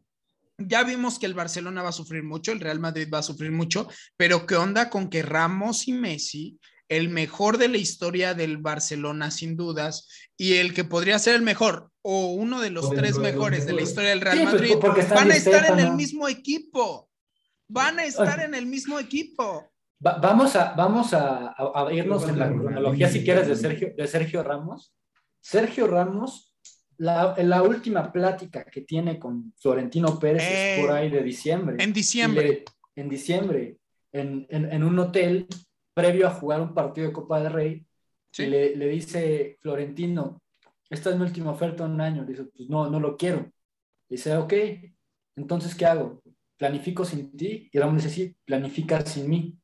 ya 0.68 0.84
vimos 0.84 1.20
que 1.20 1.26
el 1.26 1.34
Barcelona 1.34 1.84
va 1.84 1.90
a 1.90 1.94
sufrir 1.94 2.24
mucho, 2.24 2.52
el 2.52 2.60
Real 2.60 2.80
Madrid 2.80 3.08
va 3.14 3.20
a 3.20 3.24
sufrir 3.24 3.52
mucho, 3.52 3.88
pero 4.18 4.46
¿qué 4.46 4.56
onda 4.56 4.90
con 4.90 5.10
que 5.10 5.22
Ramos 5.22 5.88
y 5.88 5.94
Messi, 5.94 6.60
el 6.90 7.10
mejor 7.10 7.58
de 7.58 7.70
la 7.70 7.78
historia 7.78 8.34
del 8.34 8.58
Barcelona 8.58 9.32
sin 9.32 9.56
dudas, 9.56 10.08
y 10.38 10.56
el 10.56 10.74
que 10.74 10.84
podría 10.84 11.20
ser 11.20 11.36
el 11.36 11.42
mejor 11.42 11.90
o 12.02 12.34
uno 12.34 12.60
de 12.60 12.70
los 12.70 12.90
tres 12.90 13.18
mejores 13.18 13.66
de 13.66 13.74
la 13.74 13.82
historia 13.82 14.10
del 14.10 14.22
Real 14.22 14.40
pues, 14.42 14.54
Madrid, 14.54 14.76
van 15.10 15.32
a 15.32 15.36
estar 15.36 15.66
en 15.72 15.80
el 15.80 15.94
mismo 15.94 16.28
equipo? 16.28 17.10
Van 17.68 18.00
a 18.00 18.04
estar 18.04 18.42
en 18.42 18.54
el 18.54 18.66
mismo 18.66 19.00
equipo. 19.00 19.72
vamos 20.00 20.56
a, 20.56 20.74
vamos 20.74 21.14
a, 21.14 21.56
irnos 21.94 22.28
en 22.28 22.40
la 22.40 22.50
cronología, 22.50 23.10
si 23.10 23.24
quieres, 23.24 23.48
de 23.48 23.56
Sergio, 23.56 23.94
de 23.96 24.08
Sergio 24.08 24.44
Ramos. 24.44 24.94
Sergio 25.40 25.88
Ramos, 25.88 26.51
la, 27.02 27.36
la 27.40 27.64
última 27.64 28.12
plática 28.12 28.64
que 28.64 28.82
tiene 28.82 29.18
con 29.18 29.54
Florentino 29.58 30.20
Pérez 30.20 30.44
es 30.44 30.80
por 30.80 30.92
ahí 30.92 31.10
de 31.10 31.24
diciembre. 31.24 31.84
En 31.84 31.92
diciembre. 31.92 32.64
en 32.96 33.10
diciembre, 33.10 33.78
en, 34.12 34.46
en, 34.50 34.84
un 34.84 35.00
hotel, 35.00 35.48
previo 35.96 36.28
a 36.28 36.32
jugar 36.32 36.62
un 36.62 36.76
partido 36.76 37.08
de 37.08 37.14
Copa 37.14 37.42
del 37.42 37.52
Rey, 37.52 37.86
le, 38.38 38.76
le, 38.76 38.88
dice 38.88 39.58
Florentino, 39.62 40.44
esta 40.92 41.10
es 41.10 41.18
mi 41.18 41.24
última 41.24 41.50
oferta 41.50 41.86
en 41.86 41.92
un 41.94 42.02
año. 42.02 42.24
Dice, 42.24 42.44
pues 42.44 42.70
no, 42.70 42.88
no 42.88 43.00
lo 43.00 43.18
quiero. 43.18 43.52
Dice, 44.08 44.38
ok, 44.38 44.54
entonces, 45.36 45.74
¿qué 45.74 45.88
hago? 45.88 46.22
planifico 46.56 47.04
sin 47.04 47.36
ti, 47.36 47.68
y 47.74 47.80
Ramón 47.80 47.98
dice, 47.98 48.12
sí, 48.12 48.36
planifica 48.46 49.04
sin 49.04 49.28
mí. 49.28 49.58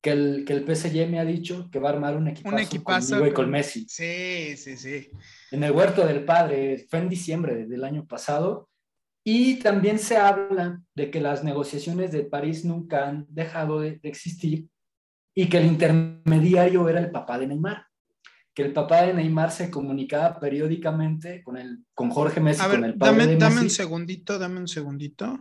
Que 0.00 0.10
el, 0.10 0.44
que 0.46 0.52
el 0.52 0.64
PSG 0.64 1.08
me 1.08 1.18
ha 1.18 1.24
dicho 1.24 1.68
que 1.72 1.80
va 1.80 1.88
a 1.88 1.92
armar 1.94 2.16
un 2.16 2.28
equipazo, 2.28 2.54
un 2.54 2.62
equipazo 2.62 3.18
con, 3.18 3.32
con 3.32 3.50
Messi. 3.50 3.84
Sí, 3.88 4.56
sí, 4.56 4.76
sí. 4.76 5.10
En 5.50 5.62
el 5.64 5.72
Huerto 5.72 6.06
del 6.06 6.24
Padre, 6.24 6.86
fue 6.88 6.98
en 7.00 7.08
diciembre 7.08 7.66
del 7.66 7.84
año 7.84 8.06
pasado. 8.06 8.68
Y 9.24 9.56
también 9.56 9.98
se 9.98 10.16
habla 10.16 10.80
de 10.94 11.10
que 11.10 11.20
las 11.20 11.44
negociaciones 11.44 12.12
de 12.12 12.24
París 12.24 12.64
nunca 12.64 13.08
han 13.08 13.26
dejado 13.28 13.80
de, 13.80 14.00
existir 14.02 14.68
y 15.34 15.48
que 15.48 15.58
el 15.58 15.66
intermediario 15.66 16.88
era 16.88 17.00
el 17.00 17.10
papá 17.10 17.38
de 17.38 17.46
Neymar. 17.46 17.86
Que 18.54 18.62
el 18.62 18.72
papá 18.72 19.02
de 19.02 19.14
Neymar 19.14 19.50
se 19.50 19.70
comunicaba 19.70 20.40
periódicamente 20.40 21.42
con, 21.42 21.56
el, 21.56 21.84
con 21.94 22.10
Jorge 22.10 22.40
Messi, 22.40 22.64
con 22.64 22.84
el 22.84 22.96
padre 22.96 23.18
dame, 23.18 23.36
Dame 23.36 23.60
un 23.60 23.70
segundito, 23.70 24.38
dame 24.38 24.60
un 24.60 24.68
segundito 24.68 25.38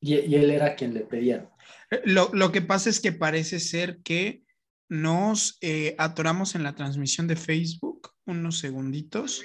y, 0.00 0.34
él 0.34 0.50
era 0.50 0.74
quien 0.74 0.94
le 0.94 1.00
pedía. 1.00 1.50
Eh, 1.90 2.02
lo, 2.04 2.52
que 2.52 2.62
pasa 2.62 2.90
es 2.90 3.00
que 3.00 3.12
parece 3.12 3.60
ser 3.60 3.98
que 3.98 4.42
nos 4.88 5.58
eh, 5.60 5.94
atoramos 5.98 6.54
en 6.54 6.62
la 6.62 6.74
transmisión 6.74 7.26
de 7.26 7.36
Facebook 7.36 8.10
unos 8.26 8.58
segunditos. 8.58 9.42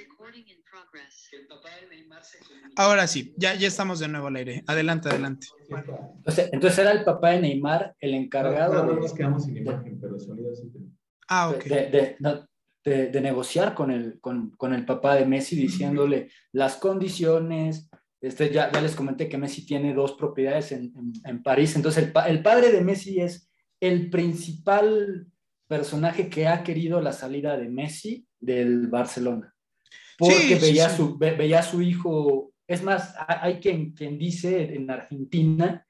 Ahora 2.76 3.06
sí, 3.06 3.32
ya, 3.36 3.54
ya 3.54 3.68
estamos 3.68 4.00
de 4.00 4.08
nuevo 4.08 4.26
al 4.26 4.36
aire. 4.36 4.64
Adelante, 4.66 5.08
adelante. 5.08 5.46
Entonces, 6.52 6.78
era 6.78 6.90
el 6.90 7.04
papá 7.04 7.30
de 7.30 7.40
Neymar 7.40 7.94
el 8.00 8.14
encargado. 8.14 8.84
No, 8.84 8.94
nos 8.94 9.14
quedamos 9.14 9.44
sin 9.44 9.56
imagen, 9.56 10.00
pero 10.00 10.18
sonido 10.18 10.54
sí. 10.54 10.72
Ah, 11.28 11.50
ok. 11.50 11.64
De, 12.84 13.20
negociar 13.22 13.74
con 13.74 13.90
el, 13.90 14.20
con, 14.20 14.50
con 14.50 14.74
el 14.74 14.84
papá 14.84 15.14
de 15.14 15.24
Messi 15.24 15.56
diciéndole 15.56 16.30
las 16.52 16.76
condiciones, 16.76 17.88
este, 18.20 18.50
ya, 18.50 18.70
ya, 18.70 18.80
les 18.82 18.94
comenté 18.94 19.28
que 19.28 19.38
Messi 19.38 19.64
tiene 19.64 19.94
dos 19.94 20.12
propiedades 20.12 20.72
en, 20.72 20.92
en, 21.24 21.42
París. 21.42 21.76
Entonces, 21.76 22.04
el, 22.04 22.12
el, 22.26 22.42
padre 22.42 22.72
de 22.72 22.82
Messi 22.82 23.20
es 23.20 23.50
el 23.80 24.10
principal 24.10 25.28
personaje 25.66 26.28
que 26.28 26.46
ha 26.46 26.62
querido 26.62 27.00
la 27.00 27.12
salida 27.12 27.56
de 27.56 27.68
Messi 27.68 28.26
del 28.40 28.88
Barcelona. 28.88 29.54
Porque 30.18 30.56
veía, 30.60 30.88
Su, 30.88 31.18
veía 31.18 31.60
a 31.60 31.62
su 31.62 31.82
hijo. 31.82 32.52
Es 32.66 32.82
más, 32.82 33.14
hay 33.26 33.60
quien, 33.60 33.92
quien 33.92 34.18
dice 34.18 34.74
en 34.74 34.90
Argentina 34.90 35.84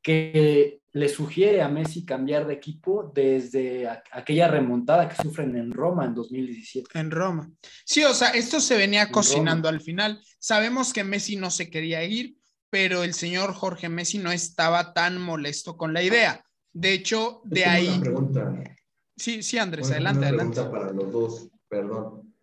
que 0.00 0.80
le 0.92 1.08
sugiere 1.08 1.60
a 1.60 1.68
Messi 1.68 2.04
cambiar 2.04 2.46
de 2.46 2.54
equipo 2.54 3.10
desde 3.12 3.88
aquella 4.12 4.46
remontada 4.46 5.08
que 5.08 5.20
sufren 5.20 5.56
en 5.56 5.72
Roma 5.72 6.04
en 6.04 6.14
2017. 6.14 6.98
En 6.98 7.10
Roma. 7.10 7.50
Sí, 7.84 8.04
o 8.04 8.14
sea, 8.14 8.28
esto 8.28 8.60
se 8.60 8.76
venía 8.76 9.10
cocinando 9.10 9.68
al 9.68 9.80
final. 9.80 10.20
Sabemos 10.38 10.92
que 10.92 11.02
Messi 11.02 11.34
no 11.34 11.50
se 11.50 11.68
quería 11.68 12.04
ir, 12.04 12.36
pero 12.70 13.02
el 13.02 13.12
señor 13.12 13.54
Jorge 13.54 13.88
Messi 13.88 14.18
no 14.18 14.30
estaba 14.30 14.92
tan 14.94 15.20
molesto 15.20 15.76
con 15.76 15.92
la 15.92 16.02
idea. 16.02 16.44
De 16.72 16.92
hecho, 16.92 17.40
de 17.44 17.64
ahí... 17.64 17.88
Una 17.88 18.00
pregunta. 18.00 18.76
Sí, 19.16 19.42
sí, 19.42 19.58
Andrés, 19.58 19.90
adelante, 19.90 20.26
una 20.26 20.36
pregunta 20.36 20.70
para 20.70 20.92
los 20.92 21.12
dos, 21.12 21.48
perdón. 21.68 22.34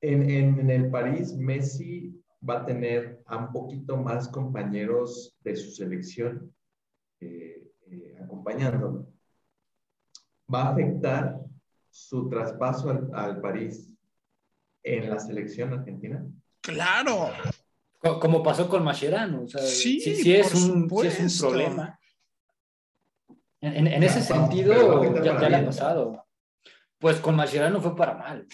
En, 0.00 0.30
en, 0.30 0.60
en 0.60 0.70
el 0.70 0.90
París, 0.90 1.34
Messi 1.34 2.18
va 2.46 2.58
a 2.58 2.66
tener 2.66 3.22
a 3.26 3.36
un 3.36 3.52
poquito 3.52 3.96
más 3.96 4.28
compañeros 4.28 5.36
de 5.42 5.56
su 5.56 5.70
selección 5.70 6.54
eh, 7.20 7.68
eh, 7.90 8.16
acompañándolo. 8.22 9.08
¿Va 10.52 10.62
a 10.62 10.72
afectar 10.72 11.38
su 11.90 12.28
traspaso 12.28 12.90
al, 13.12 13.40
París 13.40 13.92
en 14.82 15.10
la 15.10 15.18
selección 15.18 15.72
argentina? 15.72 16.24
Claro. 16.60 17.30
Como 18.20 18.42
pasó 18.42 18.68
con 18.68 18.84
Mascherano. 18.84 19.46
sí, 19.48 20.00
sí, 20.00 20.34
es 20.34 20.54
un, 20.54 20.88
es 21.04 21.42
un, 21.42 21.48
problema. 21.48 21.98
En, 23.60 24.02
ese 24.02 24.22
sentido, 24.22 25.22
ya, 25.22 25.48
le 25.48 25.56
ha 25.56 25.64
pasado. 25.64 26.26
Pues 26.98 27.18
con 27.18 27.36
Mascherano 27.36 27.80
fue 27.80 27.96
para 27.96 28.14
mal. 28.14 28.46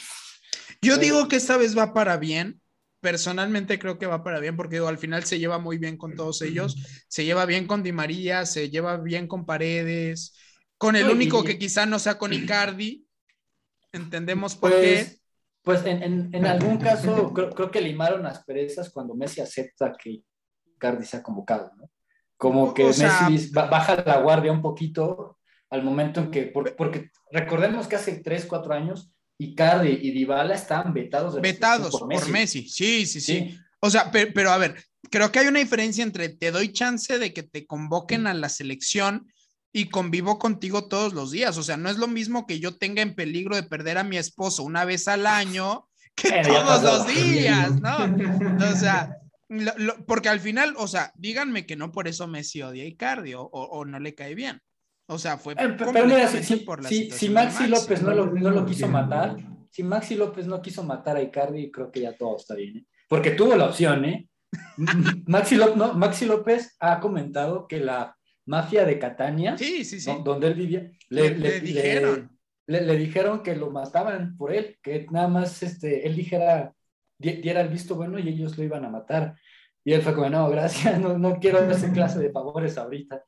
Yo 0.80 0.98
digo 0.98 1.28
que 1.28 1.36
esta 1.36 1.56
vez 1.56 1.76
va 1.76 1.94
para 1.94 2.16
bien, 2.16 2.60
personalmente 3.00 3.78
creo 3.78 3.98
que 3.98 4.06
va 4.06 4.22
para 4.22 4.40
bien 4.40 4.56
porque 4.56 4.78
al 4.78 4.98
final 4.98 5.24
se 5.24 5.38
lleva 5.38 5.58
muy 5.58 5.78
bien 5.78 5.96
con 5.96 6.14
todos 6.14 6.42
ellos, 6.42 7.04
se 7.08 7.24
lleva 7.24 7.46
bien 7.46 7.66
con 7.66 7.82
Di 7.82 7.92
María, 7.92 8.46
se 8.46 8.70
lleva 8.70 8.96
bien 8.98 9.26
con 9.26 9.46
Paredes, 9.46 10.34
con 10.78 10.96
el 10.96 11.08
único 11.08 11.44
que 11.44 11.58
quizá 11.58 11.86
no 11.86 11.98
sea 11.98 12.18
con 12.18 12.32
Icardi, 12.32 13.06
entendemos 13.92 14.56
por 14.56 14.70
qué. 14.70 15.20
Pues, 15.62 15.80
pues 15.82 15.86
en, 15.86 16.34
en, 16.34 16.46
algún 16.46 16.76
caso 16.78 17.32
creo, 17.32 17.70
que 17.70 17.80
limaron 17.80 18.22
las 18.22 18.44
perezas 18.44 18.90
cuando 18.90 19.14
Messi 19.14 19.40
acepta 19.40 19.94
que 19.98 20.22
Icardi 20.76 21.04
sea 21.04 21.22
convocado, 21.22 21.72
¿no? 21.76 21.90
Como 22.44 22.74
que 22.74 22.84
Messi 22.84 23.50
baja 23.52 24.04
la 24.04 24.18
guardia 24.18 24.52
un 24.52 24.60
poquito 24.60 25.38
al 25.70 25.82
momento 25.82 26.20
en 26.20 26.30
que, 26.30 26.42
porque 26.42 27.10
recordemos 27.32 27.86
que 27.86 27.96
hace 27.96 28.20
3, 28.20 28.44
4 28.44 28.74
años 28.74 29.10
Icardi 29.38 29.98
y 30.02 30.10
Dybala 30.10 30.52
están 30.52 30.92
vetados. 30.92 31.40
vetados 31.40 31.98
por 31.98 32.28
Messi. 32.28 32.68
Sí, 32.68 33.06
sí, 33.06 33.22
sí, 33.22 33.58
O 33.80 33.88
sea, 33.88 34.10
pero, 34.10 34.50
a 34.50 34.58
ver, 34.58 34.76
creo 35.10 35.32
que 35.32 35.38
hay 35.38 35.46
una 35.46 35.60
diferencia 35.60 36.04
entre 36.04 36.28
te 36.28 36.50
doy 36.50 36.70
chance 36.70 37.18
de 37.18 37.32
que 37.32 37.44
te 37.44 37.66
convoquen 37.66 38.26
a 38.26 38.34
la 38.34 38.50
selección 38.50 39.32
y 39.72 39.88
convivo 39.88 40.38
contigo 40.38 40.86
todos 40.86 41.14
los 41.14 41.30
días. 41.30 41.56
O 41.56 41.62
sea, 41.62 41.78
no 41.78 41.88
es 41.88 41.96
lo 41.96 42.08
mismo 42.08 42.46
que 42.46 42.60
yo 42.60 42.76
tenga 42.76 43.00
en 43.00 43.14
peligro 43.14 43.56
de 43.56 43.62
perder 43.62 43.96
a 43.96 44.04
mi 44.04 44.18
esposo 44.18 44.64
una 44.64 44.84
vez 44.84 45.08
al 45.08 45.26
año 45.26 45.88
que 46.14 46.42
todos 46.42 46.82
los 46.82 47.06
días, 47.06 47.80
¿no? 47.80 47.96
O 48.70 48.76
sea, 48.76 49.16
porque 50.06 50.28
al 50.28 50.40
final, 50.40 50.74
o 50.78 50.86
sea, 50.86 51.12
díganme 51.16 51.66
que 51.66 51.76
no 51.76 51.92
por 51.92 52.08
eso 52.08 52.26
Messi 52.26 52.62
odia 52.62 52.84
a 52.84 52.86
Icardi 52.86 53.32
o 53.34 53.84
no 53.86 53.98
le 54.00 54.14
cae 54.14 54.34
bien. 54.34 54.60
O 55.06 55.18
sea, 55.18 55.36
fue 55.36 55.52
eh, 55.54 55.74
pero 55.76 55.92
mira, 56.06 56.28
si, 56.28 56.56
por 56.56 56.82
la 56.82 56.88
si, 56.88 57.10
si 57.10 57.28
Maxi, 57.28 57.66
López 57.66 58.02
no 58.02 58.14
lo, 58.14 58.26
no 58.26 58.50
lo, 58.50 58.64
quiso 58.64 58.88
matar, 58.88 59.36
si 59.70 59.82
Maxi 59.82 60.14
López 60.14 60.46
no 60.46 60.62
quiso 60.62 60.82
matar 60.82 61.16
a 61.16 61.22
Icardi, 61.22 61.70
creo 61.70 61.90
que 61.90 62.00
ya 62.00 62.16
todo 62.16 62.36
está 62.36 62.54
bien. 62.54 62.78
¿eh? 62.78 62.86
Porque 63.08 63.32
tuvo 63.32 63.54
la 63.54 63.66
opción, 63.66 64.04
¿eh? 64.06 64.28
Maxi, 65.26 65.56
López, 65.56 65.76
no, 65.76 65.92
Maxi 65.92 66.24
López 66.24 66.76
ha 66.80 67.00
comentado 67.00 67.68
que 67.68 67.80
la 67.80 68.16
mafia 68.46 68.86
de 68.86 68.98
Catania, 68.98 69.58
sí, 69.58 69.84
sí, 69.84 70.00
sí. 70.00 70.10
donde 70.24 70.46
él 70.46 70.54
vivía, 70.54 70.90
le, 71.10 71.36
le, 71.36 71.60
dijeron. 71.60 72.30
Le, 72.66 72.96
dijeron 72.96 73.42
que 73.42 73.56
lo 73.56 73.70
mataban 73.70 74.38
por 74.38 74.54
él, 74.54 74.78
que 74.82 75.06
nada 75.10 75.28
más 75.28 75.62
este, 75.62 76.06
él 76.06 76.16
dijera, 76.16 76.72
diera 77.18 77.60
el 77.60 77.68
visto 77.68 77.94
bueno 77.94 78.18
y 78.18 78.28
ellos 78.28 78.56
lo 78.56 78.64
iban 78.64 78.86
a 78.86 78.90
matar. 78.90 79.36
Y 79.84 79.92
él 79.92 80.02
fue 80.02 80.14
como, 80.14 80.30
no, 80.30 80.48
gracias, 80.48 80.98
no, 81.00 81.18
no 81.18 81.38
quiero 81.38 81.58
esa 81.70 81.92
clase 81.92 82.18
de 82.18 82.32
favores 82.32 82.76
ahorita. 82.78 83.22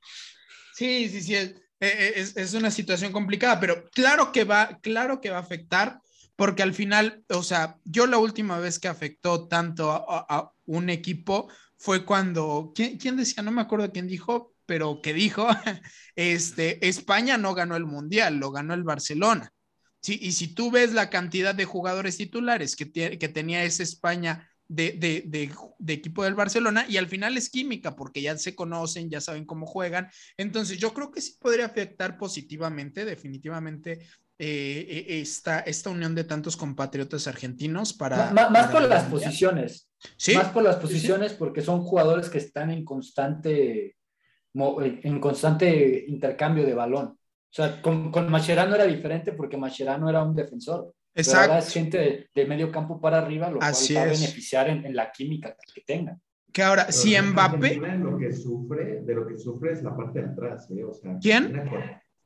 Sí, 0.75 1.09
sí, 1.09 1.23
sí. 1.23 1.35
Eh, 1.35 1.55
eh, 1.81 2.13
es, 2.17 2.37
es, 2.37 2.55
una 2.55 2.71
situación 2.71 3.13
complicada, 3.13 3.61
pero 3.61 3.85
claro 3.91 4.33
que 4.33 4.45
va, 4.45 4.79
claro 4.81 5.21
que 5.21 5.31
va 5.31 5.37
a 5.37 5.41
afectar, 5.41 6.01
porque 6.35 6.63
al 6.63 6.73
final, 6.73 7.23
o 7.29 7.43
sea, 7.43 7.77
yo 7.85 8.07
la 8.07 8.19
última 8.19 8.59
vez 8.59 8.79
que 8.79 8.89
afectó 8.89 9.47
tanto 9.49 9.91
a, 9.91 10.53
un 10.65 10.91
equipo 10.91 11.49
fue 11.77 12.05
cuando, 12.05 12.73
¿quién, 12.75 13.17
decía? 13.17 13.43
No 13.43 13.53
me 13.53 13.63
acuerdo 13.63 13.93
quién 13.93 14.09
dijo, 14.09 14.55
pero 14.65 15.01
que 15.03 15.13
dijo, 15.13 15.47
este, 16.17 16.87
España 16.89 17.37
no 17.39 17.55
ganó 17.55 17.77
el 17.77 17.85
Mundial, 17.85 18.37
lo 18.37 18.51
ganó 18.51 18.75
el 18.75 18.83
Barcelona. 18.83 19.53
Sí, 20.01 20.19
y 20.21 20.33
si 20.33 20.55
tú 20.55 20.71
ves 20.71 20.93
la 20.93 21.11
cantidad 21.11 21.55
de 21.55 21.65
jugadores 21.65 22.17
titulares 22.17 22.77
que, 22.77 22.91
que 22.91 23.29
tenía 23.29 23.65
esa 23.65 23.83
España 23.83 24.49
de, 24.69 24.93
de, 24.93 25.23
de, 25.27 25.51
de, 25.79 25.93
equipo 25.93 26.25
del 26.25 26.35
Barcelona 26.35 26.87
y 26.89 26.97
al 26.97 27.07
final 27.07 27.37
es 27.37 27.51
química 27.51 27.95
porque 27.95 28.23
ya 28.23 28.37
se 28.37 28.55
conocen, 28.55 29.11
ya 29.11 29.21
saben 29.21 29.45
cómo 29.45 29.67
juegan. 29.67 30.09
Entonces 30.37 30.79
yo 30.79 30.93
creo 30.93 31.11
que 31.11 31.21
sí 31.21 31.37
podría 31.41 31.67
afectar 31.67 32.19
positivamente, 32.19 33.05
definitivamente, 33.05 34.01
eh, 34.39 35.07
esta, 35.09 35.61
esta 35.61 35.89
unión 35.89 36.15
de 36.15 36.25
tantos 36.25 36.57
compatriotas 36.57 37.27
argentinos 37.27 37.95
para... 37.95 38.33
más, 38.33 38.71
por 38.71 38.83
las 38.83 39.05
posiciones. 39.05 39.89
Sí. 40.19 40.35
Más 40.35 40.49
por 40.49 40.63
las 40.63 40.77
sí. 40.77 40.83
posiciones, 40.83 41.33
porque 41.33 41.63
son 41.63 41.81
jugadores 41.83 42.29
que 42.29 42.39
están 42.39 42.71
en 42.71 42.85
constante, 42.85 43.97
en 44.53 45.21
constante 45.21 46.05
intercambio 46.07 46.67
de 46.67 46.75
balón. 46.75 47.07
O 47.07 47.19
sea, 47.57 47.81
con, 47.81 48.11
con 48.11 48.31
Mascherano 48.31 48.75
era 48.75 48.85
diferente 48.85 49.33
porque 49.33 49.57
Mascherano 49.57 50.11
era 50.11 50.23
un 50.23 50.37
defensor. 50.37 50.93
Pero 51.17 51.31
ahora 51.31 51.45
Exacto. 51.59 51.67
es 51.67 51.73
gente 51.73 51.99
de, 51.99 52.29
de 52.35 52.47
medio 52.47 52.71
campo 52.71 53.01
para 53.01 53.19
arriba, 53.19 53.51
lo 53.51 53.63
Así 53.63 53.95
cual 53.95 54.07
va 54.07 54.11
a 54.11 54.13
es. 54.13 54.21
beneficiar 54.21 54.69
en, 54.69 54.85
en 54.85 54.95
la 54.95 55.11
química 55.11 55.57
que 55.75 55.81
tengan. 55.81 56.21
Que 56.53 56.63
ahora, 56.63 56.83
Pero 56.87 56.93
si 56.99 57.17
Argentina 57.17 57.49
Mbappé, 57.49 57.99
Lo 57.99 58.19
que 58.19 58.33
sufre, 58.33 59.01
de 59.03 59.15
lo 59.15 59.27
que 59.27 59.39
sufre 59.39 59.73
es 59.73 59.83
la 59.83 59.97
parte 59.97 60.21
de 60.23 60.27
atrás, 60.29 60.71
¿eh? 60.71 60.85
O 60.85 60.93
sea, 60.95 61.17
¿Quién? 61.21 61.53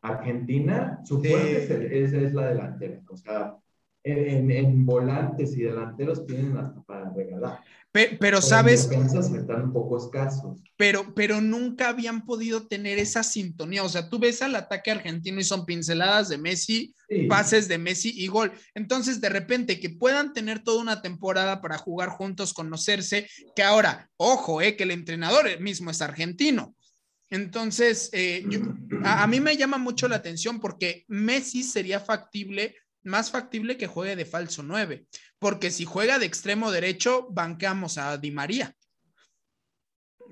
Argentina, 0.03 1.01
su 1.05 1.21
fuerte 1.21 1.65
es, 1.65 1.71
el- 1.71 1.93
es- 1.93 2.13
es 2.13 2.33
la 2.35 2.49
delantera. 2.49 3.01
O 3.09 3.17
sea, 3.17 3.55
en, 4.03 4.51
en 4.51 4.87
volantes 4.87 5.57
y 5.57 5.63
delanteros 5.63 6.27
tienen 6.27 6.57
hasta 6.57 6.81
para 6.83 7.11
regalar. 7.11 7.61
Pe- 7.93 8.09
pero 8.09 8.19
Pero 8.21 8.43
sabes, 8.43 8.89
defensas 8.89 9.33
están 9.33 9.63
un 9.65 9.73
poco 9.73 9.99
escasos. 9.99 10.61
pero, 10.77 11.15
pero 11.15 11.41
nunca 11.41 11.89
habían 11.89 12.25
podido 12.25 12.67
tener 12.67 12.99
esa 12.99 13.23
sintonía. 13.23 13.83
O 13.85 13.89
sea, 13.89 14.09
tú 14.09 14.19
ves 14.19 14.43
al 14.43 14.55
ataque 14.55 14.91
argentino 14.91 15.41
y 15.41 15.45
son 15.45 15.65
pinceladas 15.67 16.29
de 16.29 16.39
Messi, 16.39 16.95
Sí. 17.09 17.27
pases 17.27 17.67
de 17.67 17.77
Messi 17.79 18.13
y 18.15 18.29
gol. 18.29 18.53
Entonces, 18.75 19.21
de 19.21 19.29
repente, 19.29 19.81
que 19.81 19.91
puedan 19.91 20.33
tener 20.33 20.63
toda 20.63 20.81
una 20.81 21.03
temporada 21.03 21.61
para 21.61 21.77
jugar 21.77 22.09
juntos, 22.11 22.55
conocerse, 22.55 23.29
que 23.57 23.63
ahora, 23.65 24.09
ojo, 24.17 24.63
eh, 24.63 24.77
que 24.77 24.85
el 24.85 24.93
entrenador 24.93 25.59
mismo 25.61 25.91
es 25.91 26.01
argentino. 26.03 26.75
Entonces, 27.29 28.11
eh, 28.13 28.45
yo- 28.49 28.61
a, 29.05 29.23
a 29.23 29.27
mí 29.27 29.41
me 29.41 29.57
llama 29.57 29.79
mucho 29.79 30.09
la 30.09 30.17
atención 30.17 30.61
porque 30.61 31.05
Messi 31.09 31.63
sería 31.63 32.01
factible, 32.01 32.75
más 33.03 33.31
factible 33.31 33.77
que 33.77 33.87
juegue 33.87 34.17
de 34.17 34.25
falso 34.25 34.63
9, 34.63 35.07
porque 35.39 35.71
si 35.71 35.85
juega 35.85 36.19
de 36.19 36.27
extremo 36.27 36.71
derecho, 36.71 37.27
banqueamos 37.31 37.99
a 37.99 38.17
Di 38.19 38.31
María. 38.31 38.75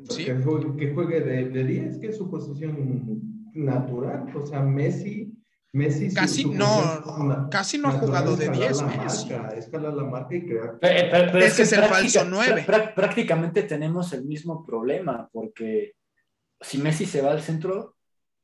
Sí. 0.08 0.24
Que 0.26 0.34
juegue, 0.36 0.76
que 0.76 0.94
juegue 0.94 1.20
de, 1.20 1.48
de 1.48 1.64
10, 1.64 1.98
que 1.98 2.08
es 2.08 2.16
su 2.16 2.30
posición 2.30 3.20
natural. 3.54 4.26
O 4.36 4.46
sea, 4.46 4.60
Messi. 4.60 5.34
Messi 5.72 6.08
su- 6.08 6.14
Casi 6.16 6.42
su 6.42 6.54
no, 6.54 6.64
posición 7.04 7.28
na- 7.28 7.48
casi 7.50 7.78
no 7.78 7.88
ha 7.88 7.92
jugado 7.92 8.32
es 8.32 8.38
de 8.38 8.46
jalar 8.46 8.58
10 8.60 8.80
la 8.80 8.86
Messi. 8.86 9.28
marca, 9.30 9.48
Es 9.56 9.70
jalar 9.70 9.94
la 9.94 10.04
marca 10.04 10.34
y 10.36 10.46
crear. 10.46 10.78
Pero- 10.80 11.10
pero- 11.10 11.32
pero 11.32 11.44
Ese 11.44 11.56
que 11.56 11.62
es 11.62 11.72
el 11.72 11.78
práctica- 11.80 11.98
falso 12.20 12.24
nueve. 12.24 12.64
prá- 12.66 12.94
Prácticamente 12.94 13.62
tenemos 13.64 14.12
el 14.14 14.24
mismo 14.24 14.64
problema, 14.64 15.28
porque 15.32 15.94
si 16.60 16.78
Messi 16.78 17.04
se 17.04 17.20
va 17.20 17.32
al 17.32 17.42
centro, 17.42 17.96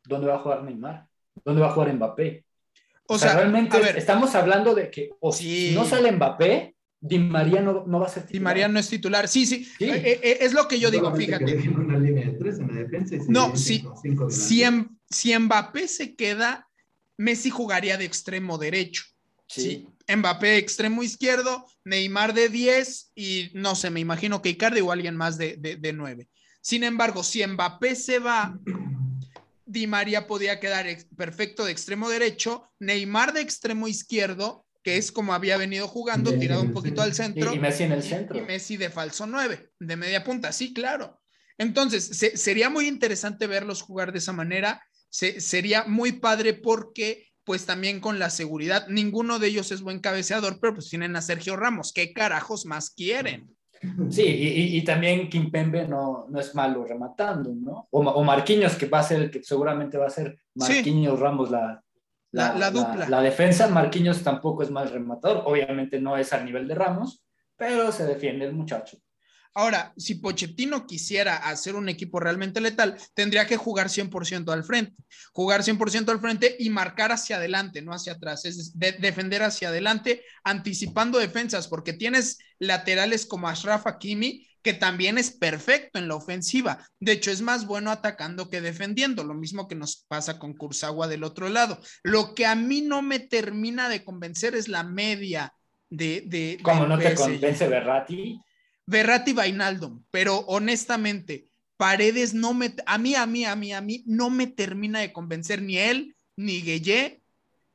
¿dónde 0.05 0.27
va 0.27 0.35
a 0.37 0.39
jugar 0.41 0.65
Neymar? 0.65 1.07
¿Dónde 1.45 1.63
va 1.63 1.69
a 1.69 1.73
jugar 1.73 1.95
Mbappé? 1.95 2.45
O 3.07 3.19
sea, 3.19 3.35
realmente 3.35 3.77
a 3.77 3.81
ver, 3.81 3.99
estamos 3.99 4.35
hablando 4.35 4.75
de 4.75 4.91
que 4.91 5.11
o 5.21 5.33
Sí. 5.33 5.69
si 5.71 5.75
no 5.75 5.85
sale 5.85 6.11
Mbappé, 6.13 6.75
Di 7.01 7.19
María 7.19 7.61
no, 7.61 7.85
no 7.87 8.01
va 8.01 8.07
a 8.07 8.09
ser 8.09 8.23
Di 8.23 8.29
titular. 8.29 8.43
María 8.45 8.69
no 8.69 8.79
es 8.79 8.89
titular. 8.89 9.29
Sí, 9.29 9.45
sí, 9.45 9.65
Sí. 9.79 9.85
eh, 9.85 10.21
eh, 10.23 10.39
es 10.41 10.55
lo 10.55 10.67
que 10.67 10.79
yo 10.81 10.91
digo, 10.91 11.15
fíjate. 11.15 11.45
dejen 11.45 11.79
una 11.79 11.99
línea 11.99 12.25
de 12.31 12.33
tres 12.39 12.59
en 12.59 12.69
la 12.69 12.81
defensa 12.81 13.17
y 13.17 13.21
se 13.21 13.31
No, 13.31 13.55
si, 13.57 13.85
si 15.11 15.39
Mbappé 15.39 15.87
se 15.89 16.15
queda, 16.17 16.69
Messi 17.19 17.51
jugaría 17.51 17.99
de 17.99 18.07
extremo 18.07 18.57
derecho. 18.59 19.05
Sí. 19.49 19.87
Mbappé 20.09 20.57
extremo 20.57 21.03
izquierdo, 21.03 21.67
Neymar 21.85 22.33
de 22.35 22.49
10 22.49 23.13
y 23.15 23.51
no 23.55 23.75
sé, 23.75 23.91
me 23.91 24.01
imagino 24.01 24.41
que 24.43 24.49
Icardi 24.51 24.81
o 24.81 24.91
alguien 24.91 25.17
más 25.17 25.37
de, 25.39 25.57
de, 25.57 25.77
de 25.77 25.93
9. 25.93 26.29
Sin 26.63 26.83
embargo, 26.85 27.23
si 27.23 27.47
Mbappé 27.47 27.95
se 27.95 28.19
va, 28.19 28.59
Di 29.67 29.87
María 29.87 30.27
podía 30.27 30.61
quedar 30.61 30.87
perfecto 31.17 31.65
de 31.65 31.73
extremo 31.73 32.09
derecho, 32.11 32.71
Neymar 32.79 33.33
de 33.33 33.41
extremo 33.41 33.89
izquierdo, 33.89 34.67
que 34.83 34.99
es 34.99 35.11
como 35.11 35.33
había 35.33 35.57
venido 35.57 35.89
jugando, 35.89 36.35
tirado 36.39 36.63
un 36.63 36.73
poquito 36.73 37.01
al 37.01 37.15
centro. 37.15 37.55
Y, 37.55 37.59
Messi 37.59 37.85
en 37.85 37.93
el 37.93 38.03
centro. 38.03 38.39
Y 38.39 38.43
Messi 38.43 38.77
de 38.77 38.91
falso 38.91 39.27
9, 39.27 39.71
de 39.79 39.97
media 39.97 40.23
punta, 40.23 40.53
sí, 40.53 40.75
claro. 40.75 41.21
Entonces, 41.57 42.05
se- 42.05 42.37
sería 42.37 42.69
muy 42.69 42.87
interesante 42.89 43.47
verlos 43.47 43.81
jugar 43.81 44.13
de 44.13 44.19
esa 44.19 44.33
manera. 44.33 44.83
Se- 45.09 45.41
sería 45.41 45.85
muy 45.85 46.13
padre 46.13 46.53
porque, 46.53 47.29
pues 47.45 47.65
también 47.65 48.01
con 48.01 48.19
la 48.19 48.29
seguridad, 48.29 48.87
ninguno 48.89 49.39
de 49.39 49.47
ellos 49.49 49.71
es 49.73 49.81
buen 49.81 50.01
cabeceador, 50.01 50.59
pero 50.61 50.75
pues 50.75 50.91
tienen 50.91 51.17
a 51.17 51.23
Sergio 51.23 51.57
Ramos. 51.57 51.93
¿Qué 51.95 52.13
carajos 52.13 52.67
más 52.67 52.91
quieren? 52.91 53.54
Sí, 54.11 54.23
y, 54.23 54.77
y- 54.79 54.85
también 54.85 55.29
Kimpembe 55.29 55.87
no, 55.89 56.27
no 56.29 56.41
es 56.41 56.55
malo 56.55 56.85
rematando, 56.85 57.53
¿no? 57.55 57.89
O, 57.91 58.01
o 58.01 58.25
Marquinhos, 58.25 58.75
que 58.77 58.87
va 58.87 59.01
a 59.01 59.03
ser 59.03 59.23
el 59.23 59.31
que 59.31 59.43
seguramente 59.43 59.99
va 59.99 60.07
a 60.07 60.11
ser 60.11 60.39
Marquinhos 60.55 61.19
Ramos 61.19 61.51
la, 61.51 61.83
La- 62.31 62.55
la 62.55 62.71
dupla. 62.71 63.09
La, 63.09 63.21
defensa, 63.21 63.69
Marquinhos 63.69 64.23
tampoco 64.23 64.63
es 64.63 64.71
mal 64.71 64.91
rematador, 64.91 65.43
obviamente 65.47 66.01
no 66.01 66.17
es 66.17 66.33
al 66.33 66.45
nivel 66.45 66.67
de 66.67 66.75
Ramos, 66.75 67.25
pero 67.57 67.93
se 67.93 68.05
defiende 68.07 68.45
el 68.47 68.53
muchacho. 68.55 68.99
Ahora, 69.55 69.93
si 69.97 70.17
Pochettino 70.17 70.87
quisiera 70.87 71.37
hacer 71.37 71.77
un 71.77 71.89
equipo 71.89 72.19
realmente 72.19 72.61
letal, 72.61 72.97
tendría 73.15 73.47
que 73.47 73.57
jugar 73.57 73.89
100% 73.89 74.53
al 74.53 74.65
frente, 74.65 74.95
jugar 75.33 75.63
100% 75.63 76.11
al 76.11 76.21
frente 76.21 76.57
y 76.59 76.71
marcar 76.71 77.13
hacia 77.13 77.37
adelante, 77.37 77.81
no 77.81 77.93
hacia 77.93 78.15
atrás, 78.15 78.45
es 78.45 78.77
de- 78.79 78.93
defender 78.93 79.43
hacia 79.45 79.69
adelante, 79.69 80.25
anticipando 80.43 81.19
defensas, 81.19 81.69
porque 81.69 81.93
tienes 81.93 82.39
laterales 82.59 83.27
como 83.27 83.49
Ashraf 83.49 83.87
Hakimi, 83.87 84.47
que 84.63 84.73
también 84.73 85.19
es 85.19 85.31
perfecto 85.31 85.99
en 85.99 86.09
la 86.09 86.17
ofensiva. 86.17 86.89
De 86.99 87.13
hecho, 87.13 87.31
es 87.31 87.43
más 87.43 87.67
bueno 87.67 87.91
atacando 87.91 88.49
que 88.49 88.63
defendiendo, 88.63 89.23
lo 89.23 89.35
mismo 89.35 89.69
que 89.69 89.75
nos 89.75 90.05
pasa 90.09 90.39
con 90.39 90.55
Kurzawa 90.55 91.07
del 91.07 91.23
otro 91.23 91.49
lado. 91.51 91.79
Lo 92.03 92.35
que 92.35 92.47
a 92.47 92.55
mí 92.55 92.81
no 92.81 93.03
me 93.03 93.21
termina 93.21 93.89
de 93.91 94.03
convencer 94.05 94.55
es 94.55 94.69
la 94.69 94.83
media 94.83 95.53
de... 95.91 96.25
de 96.27 96.59
Como 96.63 96.87
no 96.87 96.99
te 96.99 97.15
convence 97.15 97.69
Berratti, 97.69 98.41
Berratti 98.87 99.31
y 99.31 99.35
Vainaldum, 99.35 100.05
pero 100.11 100.39
honestamente, 100.41 101.51
Paredes 101.77 102.35
no 102.35 102.55
me, 102.55 102.75
a 102.87 102.99
mí, 102.99 103.15
a 103.15 103.27
mí, 103.27 103.45
a 103.45 103.57
mí, 103.57 103.73
a 103.73 103.81
mí, 103.81 104.05
no 104.07 104.31
me 104.31 104.47
termina 104.47 105.01
de 105.01 105.13
convencer 105.13 105.63
ni 105.63 105.79
él, 105.79 106.17
ni 106.37 106.63
Gueye, 106.63 107.23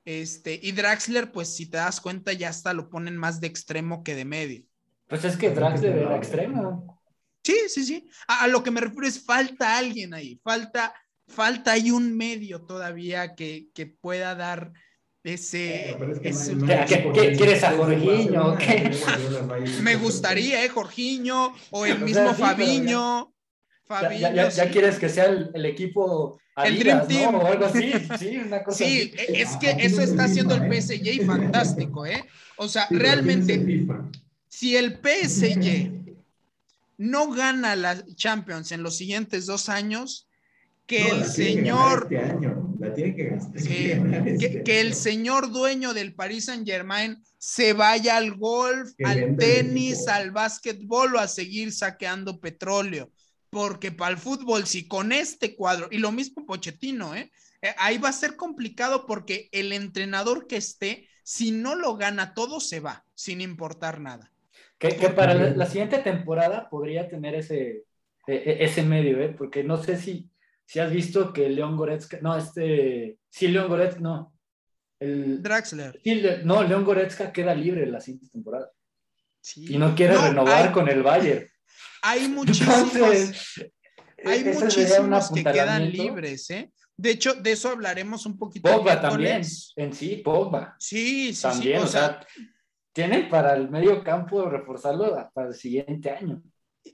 este, 0.06 0.60
y 0.62 0.72
Draxler, 0.72 1.32
pues 1.32 1.56
si 1.56 1.66
te 1.66 1.78
das 1.78 2.00
cuenta, 2.00 2.34
ya 2.34 2.50
hasta 2.50 2.74
lo 2.74 2.90
ponen 2.90 3.18
más 3.18 3.42
de 3.42 3.48
extremo 3.48 4.04
que 4.04 4.16
de 4.16 4.26
medio. 4.26 4.64
pues 5.08 5.26
es 5.26 5.38
que 5.38 5.50
Draxler 5.50 5.98
era 5.98 6.16
extremo. 6.16 7.02
Sí, 7.44 7.56
sí, 7.68 7.84
sí. 7.84 8.10
A, 8.28 8.44
a 8.44 8.48
lo 8.48 8.64
que 8.64 8.72
me 8.72 8.82
refiero 8.82 9.08
es 9.08 9.24
falta 9.24 9.78
alguien 9.78 10.14
ahí, 10.14 10.40
falta, 10.44 10.94
falta 11.28 11.74
hay 11.74 11.92
un 11.92 12.16
medio 12.16 12.66
todavía 12.66 13.36
que, 13.36 13.70
que 13.74 13.86
pueda 13.86 14.36
dar 14.36 14.72
ese, 15.34 15.96
Pero 16.00 16.12
es 16.14 16.20
que 16.20 16.30
ese- 16.30 16.56
no 16.56 16.66
hay- 16.66 16.74
no 16.76 16.82
hay 16.82 16.86
¿Qué- 16.88 16.94
equipo 16.96 17.14
qué- 17.14 17.22
que- 17.32 17.38
quieres 17.38 17.64
a 17.64 17.72
Jorginho? 17.72 18.58
me 19.82 19.96
gustaría, 19.96 20.64
eh, 20.64 20.70
Jorginho, 20.70 21.54
o 21.72 21.86
el 21.86 21.94
O 21.94 21.96
sea, 21.98 22.06
mismo 22.06 22.34
sí, 22.36 22.42
Fabiño. 22.42 23.34
Ya, 24.56 24.70
quieres 24.70 25.00
que 25.00 25.10
sea 25.10 25.26
el, 25.26 25.50
el 25.54 25.66
equipo 25.66 26.40
El 26.58 26.74
Adidas, 26.76 26.80
Dream 26.80 27.08
Team. 27.08 27.32
¿no? 27.34 27.40
O 27.40 27.48
algo 27.48 27.66
así, 27.66 27.92
sí, 28.20 28.38
una 28.38 28.64
cosa 28.64 28.78
Sí, 28.78 29.12
así. 29.18 29.34
es 29.34 29.58
que 29.58 29.72
eso 29.80 30.02
está 30.02 30.26
haciendo 30.26 30.54
el 30.56 30.62
PSG 30.68 31.08
y 31.14 31.20
fantástico, 31.26 32.06
¿eh? 32.06 32.24
O 32.58 32.68
sea, 32.68 32.86
realmente, 32.92 33.56
¿quién 33.56 33.70
es 33.70 33.90
el 33.90 34.20
si 34.48 34.76
el 34.78 35.00
PSG 35.00 36.16
no 36.98 37.32
gana 37.32 37.76
la 37.76 38.04
Champions 38.16 38.72
en 38.74 38.84
los 38.84 38.98
siguientes 38.98 39.46
dos 39.46 39.70
años, 39.70 40.28
que 40.86 41.08
No, 41.08 41.16
el 41.16 41.26
señor, 41.26 42.08
Este 42.12 42.18
año. 42.18 42.59
Tiene 43.00 43.16
que 43.16 43.24
gastar. 43.30 43.62
Sí, 43.62 43.92
que, 44.40 44.64
que 44.64 44.82
el 44.82 44.94
señor 44.94 45.52
dueño 45.52 45.94
del 45.94 46.14
Paris 46.14 46.46
Saint 46.46 46.68
Germain 46.68 47.18
se 47.38 47.74
vaya 47.74 48.18
al 48.18 48.36
golf, 48.36 48.92
Que 48.98 49.06
al 49.06 49.38
tenis, 49.38 50.08
al 50.08 50.32
básquetbol 50.32 51.16
o 51.16 51.20
a 51.20 51.28
seguir 51.28 51.72
saqueando 51.72 52.40
petróleo. 52.40 53.12
Porque 53.50 53.92
para 53.92 54.12
el 54.12 54.18
fútbol, 54.18 54.68
si 54.68 54.88
con 54.88 55.12
este 55.12 55.56
cuadro, 55.56 55.88
y 55.92 55.98
lo 55.98 56.12
mismo 56.12 56.46
Pochettino, 56.46 57.16
¿eh? 57.16 57.32
Eh, 57.62 57.74
ahí 57.78 57.98
va 57.98 58.10
a 58.10 58.14
ser 58.14 58.36
complicado 58.36 59.06
porque 59.06 59.50
el 59.52 59.74
entrenador 59.74 60.48
que 60.48 60.58
esté, 60.58 61.08
si 61.24 61.52
no 61.52 61.76
lo 61.76 61.98
gana, 61.98 62.34
todo 62.34 62.60
se 62.60 62.80
va, 62.80 63.06
sin 63.16 63.42
importar 63.42 64.00
nada. 64.00 64.32
Que, 64.78 64.96
que 64.96 65.10
para 65.10 65.34
la, 65.34 65.50
la 65.50 65.66
siguiente 65.66 65.98
temporada 65.98 66.70
podría 66.70 67.10
tener 67.10 67.36
ese, 67.36 67.84
e- 68.28 68.34
e- 68.36 68.64
ese 68.64 68.84
medio, 68.84 69.20
¿eh? 69.22 69.30
Porque 69.38 69.64
no 69.64 69.82
sé 69.84 69.98
si, 69.98 70.30
si 70.70 70.80
has 70.80 70.92
visto 70.92 71.34
que 71.34 71.50
León 71.50 71.76
Goretzka, 71.76 72.20
no, 72.22 72.38
este, 72.38 73.18
sí, 73.28 73.48
León 73.48 73.68
Goretzka, 73.70 74.00
no. 74.02 74.34
El, 75.00 75.42
Draxler. 75.42 76.00
sí, 76.04 76.14
Le- 76.16 76.44
no, 76.44 76.62
León 76.62 76.84
Goretzka 76.86 77.32
queda 77.32 77.56
libre 77.56 77.88
la 77.88 78.00
siguiente 78.00 78.28
temporada 78.32 78.70
Sí. 79.42 79.66
y 79.74 79.78
no 79.80 79.96
quiere 79.96 80.14
No, 80.14 80.28
renovar 80.28 80.68
hay- 80.68 80.72
con 80.74 80.88
el 80.88 81.02
Bayern. 81.02 81.48
Hay 82.04 82.28
muchísimos. 82.38 82.94
Entonces, 82.94 83.72
Hay 84.24 84.40
sería 84.44 84.52
un 84.54 84.64
muchísimos 85.10 85.32
que 85.32 85.44
quedan 85.44 85.90
libres, 85.92 86.50
¿eh? 86.52 86.72
De 86.96 87.12
hecho, 87.12 87.34
de 87.34 87.54
eso 87.54 87.70
hablaremos 87.70 88.26
un 88.28 88.38
poquito. 88.38 88.70
Pogba 88.70 89.02
también, 89.02 89.42
en 89.78 89.94
sí, 89.94 90.18
Pogba. 90.18 90.76
Sí, 90.78 91.34
sí, 91.34 91.42
también, 91.42 91.80
sí. 91.80 91.86
o 91.86 91.88
sea, 91.88 92.20
tienen 92.94 93.28
para 93.30 93.56
el 93.56 93.70
medio 93.72 94.04
campo 94.04 94.48
reforzarlo 94.50 95.32
para 95.34 95.48
el 95.48 95.56
siguiente 95.56 96.12
año. 96.12 96.44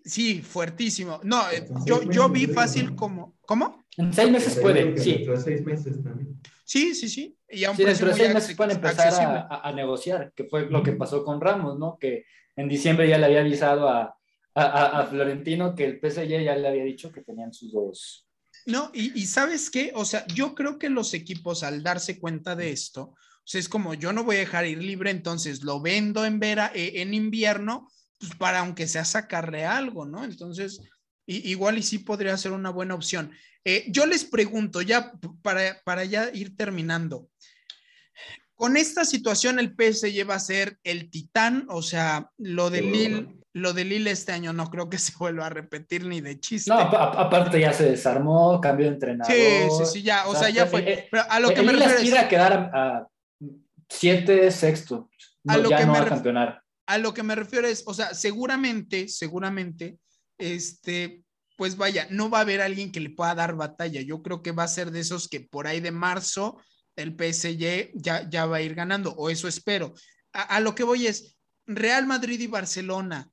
Sí, 0.04 0.42
fuertísimo. 0.42 1.20
No, 1.24 1.50
eh, 1.52 1.66
yo, 1.86 2.02
yo 2.04 2.30
vi 2.30 2.48
fácil 2.48 2.96
como. 2.96 3.36
¿Cómo? 3.42 3.86
En 3.98 4.12
seis 4.14 4.32
meses 4.32 4.58
puede, 4.58 4.98
sí. 4.98 5.14
Dentro 5.14 5.34
de 5.38 5.42
seis 5.42 5.64
meses 5.66 6.04
también. 6.04 6.40
Sí, 6.66 6.96
sí, 6.96 7.08
sí. 7.08 7.38
Y 7.50 7.64
a 7.64 7.72
un 7.72 7.78
Sí, 7.78 7.86
dentro 7.86 8.08
de 8.08 8.14
seis 8.14 8.34
meses 8.34 8.56
pueden 8.56 8.76
empezar 8.76 9.08
accesible. 9.08 9.38
a, 9.38 9.48
a- 9.50 9.70
a 9.70 9.72
negociar, 9.72 10.34
que 10.36 10.46
fue 10.46 10.70
lo 10.70 10.82
que 10.84 10.94
pasó 10.94 11.24
con 11.24 11.40
Ramos, 11.40 11.78
¿no? 11.80 11.98
Que 12.00 12.26
en 12.56 12.68
diciembre 12.68 13.08
ya 13.08 13.18
le 13.18 13.26
había 13.26 13.42
avisado 13.42 13.88
a, 13.88 14.18
a, 14.56 15.06
Florentino 15.08 15.76
que 15.76 15.86
el 15.86 16.00
PSG 16.00 16.44
ya 16.44 16.56
le 16.56 16.68
había 16.68 16.84
dicho 16.84 17.12
que 17.12 17.22
tenían 17.22 17.54
sus 17.54 17.72
dos. 17.74 18.28
No, 18.66 18.90
y, 18.94 19.20
y, 19.20 19.26
sabes 19.28 19.70
qué, 19.70 19.92
o 19.94 20.06
sea, 20.06 20.26
yo 20.28 20.56
creo 20.56 20.80
que 20.80 20.90
los 20.90 21.14
equipos 21.14 21.62
al 21.64 21.84
darse 21.84 22.20
cuenta 22.20 22.56
de 22.56 22.72
esto, 22.72 23.02
o 23.04 23.18
sea, 23.44 23.60
es 23.60 23.70
como 23.70 23.94
yo 23.94 24.12
no 24.12 24.24
voy 24.24 24.38
a 24.38 24.40
dejar 24.40 24.66
ir 24.66 24.82
libre, 24.82 25.12
entonces 25.12 25.62
lo 25.64 25.82
vendo 25.82 26.26
en, 26.26 26.40
vera, 26.40 26.72
eh, 26.74 26.94
en 27.02 27.14
invierno, 27.14 27.88
pues 28.20 28.36
para 28.36 28.60
aunque 28.60 28.88
sea 28.88 29.06
sacarle 29.06 29.66
algo, 29.66 30.06
¿no? 30.06 30.24
Entonces, 30.24 30.82
igual 31.26 31.78
y 31.78 31.84
sí 31.84 32.00
podría 32.00 32.38
ser 32.38 32.52
una 32.52 32.70
buena 32.70 32.96
opción. 32.96 33.32
Eh, 33.64 33.86
yo 33.90 34.06
les 34.06 34.24
pregunto, 34.24 34.82
ya 34.82 35.12
para, 35.42 35.82
para 35.84 36.06
ya 36.06 36.30
ir 36.34 36.56
terminando, 36.56 37.30
con 38.56 38.78
esta 38.78 39.06
situación 39.06 39.60
el 39.60 39.76
PSG 39.76 40.30
va 40.30 40.36
a 40.36 40.40
ser 40.40 40.78
el 40.84 41.10
titán, 41.10 41.66
o 41.70 41.82
sea, 41.82 42.32
lo 42.38 42.70
de 42.70 42.82
Lille, 42.82 43.28
lo 43.54 43.74
de 43.74 43.84
Lille 43.84 44.12
este 44.12 44.32
año 44.32 44.54
no 44.54 44.70
creo 44.70 44.90
que 44.90 44.98
se 44.98 45.14
vuelva 45.18 45.48
a 45.48 45.50
repetir 45.50 46.06
ni 46.06 46.22
de 46.22 46.40
chiste. 46.40 46.72
No, 46.72 46.80
aparte 46.80 47.60
ya 47.60 47.74
se 47.74 47.90
desarmó, 47.90 48.60
cambió 48.62 48.88
de 48.88 48.94
entrenador. 48.94 49.34
Sí, 49.34 49.44
sí, 49.78 49.86
sí, 49.94 50.04
ya, 50.04 50.28
o, 50.28 50.36
sea, 50.36 50.50
ya 50.50 50.66
fue. 50.66 50.90
Eh, 50.90 51.08
Pero 51.12 51.24
a 51.30 51.40
lo 51.40 51.54
que 51.54 51.62
me 51.62 51.74
refiero 51.74 52.18
es... 52.18 52.24
a 52.24 52.30
quedar 52.30 52.54
a, 52.74 53.08
siete 53.90 54.50
sexto, 54.52 55.10
a 55.48 55.58
lo 55.58 55.70
ya 55.70 55.78
que 55.78 55.86
no 55.86 55.94
me 55.94 56.00
a 56.00 56.06
campeonar. 56.06 56.65
A 56.88 56.98
lo 56.98 57.14
que 57.14 57.24
me 57.24 57.36
refiero 57.36 57.68
es, 57.68 57.84
o 57.86 57.94
sea, 57.94 58.14
seguramente, 58.14 59.08
seguramente, 59.08 59.98
este, 60.38 61.24
pues 61.58 61.78
vaya, 61.78 62.08
no 62.10 62.30
va 62.30 62.40
a 62.40 62.42
haber 62.42 62.62
alguien 62.62 62.92
que 62.92 63.00
le 63.00 63.10
pueda 63.10 63.34
dar 63.36 63.56
batalla. 63.56 64.02
Yo 64.02 64.22
creo 64.22 64.42
que 64.42 64.52
va 64.52 64.64
a 64.64 64.68
ser 64.68 64.92
de 64.92 65.00
esos 65.00 65.28
que 65.28 65.42
por 65.42 65.68
ahí 65.68 65.80
de 65.80 65.92
marzo 65.92 66.62
el 66.96 67.12
PSG 67.12 67.92
ya, 67.94 68.30
ya 68.30 68.46
va 68.46 68.58
a 68.58 68.62
ir 68.62 68.76
ganando, 68.76 69.14
o 69.16 69.30
eso 69.30 69.48
espero. 69.48 69.94
A, 70.32 70.60
lo 70.60 70.76
que 70.76 70.84
voy 70.84 71.08
es, 71.08 71.38
Real 71.66 72.06
Madrid 72.06 72.40
y 72.40 72.48
Barcelona, 72.48 73.30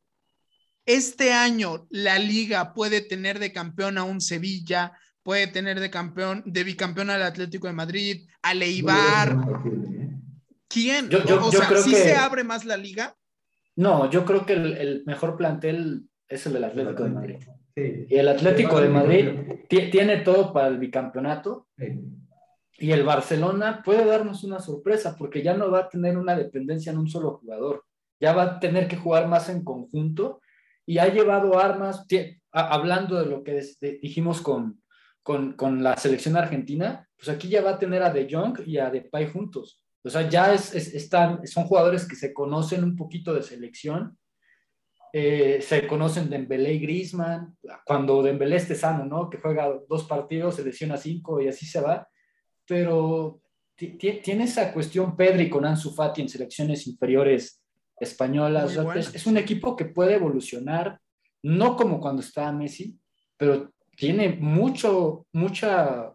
este 0.87 1.33
año 1.33 1.87
la 1.91 2.19
liga 2.19 2.75
puede 2.75 3.01
tener 3.01 3.39
de 3.39 3.53
campeón 3.53 3.99
a 3.99 4.05
un 4.05 4.21
Sevilla, 4.21 4.93
puede 5.23 5.47
tener 5.47 5.81
de 5.81 5.91
campeón, 5.91 6.43
de 6.47 6.65
bicampeón 6.65 7.11
al 7.11 7.23
Atlético 7.23 7.67
de 7.67 7.73
Madrid, 7.73 8.29
a 8.43 8.55
Leibar. 8.55 9.37
¿Quién? 10.69 11.09
Yo, 11.09 11.45
o 11.45 11.53
sea, 11.53 11.71
¿sí 11.83 11.93
se 11.93 12.15
abre 12.17 12.45
más 12.45 12.65
la 12.65 12.77
liga? 12.77 13.17
No, 13.77 14.11
yo 14.11 14.25
creo 14.25 14.45
que 14.45 14.53
el, 14.53 15.03
mejor 15.07 15.37
plantel 15.37 16.03
es 16.29 16.47
el 16.47 16.55
del 16.55 16.65
Atlético 16.65 17.05
de 17.05 17.11
Madrid. 17.11 17.37
Y 17.75 18.17
el 18.17 18.29
Atlético 18.29 18.81
de 18.81 18.89
Madrid 18.89 19.31
tiene 19.69 20.19
todo 20.19 20.53
para 20.53 20.69
el 20.69 20.79
bicampeonato. 20.79 21.69
Y 22.79 22.91
el 22.91 23.05
Barcelona 23.05 23.83
puede 23.85 24.05
darnos 24.05 24.45
una 24.45 24.59
sorpresa 24.59 25.17
porque 25.17 25.43
ya 25.43 25.55
no 25.55 25.71
va 25.71 25.81
a 25.81 25.89
tener 25.89 26.19
una 26.19 26.37
dependencia 26.37 26.93
en 26.93 26.99
un 26.99 27.09
solo 27.09 27.39
jugador. 27.39 27.85
Ya 28.21 28.33
va 28.33 28.43
a 28.43 28.61
tener 28.61 28.89
que 28.89 28.97
jugar 28.97 29.29
más 29.29 29.49
en 29.49 29.65
conjunto 29.65 30.41
y 30.87 30.99
ha 30.99 31.09
llevado 31.09 31.59
armas, 31.59 32.07
hablando 32.51 33.19
de 33.21 33.27
lo 33.27 33.43
que 33.45 33.63
dijimos 34.01 34.41
con, 34.41 34.83
con, 35.23 35.83
la 35.83 35.97
selección 35.97 36.37
argentina, 36.37 37.09
pues 37.17 37.29
aquí 37.29 37.49
ya 37.49 37.63
va 37.63 37.71
a 37.71 37.79
tener 37.79 38.03
a 38.03 38.11
De 38.11 38.27
Jong 38.31 38.61
y 38.67 38.79
a 38.79 38.91
Depay 38.91 39.31
juntos. 39.31 39.83
O 40.05 40.11
sea, 40.11 40.29
ya 40.29 40.53
es, 40.53 40.75
están, 40.75 41.47
son 41.47 41.65
jugadores 41.65 42.07
que 42.07 42.17
se 42.17 42.33
conocen 42.33 42.83
un 42.83 42.97
poquito 42.97 43.35
de 43.35 43.43
selección, 43.43 44.19
eh, 45.13 45.61
se 45.61 45.87
conocen 45.87 46.31
Dembélé 46.31 46.75
y 46.75 46.81
Griezmann, 46.81 47.57
cuando 47.85 48.23
Dembélé 48.23 48.57
esté 48.57 48.75
sano, 48.75 49.05
¿no? 49.05 49.29
Que 49.29 49.39
juega 49.39 49.73
dos 49.89 50.05
partidos, 50.05 50.57
se 50.57 50.65
lesiona 50.65 50.97
cinco 50.97 51.41
y 51.41 51.49
así 51.49 51.67
se 51.67 51.81
va 51.81 52.09
pero 52.67 53.41
tiene 53.77 54.45
esa 54.45 54.73
cuestión 54.73 55.17
Pedri 55.17 55.51
con 55.51 55.65
Ansu 55.65 55.93
Fati 55.93 56.23
en 56.23 56.29
selecciones 56.29 56.87
inferiores 56.87 57.63
españolas. 57.99 58.77
es, 59.15 59.27
un 59.27 59.37
equipo 59.37 59.77
que 59.77 59.87
puede 59.87 60.15
evolucionar, 60.15 61.01
no 61.43 61.77
como 61.77 62.01
cuando 62.01 62.23
estaba 62.23 62.53
Messi, 62.53 62.99
pero 63.37 63.73
tiene 63.97 64.37
mucho, 64.41 65.27
mucha, 65.33 66.15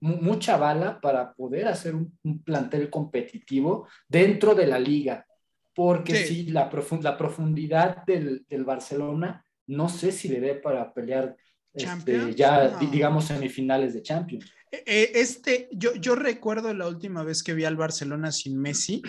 mucha 0.00 0.56
bala 0.56 1.00
para 1.00 1.32
poder 1.32 1.68
hacer 1.68 1.94
un, 1.94 2.12
plantel 2.44 2.90
competitivo 2.90 3.88
dentro 4.08 4.54
de 4.54 4.66
la 4.66 4.78
liga. 4.78 5.26
Porque 5.74 6.24
sí, 6.24 6.46
la, 6.46 6.70
la, 7.02 7.18
profundidad 7.18 8.04
del, 8.06 8.46
del, 8.48 8.64
Barcelona, 8.64 9.44
no 9.66 9.88
sé 9.90 10.10
si 10.10 10.28
le 10.28 10.40
dé 10.40 10.54
para 10.54 10.92
pelear 10.94 11.36
este, 11.76 12.34
ya, 12.34 12.78
digamos, 12.78 13.26
semifinales 13.26 13.92
de 13.92 14.02
Champions. 14.02 14.50
Eh, 14.72 14.82
eh, 14.86 15.10
este, 15.14 15.68
yo, 15.72 15.94
yo 15.94 16.14
recuerdo 16.14 16.72
la 16.72 16.88
última 16.88 17.22
vez 17.22 17.42
que 17.42 17.54
vi 17.54 17.64
al 17.64 17.76
Barcelona 17.76 18.32
sin 18.32 18.58
Messi, 18.58 19.02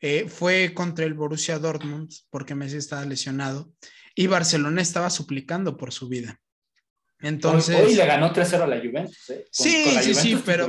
eh, 0.00 0.26
fue 0.28 0.72
contra 0.74 1.04
el 1.04 1.14
Borussia 1.14 1.58
Dortmund, 1.58 2.12
porque 2.30 2.54
Messi 2.54 2.76
estaba 2.76 3.04
lesionado, 3.04 3.72
y 4.14 4.28
Barcelona 4.28 4.82
estaba 4.82 5.10
suplicando 5.10 5.76
por 5.76 5.92
su 5.92 6.08
vida. 6.08 6.40
Entonces. 7.20 7.80
Hoy, 7.80 7.94
le 7.94 8.06
ganó 8.06 8.32
3-0 8.32 8.62
a 8.62 8.66
la 8.66 8.78
Juventus. 8.78 9.16
sí, 9.50 9.86
sí, 10.02 10.14
sí, 10.14 10.42
pero. 10.44 10.68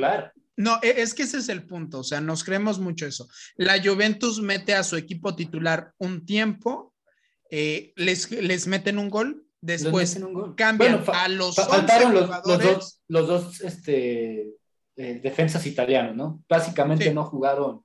No, 0.57 0.79
e, 0.81 1.01
es 1.01 1.13
que 1.13 1.23
ese 1.23 1.39
es 1.39 1.49
el 1.49 1.65
punto, 1.65 1.99
o 1.99 2.03
sea, 2.03 2.21
nos 2.21 2.43
creemos 2.43 2.79
mucho 2.79 3.05
eso. 3.05 3.27
La 3.57 3.81
Juventus 3.83 4.41
mete 4.41 4.73
a 4.73 4.83
su 4.83 4.95
equipo 4.95 5.35
titular 5.35 5.91
un 5.97 6.25
tiempo, 6.25 6.93
les, 7.49 8.31
les 8.31 8.67
meten 8.67 8.97
un 8.97 9.09
gol 9.09 9.45
Después 9.65 10.19
cambian 10.55 11.03
a 11.11 11.27
los 11.27 11.55
faltaron 11.55 12.13
los, 12.13 12.29
dos, 12.29 13.01
los 13.07 13.27
dos 13.27 13.61
este, 13.61 14.53
eh, 14.95 15.19
defensas 15.23 15.65
italianos, 15.65 16.15
¿no? 16.15 16.43
Básicamente 16.47 17.11
no 17.11 17.23
jugaron 17.23 17.83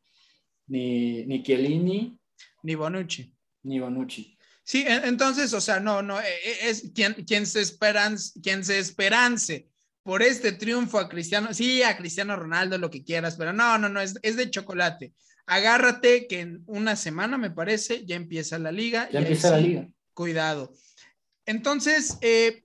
ni, 0.67 1.25
ni 1.25 1.43
Chiellini 1.43 2.19
ni 2.63 2.75
Bonucci. 2.75 3.35
Ni 3.63 3.81
Bonucci. 3.81 4.37
Sí, 4.71 4.85
entonces, 4.87 5.53
o 5.53 5.61
sea, 5.61 5.81
no, 5.81 6.01
no, 6.01 6.21
e, 6.21 6.29
e, 6.45 6.71
es 6.71 6.93
quien, 6.95 7.15
quien 7.27 7.45
se 7.45 7.61
esperance, 7.61 8.41
quien 8.41 8.65
se 8.65 8.79
esperance 8.79 9.69
por 10.05 10.23
este 10.23 10.53
triunfo 10.53 11.01
a 11.01 11.09
Cristiano, 11.09 11.53
sí, 11.53 11.83
a 11.83 11.97
Cristiano 11.97 12.37
Ronaldo, 12.37 12.79
lo 12.79 12.89
que 12.89 13.03
quieras, 13.03 13.35
pero 13.35 13.53
no, 13.53 13.79
no, 13.79 13.89
no, 13.89 14.01
es, 14.01 14.15
es 14.23 14.37
de 14.37 14.49
chocolate. 14.49 15.13
Agárrate 15.47 16.29
que 16.29 16.39
en 16.39 16.63
una 16.67 16.95
semana, 16.95 17.37
me 17.37 17.51
parece, 17.51 18.07
ya 18.07 18.15
empieza 18.15 18.61
la 18.61 18.71
liga. 18.71 19.11
Ya 19.11 19.19
empieza 19.19 19.51
la 19.51 19.59
liga. 19.59 19.89
Cuidado. 20.15 20.73
Entonces, 21.47 22.17
eh, 22.21 22.63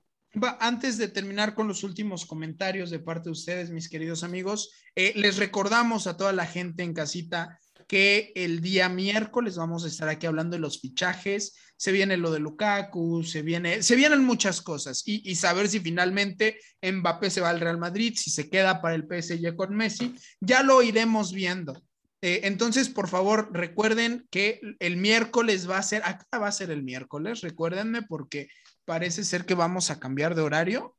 antes 0.60 0.99
de 0.99 1.08
terminar 1.08 1.56
con 1.56 1.68
los 1.68 1.84
últimos 1.84 2.28
comentarios 2.28 2.91
de 2.91 2.99
parte 2.99 3.30
de 3.30 3.32
ustedes, 3.32 3.72
mis 3.72 3.89
queridos 3.89 4.24
amigos, 4.24 4.70
eh, 4.95 5.14
les 5.16 5.38
recordamos 5.38 6.06
a 6.06 6.18
toda 6.18 6.34
la 6.34 6.45
gente 6.45 6.84
en 6.84 6.93
casita 6.93 7.60
que 7.88 8.32
el 8.36 8.62
día 8.62 8.90
miércoles 8.90 9.56
vamos 9.56 9.84
a 9.84 9.88
estar 9.88 10.10
aquí 10.10 10.26
hablando 10.26 10.56
de 10.56 10.62
los 10.62 10.80
fichajes. 10.80 11.56
Se 11.78 11.92
viene 11.92 12.18
lo 12.18 12.32
de 12.32 12.40
Lukaku, 12.40 13.24
se, 13.24 13.42
viene, 13.42 13.84
se 13.84 13.96
vienen 13.96 14.24
muchas 14.24 14.62
cosas 14.62 15.04
y, 15.06 15.36
saber 15.36 15.68
si 15.68 15.80
finalmente 15.80 16.60
Mbappé 16.82 17.30
se 17.30 17.42
va 17.42 17.50
al 17.50 17.60
Real 17.60 17.78
Madrid, 17.78 18.14
si 18.16 18.32
se 18.32 18.50
queda 18.50 18.82
para 18.82 18.96
el 18.96 19.04
PSG 19.04 19.56
con 19.56 19.76
Messi, 19.76 20.16
ya 20.40 20.64
lo 20.64 20.82
iremos 20.82 21.34
viendo. 21.34 21.84
Eh, 22.22 22.42
entonces, 22.44 22.90
por 22.90 23.10
favor, 23.10 23.50
recuerden 23.52 24.26
que 24.32 24.62
el 24.80 24.98
miércoles 24.98 25.70
va 25.70 25.78
a 25.78 25.84
ser, 25.84 26.02
acá 26.06 26.40
va 26.40 26.48
a 26.48 26.54
ser 26.54 26.72
el 26.72 26.82
miércoles, 26.82 27.42
recuérdenme 27.42 28.02
porque 28.04 28.48
parece 28.86 29.24
ser 29.24 29.46
que 29.46 29.54
vamos 29.54 29.92
a 29.92 30.00
cambiar 30.00 30.34
de 30.34 30.42
horario. 30.42 30.95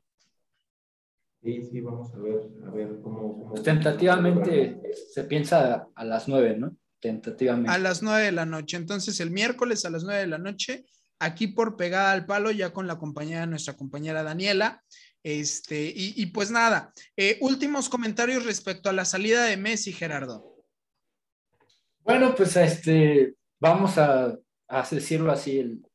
Sí, 1.46 1.62
sí, 1.70 1.80
vamos 1.80 2.12
a 2.12 2.18
ver, 2.18 2.40
a 2.66 2.70
ver 2.70 2.98
cómo... 3.04 3.50
Pues 3.50 3.62
tentativamente 3.62 4.80
se 5.14 5.22
piensa 5.22 5.86
a 5.94 6.04
las 6.04 6.26
nueve, 6.26 6.56
¿no? 6.58 6.76
Tentativamente. 6.98 7.70
A 7.70 7.78
las 7.78 8.02
nueve 8.02 8.24
de 8.24 8.32
la 8.32 8.44
noche. 8.44 8.76
Entonces, 8.76 9.20
el 9.20 9.30
miércoles 9.30 9.84
a 9.84 9.90
las 9.90 10.02
nueve 10.02 10.22
de 10.22 10.26
la 10.26 10.38
noche, 10.38 10.86
aquí 11.20 11.46
por 11.46 11.76
pegada 11.76 12.10
al 12.10 12.26
palo, 12.26 12.50
ya 12.50 12.72
con 12.72 12.88
la 12.88 12.98
compañía 12.98 13.42
de 13.42 13.46
nuestra 13.46 13.76
compañera 13.76 14.24
Daniela. 14.24 14.82
Este, 15.22 15.92
y, 15.94 16.26
pues 16.26 16.50
nada, 16.50 16.92
eh, 17.16 17.38
últimos 17.40 17.88
comentarios 17.88 18.44
respecto 18.44 18.90
a 18.90 18.92
la 18.92 19.04
salida 19.04 19.44
de 19.44 19.56
Messi, 19.56 19.92
Gerardo. 19.92 20.52
Bueno, 22.00 22.34
pues 22.34 22.56
este, 22.56 23.36
vamos 23.60 23.98
a, 23.98 24.36
a 24.66 24.88
decirlo 24.90 25.30
así, 25.30 25.60
el, 25.60 25.86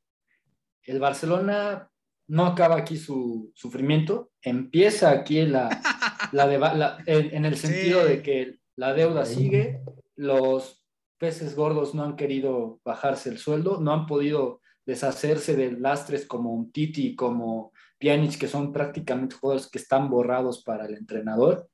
el 0.83 0.99
Barcelona 0.99 1.90
no 2.31 2.45
acaba 2.45 2.77
aquí 2.77 2.95
su 2.95 3.51
sufrimiento, 3.55 4.31
empieza 4.41 5.11
aquí 5.11 5.45
la, 5.45 5.67
la, 6.31 6.97
en, 7.05 7.43
el 7.43 7.57
sentido 7.57 8.05
de 8.05 8.21
que 8.21 8.55
la 8.77 8.93
deuda 8.93 9.25
sigue, 9.25 9.81
los 10.15 10.81
peces 11.17 11.57
gordos 11.57 11.93
no 11.93 12.05
han 12.05 12.15
querido 12.15 12.79
bajarse 12.85 13.27
el 13.27 13.37
sueldo, 13.37 13.81
no 13.81 13.91
han 13.91 14.05
podido 14.05 14.61
deshacerse 14.85 15.57
de 15.57 15.73
lastres 15.73 16.25
como 16.25 16.53
un 16.53 16.71
Titi, 16.71 17.17
como 17.17 17.73
Pjanic, 17.99 18.37
que 18.37 18.47
son 18.47 18.71
prácticamente 18.71 19.35
jugadores 19.35 19.69
que 19.69 19.79
están 19.79 20.09
borrados 20.09 20.63
para 20.63 20.85
el 20.85 20.95
entrenador. 20.95 21.67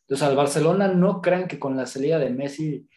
Entonces, 0.00 0.26
al 0.26 0.34
Barcelona 0.34 0.88
no 0.88 1.22
crean 1.22 1.46
que 1.46 1.60
con 1.60 1.76
la 1.76 1.86
salida 1.86 2.18
de 2.18 2.30
Messi 2.30 2.88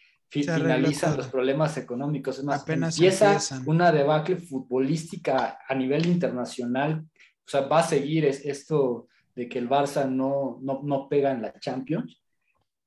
finalizan 0.42 1.16
los 1.16 1.28
problemas 1.28 1.78
económicos. 1.78 2.40
Es 2.40 2.44
más, 2.44 2.64
Apenas 2.64 2.98
empieza 2.98 3.38
una 3.66 3.92
debacle 3.92 4.38
futbolística 4.38 5.60
a 5.68 5.76
nivel 5.76 6.08
internacional. 6.08 7.06
O 7.46 7.50
sea, 7.50 7.62
va 7.62 7.80
a 7.80 7.88
seguir 7.88 8.26
esto 8.26 9.08
de 9.36 9.48
que 9.48 9.60
el 9.60 9.70
Barça 9.70 10.10
no, 10.10 10.60
no, 10.62 10.82
no 10.84 11.08
pega 11.08 11.32
en 11.32 11.42
la 11.42 11.60
Champions 11.60 12.22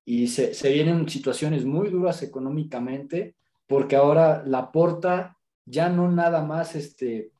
y 0.04 0.28
se, 0.28 0.54
se, 0.54 0.72
vienen 0.72 1.08
situaciones 1.08 1.64
muy 1.64 1.90
duras 1.90 2.22
económicamente 2.22 3.34
porque 3.66 3.96
ahora 3.96 4.44
la 4.46 4.70
porta 4.70 5.36
ya 5.64 5.88
no 5.88 6.10
nada 6.10 6.44
más 6.44 6.76
este, 6.76 7.32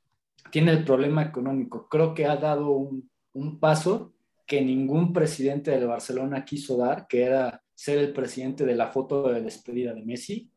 tiene 0.51 0.73
el 0.73 0.85
problema 0.85 1.23
económico. 1.23 1.89
Creo 1.89 2.15
que 2.15 2.27
ha 2.27 2.37
dado 2.37 2.71
un, 2.71 3.09
un 3.33 3.61
paso 3.61 4.13
que 4.47 4.61
ningún 4.63 5.13
presidente 5.13 5.71
del 5.71 5.87
Barcelona 5.87 6.45
quiso 6.45 6.77
dar, 6.77 7.07
que 7.07 7.23
era 7.23 7.63
ser 7.77 7.99
el 7.99 8.13
presidente 8.13 8.65
de 8.65 8.75
la 8.75 8.89
foto 8.89 9.29
de 9.29 9.43
despedida 9.43 9.93
de 9.93 10.03
Messi. 10.03 10.51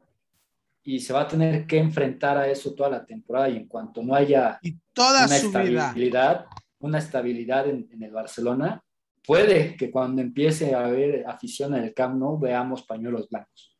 Y 0.84 1.01
se 1.01 1.13
va 1.13 1.22
a 1.22 1.28
tener 1.28 1.67
que 1.67 1.78
enfrentar 1.78 2.38
a 2.38 2.49
eso 2.49 2.74
toda 2.74 2.89
la 2.89 3.05
temporada 3.05 3.49
y 3.49 3.57
en 3.57 3.67
cuanto 3.67 4.01
no 4.01 4.15
haya 4.15 4.57
y 4.63 4.78
toda 4.93 5.26
una 5.26 5.36
estabilidad, 5.36 6.45
una 6.80 6.97
estabilidad 6.97 7.67
en, 7.67 7.88
en, 7.91 8.01
el 8.01 8.11
Barcelona, 8.11 8.82
puede 9.28 9.76
que 9.76 9.91
cuando 9.91 10.22
empiece 10.22 10.74
a 10.74 10.86
haber 10.86 11.28
afición 11.28 11.76
en 11.76 11.84
el 11.84 11.93
Camp 11.93 12.15
Nou 12.17 12.39
veamos 12.39 12.84
pañuelos 12.84 13.30
blancos 13.30 13.78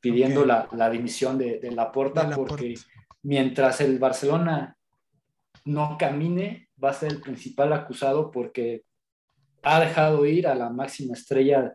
pidiendo 0.00 0.40
okay. 0.40 0.48
la, 0.48 0.68
la, 0.72 0.90
dimisión 0.90 1.38
de, 1.38 1.60
de 1.60 1.70
la 1.70 1.92
porta 1.92 2.28
porque 2.34 2.74
mientras 3.22 3.80
el 3.80 3.98
Barcelona 3.98 4.76
no 5.64 5.96
camine 5.96 6.70
va 6.82 6.90
a 6.90 6.94
ser 6.94 7.12
el 7.12 7.20
principal 7.20 7.72
acusado 7.72 8.30
porque 8.30 8.84
ha 9.62 9.80
dejado 9.80 10.24
ir 10.26 10.46
a 10.46 10.54
la 10.54 10.70
máxima 10.70 11.14
estrella 11.14 11.74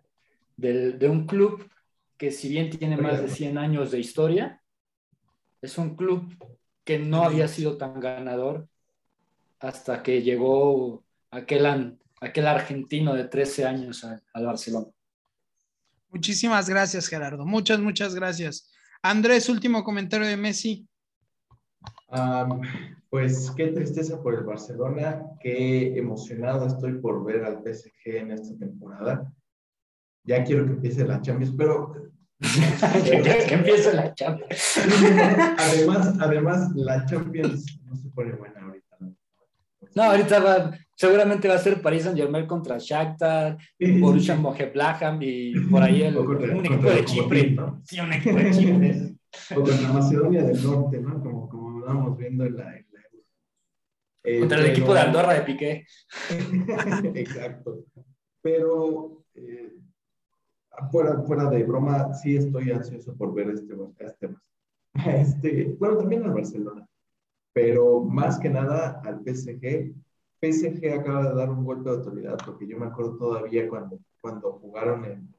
de, 0.58 0.94
de 0.94 1.10
un 1.10 1.26
club 1.26 1.70
que 2.18 2.32
si 2.32 2.50
bien 2.50 2.70
tiene 2.70 2.98
más 2.98 3.22
de 3.22 3.28
100 3.28 3.58
años 3.58 3.92
de 3.92 4.00
historia, 4.00 4.62
es 5.62 5.78
un 5.78 5.96
club 5.96 6.34
que 6.84 7.00
no 7.00 7.24
había 7.24 7.48
sido 7.48 7.78
tan 7.78 8.00
ganador 8.00 8.68
hasta 9.60 10.04
que 10.04 10.22
llegó 10.22 11.04
aquel, 11.32 11.98
aquel 12.22 12.48
argentino 12.48 13.14
de 13.14 13.26
13 13.26 13.66
años 13.66 14.04
al, 14.04 14.24
al 14.34 14.46
Barcelona. 14.46 14.88
Muchísimas 16.10 16.70
gracias, 16.70 17.08
Gerardo. 17.08 17.46
Muchas, 17.46 17.80
muchas 17.80 18.16
gracias. 18.16 18.72
Andrés, 19.02 19.50
último 19.50 19.84
comentario 19.84 20.28
de 20.28 20.38
Messi. 20.38 20.88
Um, 22.08 22.62
pues 23.16 23.50
qué 23.56 23.68
tristeza 23.68 24.22
por 24.22 24.34
el 24.34 24.44
Barcelona, 24.44 25.24
qué 25.40 25.98
emocionado 25.98 26.68
estoy 26.68 26.96
por 26.96 27.24
ver 27.24 27.46
al 27.46 27.64
PSG 27.64 28.18
en 28.18 28.32
esta 28.32 28.58
temporada. 28.58 29.32
Ya 30.26 30.44
quiero 30.44 30.66
que 30.66 30.74
empiece 30.74 31.06
la 31.06 31.22
Champions, 31.22 31.56
pero... 31.58 31.94
que 33.06 33.54
empiece 33.54 33.94
la 33.94 34.14
Champions. 34.14 34.80
además, 35.58 36.14
además, 36.20 36.76
la 36.76 37.06
Champions 37.06 37.80
no 37.86 37.96
se 37.96 38.10
pone 38.10 38.34
buena 38.34 38.60
ahorita. 38.60 38.98
¿no? 39.00 39.16
No, 39.96 40.04
ahorita 40.04 40.40
va, 40.42 40.78
seguramente 40.94 41.48
va 41.48 41.56
a 41.56 41.60
ser 41.60 41.82
París 41.82 42.04
Saint 42.04 42.18
Germain 42.18 42.46
contra 42.46 42.80
Shakhtar, 42.80 43.58
sí, 43.80 43.98
Borussia 43.98 44.36
sí. 44.36 44.42
Mönchengladbach 44.42 45.22
y 45.22 45.58
por 45.72 45.82
ahí 45.82 46.02
el, 46.02 46.16
contra, 46.16 46.54
un 46.54 46.66
equipo 46.66 46.90
de 46.90 47.06
Chipre. 47.06 47.52
¿no? 47.52 47.82
Sí, 47.86 47.98
un 47.98 48.12
equipo 48.12 48.36
de 48.36 48.52
Chipre. 48.52 49.16
O 49.56 49.64
contra 49.64 49.94
Macedonia 49.94 50.44
del 50.44 50.62
Norte, 50.62 51.00
¿no? 51.00 51.22
Como, 51.22 51.48
como 51.48 51.80
estábamos 51.80 52.18
viendo 52.18 52.46
en 52.46 52.58
la... 52.58 52.85
Eh, 54.26 54.40
contra 54.40 54.60
el 54.60 54.66
equipo 54.68 54.94
de 54.94 55.00
Andorra 55.02 55.34
de 55.34 55.42
Piqué. 55.42 55.86
Exacto. 57.16 57.86
Pero 58.42 59.24
eh, 59.36 59.74
fuera, 60.92 61.22
fuera 61.24 61.50
de 61.50 61.64
broma, 61.64 62.14
sí 62.14 62.36
estoy 62.36 62.72
ansioso 62.72 63.16
por 63.16 63.34
ver 63.34 63.50
este, 63.50 63.76
este, 64.00 64.36
este 65.22 65.76
bueno, 65.80 65.98
también 65.98 66.24
al 66.24 66.34
Barcelona, 66.34 66.88
pero 67.54 68.02
más 68.02 68.40
que 68.40 68.50
nada 68.50 69.02
al 69.04 69.22
PSG. 69.24 69.94
PSG 70.42 70.94
acaba 70.94 71.30
de 71.30 71.36
dar 71.36 71.50
un 71.50 71.64
golpe 71.64 71.90
de 71.90 71.96
autoridad, 71.96 72.38
porque 72.46 72.68
yo 72.68 72.78
me 72.78 72.88
acuerdo 72.88 73.18
todavía 73.18 73.68
cuando, 73.68 74.00
cuando 74.22 74.54
jugaron 74.54 75.06
en, 75.06 75.36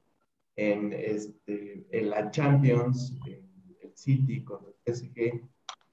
en, 0.55 0.93
este, 0.93 1.85
en 1.91 2.09
la 2.09 2.31
Champions, 2.31 3.15
en 3.25 3.47
el 3.81 3.95
City 3.95 4.43
contra 4.43 4.69
el 4.69 4.93
PSG, 4.93 5.47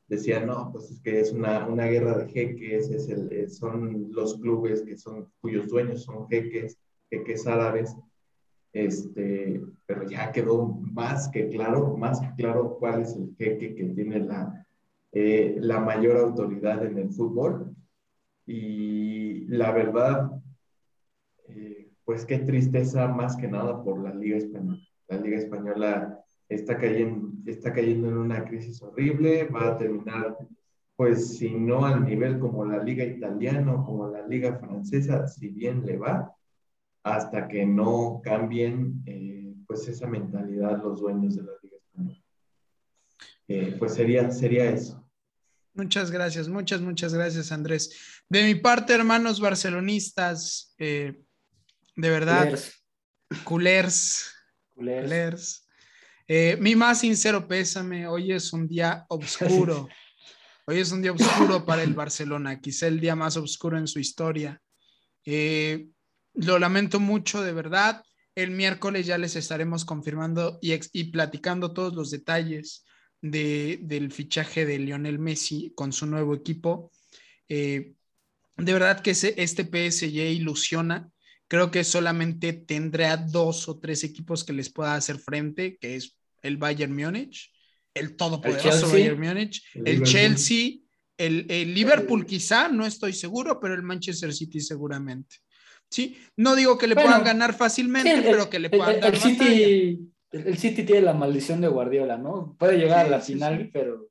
decían, 0.06 0.46
no, 0.46 0.70
pues 0.72 0.90
es 0.90 1.00
que 1.00 1.20
es 1.20 1.32
una, 1.32 1.66
una 1.66 1.86
guerra 1.86 2.18
de 2.18 2.28
jeques, 2.28 2.90
es 2.90 3.08
el, 3.08 3.50
son 3.50 4.08
los 4.10 4.38
clubes 4.38 4.82
que 4.82 4.96
son, 4.96 5.30
cuyos 5.40 5.68
dueños 5.68 6.04
son 6.04 6.28
jeques, 6.28 6.78
jeques 7.10 7.46
árabes, 7.46 7.96
este, 8.72 9.62
pero 9.86 10.08
ya 10.08 10.32
quedó 10.32 10.66
más 10.66 11.28
que 11.28 11.48
claro, 11.48 11.96
más 11.96 12.20
que 12.20 12.32
claro 12.36 12.76
cuál 12.78 13.02
es 13.02 13.14
el 13.14 13.34
jeque 13.36 13.74
que 13.74 13.84
tiene 13.84 14.20
la, 14.20 14.66
eh, 15.12 15.56
la 15.60 15.78
mayor 15.78 16.16
autoridad 16.16 16.84
en 16.84 16.98
el 16.98 17.10
fútbol. 17.10 17.74
Y 18.46 19.46
la 19.46 19.70
verdad, 19.72 20.30
eh, 21.48 21.88
pues 22.04 22.26
qué 22.26 22.38
tristeza 22.40 23.08
más 23.08 23.36
que 23.36 23.48
nada 23.48 23.82
por 23.82 24.02
la 24.02 24.12
Liga 24.12 24.36
Española. 24.36 24.82
La 25.08 25.18
Liga 25.18 25.38
Española 25.38 26.23
está 26.48 26.78
cayendo, 26.78 27.32
está 27.46 27.72
cayendo 27.72 28.08
en 28.08 28.18
una 28.18 28.44
crisis 28.44 28.82
horrible, 28.82 29.44
va 29.44 29.68
a 29.68 29.78
terminar, 29.78 30.36
pues 30.96 31.36
si 31.36 31.50
no 31.50 31.84
al 31.86 32.04
nivel 32.04 32.38
como 32.38 32.64
la 32.64 32.82
Liga 32.82 33.04
Italiana 33.04 33.74
o 33.74 33.84
como 33.84 34.08
la 34.08 34.26
Liga 34.26 34.58
Francesa, 34.58 35.26
si 35.26 35.48
bien 35.48 35.84
le 35.84 35.96
va, 35.96 36.34
hasta 37.02 37.48
que 37.48 37.66
no 37.66 38.20
cambien 38.22 39.02
eh, 39.06 39.54
pues 39.66 39.88
esa 39.88 40.06
mentalidad 40.06 40.82
los 40.82 41.00
dueños 41.00 41.36
de 41.36 41.42
la 41.42 41.52
Liga 41.62 41.76
Española. 41.76 42.22
Eh, 43.48 43.76
pues 43.78 43.94
sería, 43.94 44.30
sería 44.30 44.70
eso. 44.70 45.04
Muchas 45.74 46.10
gracias, 46.10 46.48
muchas, 46.48 46.80
muchas 46.80 47.12
gracias, 47.12 47.50
Andrés. 47.50 48.22
De 48.28 48.44
mi 48.44 48.54
parte, 48.54 48.94
hermanos 48.94 49.40
barcelonistas, 49.40 50.74
eh, 50.78 51.20
de 51.96 52.10
verdad, 52.10 52.58
culers, 53.44 54.32
culers, 54.74 55.02
culers. 55.02 55.63
Eh, 56.26 56.56
mi 56.60 56.74
más 56.74 57.00
sincero 57.00 57.46
pésame, 57.46 58.06
hoy 58.06 58.32
es 58.32 58.52
un 58.52 58.66
día 58.66 59.04
oscuro. 59.08 59.88
Hoy 60.66 60.78
es 60.78 60.92
un 60.92 61.02
día 61.02 61.12
oscuro 61.12 61.66
para 61.66 61.82
el 61.82 61.92
Barcelona, 61.92 62.58
quizá 62.58 62.86
el 62.86 62.98
día 62.98 63.14
más 63.14 63.36
oscuro 63.36 63.76
en 63.76 63.86
su 63.86 63.98
historia. 63.98 64.62
Eh, 65.26 65.88
lo 66.32 66.58
lamento 66.58 67.00
mucho, 67.00 67.42
de 67.42 67.52
verdad. 67.52 68.02
El 68.34 68.50
miércoles 68.50 69.04
ya 69.04 69.18
les 69.18 69.36
estaremos 69.36 69.84
confirmando 69.84 70.58
y, 70.62 70.72
y 70.92 71.04
platicando 71.10 71.74
todos 71.74 71.94
los 71.94 72.10
detalles 72.10 72.86
de, 73.20 73.78
del 73.82 74.10
fichaje 74.10 74.64
de 74.64 74.78
Lionel 74.78 75.18
Messi 75.18 75.72
con 75.74 75.92
su 75.92 76.06
nuevo 76.06 76.34
equipo. 76.34 76.90
Eh, 77.48 77.94
de 78.56 78.72
verdad 78.72 79.00
que 79.00 79.10
ese, 79.10 79.34
este 79.36 79.64
PSG 79.64 80.32
ilusiona. 80.32 81.10
Creo 81.54 81.70
que 81.70 81.84
solamente 81.84 82.52
tendrá 82.52 83.16
dos 83.16 83.68
o 83.68 83.78
tres 83.78 84.02
equipos 84.02 84.42
que 84.42 84.52
les 84.52 84.70
pueda 84.70 84.96
hacer 84.96 85.20
frente, 85.20 85.78
que 85.78 85.94
es 85.94 86.18
el 86.42 86.56
Bayern 86.56 86.92
Múnich, 86.92 87.52
el 87.94 88.16
todopoderoso 88.16 88.86
el 88.86 88.92
Bayern 88.92 89.20
Múnich, 89.20 89.64
el, 89.72 89.86
el 89.86 90.02
Chelsea, 90.02 90.80
el, 91.16 91.46
el, 91.48 91.72
Liverpool 91.72 92.26
quizá, 92.26 92.68
no 92.68 92.84
estoy 92.84 93.12
seguro, 93.12 93.60
pero 93.60 93.74
el 93.74 93.84
Manchester 93.84 94.34
City 94.34 94.58
seguramente. 94.58 95.36
Sí, 95.88 96.18
no 96.36 96.56
digo 96.56 96.76
que 96.76 96.88
le 96.88 96.96
bueno, 96.96 97.10
puedan 97.10 97.24
ganar 97.24 97.54
fácilmente, 97.54 98.16
sí, 98.16 98.22
pero 98.24 98.50
que 98.50 98.58
le 98.58 98.70
puedan 98.70 98.98
dar 98.98 99.16
City, 99.16 100.10
el 100.32 100.58
City 100.58 100.82
tiene 100.82 101.02
la 101.02 101.14
maldición 101.14 101.60
de 101.60 101.68
Guardiola, 101.68 102.18
¿no? 102.18 102.56
Puede 102.58 102.78
llegar 102.78 103.06
sí, 103.06 103.06
a 103.06 103.16
la 103.16 103.20
final, 103.20 103.58
sí, 103.58 103.70
pero 103.72 104.08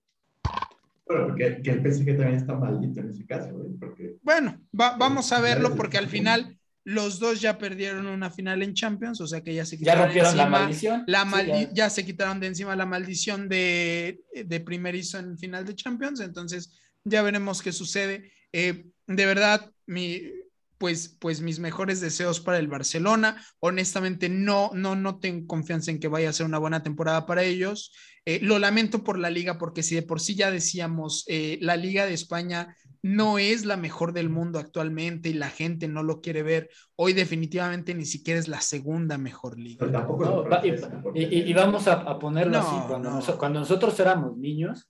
bueno, 1.06 1.28
porque 1.28 1.62
que 1.62 1.72
el 1.72 1.82
PSG 1.82 2.06
también 2.06 2.36
está 2.36 2.56
maldito 2.56 3.02
en 3.02 3.10
ese 3.10 3.26
caso, 3.26 3.50
¿eh? 3.50 3.76
porque... 3.78 4.16
Bueno, 4.22 4.62
va, 4.80 4.96
vamos 4.96 5.30
a 5.34 5.42
verlo 5.42 5.76
porque 5.76 5.98
al 5.98 6.08
final 6.08 6.58
los 6.86 7.20
dos 7.20 7.40
ya 7.40 7.58
perdieron 7.58 8.08
una 8.08 8.30
final 8.30 8.62
en 8.62 8.74
Champions, 8.74 9.22
o 9.22 9.28
sea 9.28 9.42
que 9.42 9.54
ya 9.54 9.66
se 9.66 9.78
quitaron 9.78 10.02
ya 10.02 10.06
rompieron 10.06 10.32
encima, 10.32 10.44
la 10.44 10.50
maldición. 10.50 11.04
La 11.08 11.26
maldi 11.26 11.52
sí, 11.52 11.66
ya. 11.68 11.74
ya. 11.74 11.90
se 11.90 12.06
quitaron 12.06 12.40
de 12.40 12.48
encima 12.48 12.76
la 12.76 12.86
maldición 12.86 13.48
de, 13.48 14.22
de 14.46 14.60
primerizo 14.60 15.18
en 15.20 15.38
final 15.38 15.66
de 15.66 15.76
Champions, 15.76 16.20
entonces 16.20 16.78
ya 17.06 17.22
veremos 17.22 17.62
qué 17.62 17.72
sucede. 17.72 18.32
Eh, 18.52 18.86
de 19.08 19.26
verdad, 19.26 19.72
mi, 19.86 20.22
pues, 20.78 21.16
pues 21.20 21.42
mis 21.42 21.60
mejores 21.60 22.02
deseos 22.02 22.40
para 22.40 22.60
el 22.60 22.68
Barcelona. 22.68 23.42
Honestamente, 23.60 24.30
no, 24.30 24.72
no, 24.74 24.96
no 24.96 25.20
tengo 25.20 25.48
confianza 25.48 25.92
en 25.92 26.00
que 26.00 26.08
vaya 26.08 26.30
a 26.30 26.34
ser 26.34 26.46
una 26.46 26.58
buena 26.58 26.84
temporada 26.84 27.26
para 27.26 27.44
ellos. 27.44 27.94
Eh, 28.26 28.40
lo 28.42 28.60
lamento 28.60 29.04
por 29.04 29.18
la 29.18 29.30
liga, 29.30 29.58
porque 29.58 29.84
si 29.84 29.96
de 29.96 30.02
por 30.02 30.22
sí 30.22 30.36
ya 30.36 30.52
decíamos, 30.52 31.26
eh, 31.28 31.58
la 31.62 31.76
liga 31.76 32.06
de 32.06 32.14
España 32.14 32.76
no 33.04 33.38
es 33.38 33.66
la 33.66 33.78
mejor 33.78 34.14
del 34.14 34.30
mundo 34.30 34.58
actualmente 34.58 35.30
y 35.30 35.34
la 35.34 35.50
gente 35.50 35.88
no 35.88 36.02
lo 36.02 36.22
quiere 36.22 36.42
ver. 36.42 36.70
Hoy 36.96 37.14
definitivamente 37.14 37.94
ni 37.94 38.06
siquiera 38.06 38.40
es 38.40 38.48
la 38.48 38.62
segunda 38.62 39.20
mejor 39.20 39.60
liga. 39.60 39.86
No, 39.86 40.18
y, 41.14 41.24
y, 41.24 41.42
y, 41.50 41.54
vamos 41.54 41.88
a, 41.88 41.94
a 41.94 42.18
ponerlo 42.18 42.54
no, 42.54 42.60
así, 42.60 42.88
cuando, 42.88 43.10
no. 43.10 43.16
nos, 43.18 43.30
cuando 43.36 43.60
nosotros 43.60 44.00
éramos 44.00 44.38
niños, 44.38 44.90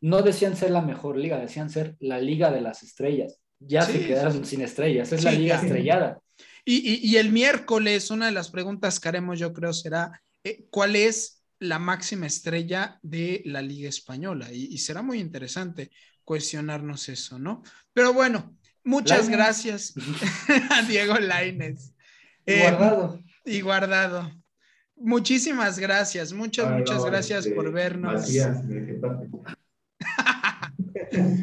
no 0.00 0.20
decían 0.20 0.56
ser 0.56 0.72
la 0.72 0.82
mejor 0.82 1.16
liga, 1.16 1.38
decían 1.38 1.70
ser 1.70 1.96
la 2.00 2.20
liga 2.20 2.50
de 2.50 2.60
las 2.60 2.82
estrellas 2.82 3.40
ya 3.58 3.82
sí, 3.82 3.92
se 3.92 4.06
quedaron 4.06 4.44
sí. 4.44 4.50
sin 4.50 4.62
estrellas, 4.62 5.12
es 5.12 5.20
sí, 5.20 5.26
la 5.26 5.32
liga 5.32 5.56
estrellada. 5.56 6.20
Y, 6.64 6.76
y, 6.76 7.10
y, 7.10 7.16
el 7.16 7.32
miércoles, 7.32 8.10
una 8.10 8.26
de 8.26 8.32
las 8.32 8.50
preguntas 8.50 8.98
que 8.98 9.08
haremos, 9.08 9.38
yo 9.38 9.52
creo, 9.52 9.72
será: 9.72 10.22
eh, 10.44 10.66
¿cuál 10.70 10.96
es 10.96 11.44
la 11.58 11.78
máxima 11.78 12.26
estrella 12.26 12.98
de 13.02 13.42
la 13.46 13.62
Liga 13.62 13.88
Española? 13.88 14.52
Y, 14.52 14.66
y 14.66 14.78
será 14.78 15.02
muy 15.02 15.20
interesante 15.20 15.90
cuestionarnos 16.26 17.08
eso, 17.08 17.38
¿no? 17.38 17.62
Pero 17.94 18.12
bueno, 18.12 18.54
muchas 18.84 19.20
Lainez. 19.28 19.36
gracias 19.38 19.94
a 20.70 20.82
Diego 20.82 21.14
Laines. 21.14 21.94
Y 22.44 22.52
eh, 22.52 22.60
guardado. 22.60 23.22
Y 23.46 23.60
guardado. 23.62 24.30
Muchísimas 24.96 25.78
gracias, 25.78 26.32
muchas, 26.32 26.66
Ay, 26.66 26.78
muchas 26.80 26.96
no, 26.98 27.04
gracias 27.04 27.44
este, 27.46 27.54
por 27.54 27.72
vernos. 27.72 28.12
Macías, 28.14 28.58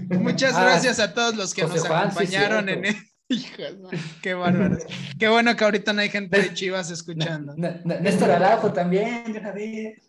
Muchas 0.10 0.54
Ah, 0.56 0.64
gracias 0.64 1.00
a 1.00 1.14
todos 1.14 1.36
los 1.36 1.54
que 1.54 1.64
José 1.64 1.76
nos 1.76 1.88
Juan, 1.88 2.02
sí, 2.12 2.18
acompañaron 2.18 2.70
en. 2.70 2.84
Hijas, 3.30 3.80
man, 3.80 3.92
qué 4.22 4.34
bárbaro. 4.34 4.78
Qué 5.18 5.28
bueno 5.30 5.56
que 5.56 5.64
ahorita 5.64 5.94
no 5.94 6.02
hay 6.02 6.10
gente 6.10 6.40
de 6.42 6.54
Chivas 6.54 6.92
escuchando. 6.92 7.54
N- 7.56 7.82
N- 7.86 8.02
Néstor 8.02 8.30
Araujo 8.32 8.74
también, 8.74 9.32
de 9.32 9.40
una 9.40 9.52
vez. 9.54 10.02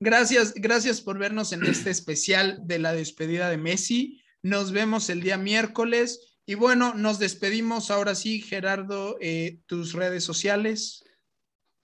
Gracias, 0.00 0.54
gracias 0.54 1.00
por 1.00 1.18
vernos 1.18 1.52
en 1.52 1.64
este 1.64 1.90
especial 1.90 2.60
de 2.64 2.78
la 2.78 2.92
despedida 2.92 3.50
de 3.50 3.56
Messi. 3.56 4.22
Nos 4.42 4.70
vemos 4.72 5.10
el 5.10 5.22
día 5.22 5.36
miércoles. 5.36 6.36
Y 6.46 6.54
bueno, 6.54 6.94
nos 6.94 7.18
despedimos 7.18 7.90
ahora 7.90 8.14
sí, 8.14 8.40
Gerardo, 8.40 9.16
eh, 9.20 9.58
tus 9.66 9.92
redes 9.92 10.24
sociales. 10.24 11.04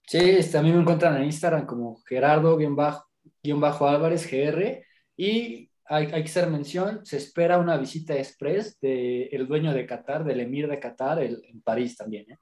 Sí, 0.07 0.17
este, 0.19 0.57
a 0.57 0.61
mí 0.61 0.71
me 0.71 0.79
encuentran 0.81 1.17
en 1.17 1.25
Instagram 1.25 1.65
como 1.65 2.01
Gerardo-Álvarez 2.07 4.29
GR 4.31 4.83
y 5.17 5.69
hay, 5.87 6.05
hay 6.07 6.23
que 6.23 6.29
hacer 6.29 6.47
mención, 6.49 7.05
se 7.05 7.17
espera 7.17 7.59
una 7.59 7.77
visita 7.77 8.15
express 8.15 8.79
del 8.79 9.45
dueño 9.47 9.71
de 9.73 9.85
Qatar, 9.85 10.23
del 10.23 10.39
emir 10.39 10.67
de 10.67 10.79
Qatar, 10.79 11.21
el- 11.21 11.43
en 11.47 11.61
París 11.61 11.95
también. 11.97 12.25
¿eh? 12.31 12.37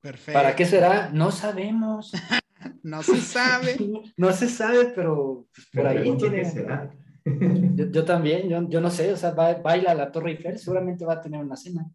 Perfecto. 0.00 0.32
¿Para 0.32 0.56
qué 0.56 0.64
será? 0.64 1.10
No 1.12 1.30
sabemos. 1.30 2.10
No 2.82 3.02
se 3.02 3.20
sabe. 3.20 3.76
No 4.16 4.32
se 4.32 4.48
sabe, 4.48 4.92
pero 4.94 5.46
pues, 5.54 5.66
por 5.72 5.86
ahí 5.86 6.16
tiene. 6.16 6.44
será. 6.44 6.90
Yo, 7.24 7.90
yo 7.90 8.04
también, 8.04 8.48
yo, 8.48 8.66
yo 8.68 8.80
no 8.80 8.90
sé, 8.90 9.12
o 9.12 9.16
sea, 9.16 9.32
va, 9.32 9.52
baila 9.54 9.90
a 9.92 9.94
la 9.94 10.10
Torre 10.10 10.30
Eiffel, 10.32 10.58
seguramente 10.58 11.04
va 11.04 11.14
a 11.14 11.20
tener 11.20 11.38
una 11.44 11.54
cena 11.54 11.86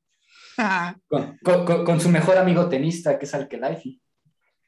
con, 1.08 1.38
con- 1.44 1.66
con- 1.66 1.84
con 1.84 2.00
su 2.00 2.10
mejor 2.10 2.38
amigo 2.38 2.70
tenista, 2.70 3.18
que 3.18 3.26
es 3.26 3.34
Al-Khelaifi. 3.34 4.02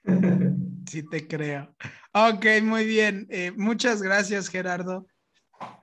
Sí, 0.90 1.04
te 1.04 1.28
creo. 1.28 1.76
Ok, 2.14 2.46
muy 2.64 2.86
bien. 2.86 3.28
Eh, 3.30 3.52
muchas 3.58 4.02
gracias, 4.02 4.48
Gerardo. 4.48 5.06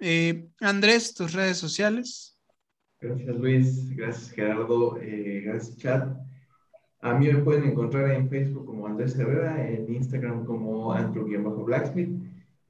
Eh, 0.00 0.46
Andrés, 0.60 1.12
tus 1.14 1.34
redes 1.34 1.58
sociales. 1.58 2.38
Gracias 3.00 3.36
Luis, 3.36 3.90
gracias 3.94 4.30
Gerardo, 4.30 4.98
eh, 5.02 5.42
gracias 5.44 5.76
chat. 5.76 6.08
A 7.04 7.12
mí 7.12 7.30
me 7.30 7.42
pueden 7.42 7.64
encontrar 7.64 8.10
en 8.12 8.30
Facebook 8.30 8.64
como 8.64 8.86
Andrés 8.86 9.14
Herrera, 9.18 9.68
en 9.68 9.92
Instagram 9.92 10.46
como 10.46 10.90
Andrew-Blacksmith. 10.94 12.08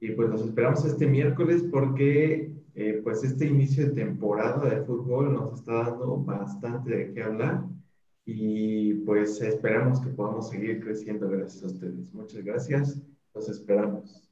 Y 0.01 0.11
pues 0.11 0.29
los 0.29 0.41
esperamos 0.41 0.83
este 0.83 1.07
miércoles 1.07 1.63
porque 1.71 2.51
eh, 2.73 2.99
pues 3.01 3.23
este 3.23 3.45
inicio 3.45 3.85
de 3.85 3.93
temporada 3.93 4.69
de 4.69 4.83
fútbol 4.83 5.31
nos 5.31 5.53
está 5.53 5.83
dando 5.83 6.17
bastante 6.17 6.93
de 6.93 7.13
qué 7.13 7.23
hablar. 7.23 7.63
Y 8.25 8.95
pues 9.05 9.41
esperamos 9.41 10.01
que 10.01 10.09
podamos 10.09 10.49
seguir 10.49 10.81
creciendo 10.83 11.29
gracias 11.29 11.63
a 11.63 11.67
ustedes. 11.67 12.13
Muchas 12.13 12.43
gracias, 12.43 13.01
los 13.33 13.47
esperamos. 13.47 14.24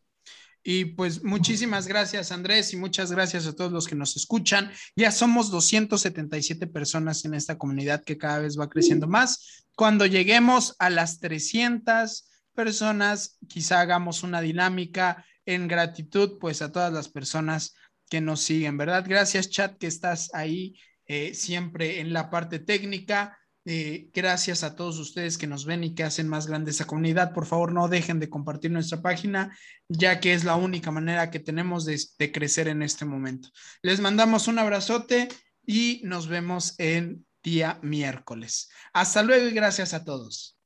Y 0.63 0.85
pues 0.85 1.23
muchísimas 1.23 1.87
gracias, 1.87 2.31
Andrés, 2.31 2.71
y 2.73 2.77
muchas 2.77 3.11
gracias 3.11 3.45
a 3.45 3.53
todos 3.53 3.71
los 3.71 3.85
que 3.85 3.95
nos 3.95 4.15
escuchan. 4.15 4.71
Ya 4.95 5.11
somos 5.11 5.51
277 5.51 6.67
personas 6.67 7.25
en 7.25 7.33
esta 7.33 7.57
comunidad 7.57 8.03
que 8.03 8.17
cada 8.17 8.39
vez 8.39 8.57
va 8.57 8.69
creciendo 8.69 9.07
más. 9.07 9.65
Cuando 9.75 10.05
lleguemos 10.05 10.75
a 10.79 10.89
las 10.89 11.19
300 11.19 12.29
personas, 12.53 13.37
quizá 13.49 13.81
hagamos 13.81 14.23
una 14.23 14.39
dinámica 14.39 15.25
en 15.45 15.67
gratitud, 15.67 16.37
pues 16.39 16.61
a 16.61 16.71
todas 16.71 16.93
las 16.93 17.09
personas 17.09 17.75
que 18.09 18.21
nos 18.21 18.41
siguen, 18.41 18.77
¿verdad? 18.77 19.03
Gracias, 19.05 19.49
chat, 19.49 19.77
que 19.77 19.87
estás 19.87 20.29
ahí 20.33 20.75
eh, 21.05 21.33
siempre 21.33 21.99
en 21.99 22.13
la 22.13 22.29
parte 22.29 22.59
técnica. 22.59 23.37
Eh, 23.65 24.09
gracias 24.13 24.63
a 24.63 24.75
todos 24.75 24.99
ustedes 24.99 25.37
que 25.37 25.47
nos 25.47 25.65
ven 25.65 25.85
y 25.85 25.95
que 25.95 26.03
hacen 26.03 26.27
más 26.27 26.47
grande 26.47 26.71
esa 26.71 26.85
comunidad. 26.85 27.33
Por 27.33 27.45
favor, 27.45 27.71
no 27.71 27.87
dejen 27.87 28.19
de 28.19 28.29
compartir 28.29 28.71
nuestra 28.71 29.01
página 29.01 29.57
ya 29.87 30.19
que 30.19 30.33
es 30.33 30.43
la 30.43 30.55
única 30.55 30.91
manera 30.91 31.31
que 31.31 31.39
tenemos 31.39 31.85
de, 31.85 31.99
de, 32.19 32.31
crecer 32.31 32.67
en 32.67 32.81
este 32.81 33.05
momento. 33.05 33.49
Les 33.81 33.99
mandamos 33.99 34.47
un 34.47 34.59
abrazote 34.59 35.29
y 35.65 36.01
nos 36.03 36.27
vemos 36.27 36.75
el 36.77 37.23
día 37.41 37.79
miércoles. 37.81 38.69
Hasta 38.91 39.23
luego 39.23 39.47
y 39.47 39.53
gracias 39.53 39.93
a 39.93 40.03
todos. 40.03 40.57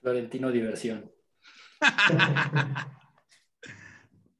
Florentino 0.00 0.50
Diversión. 0.50 1.10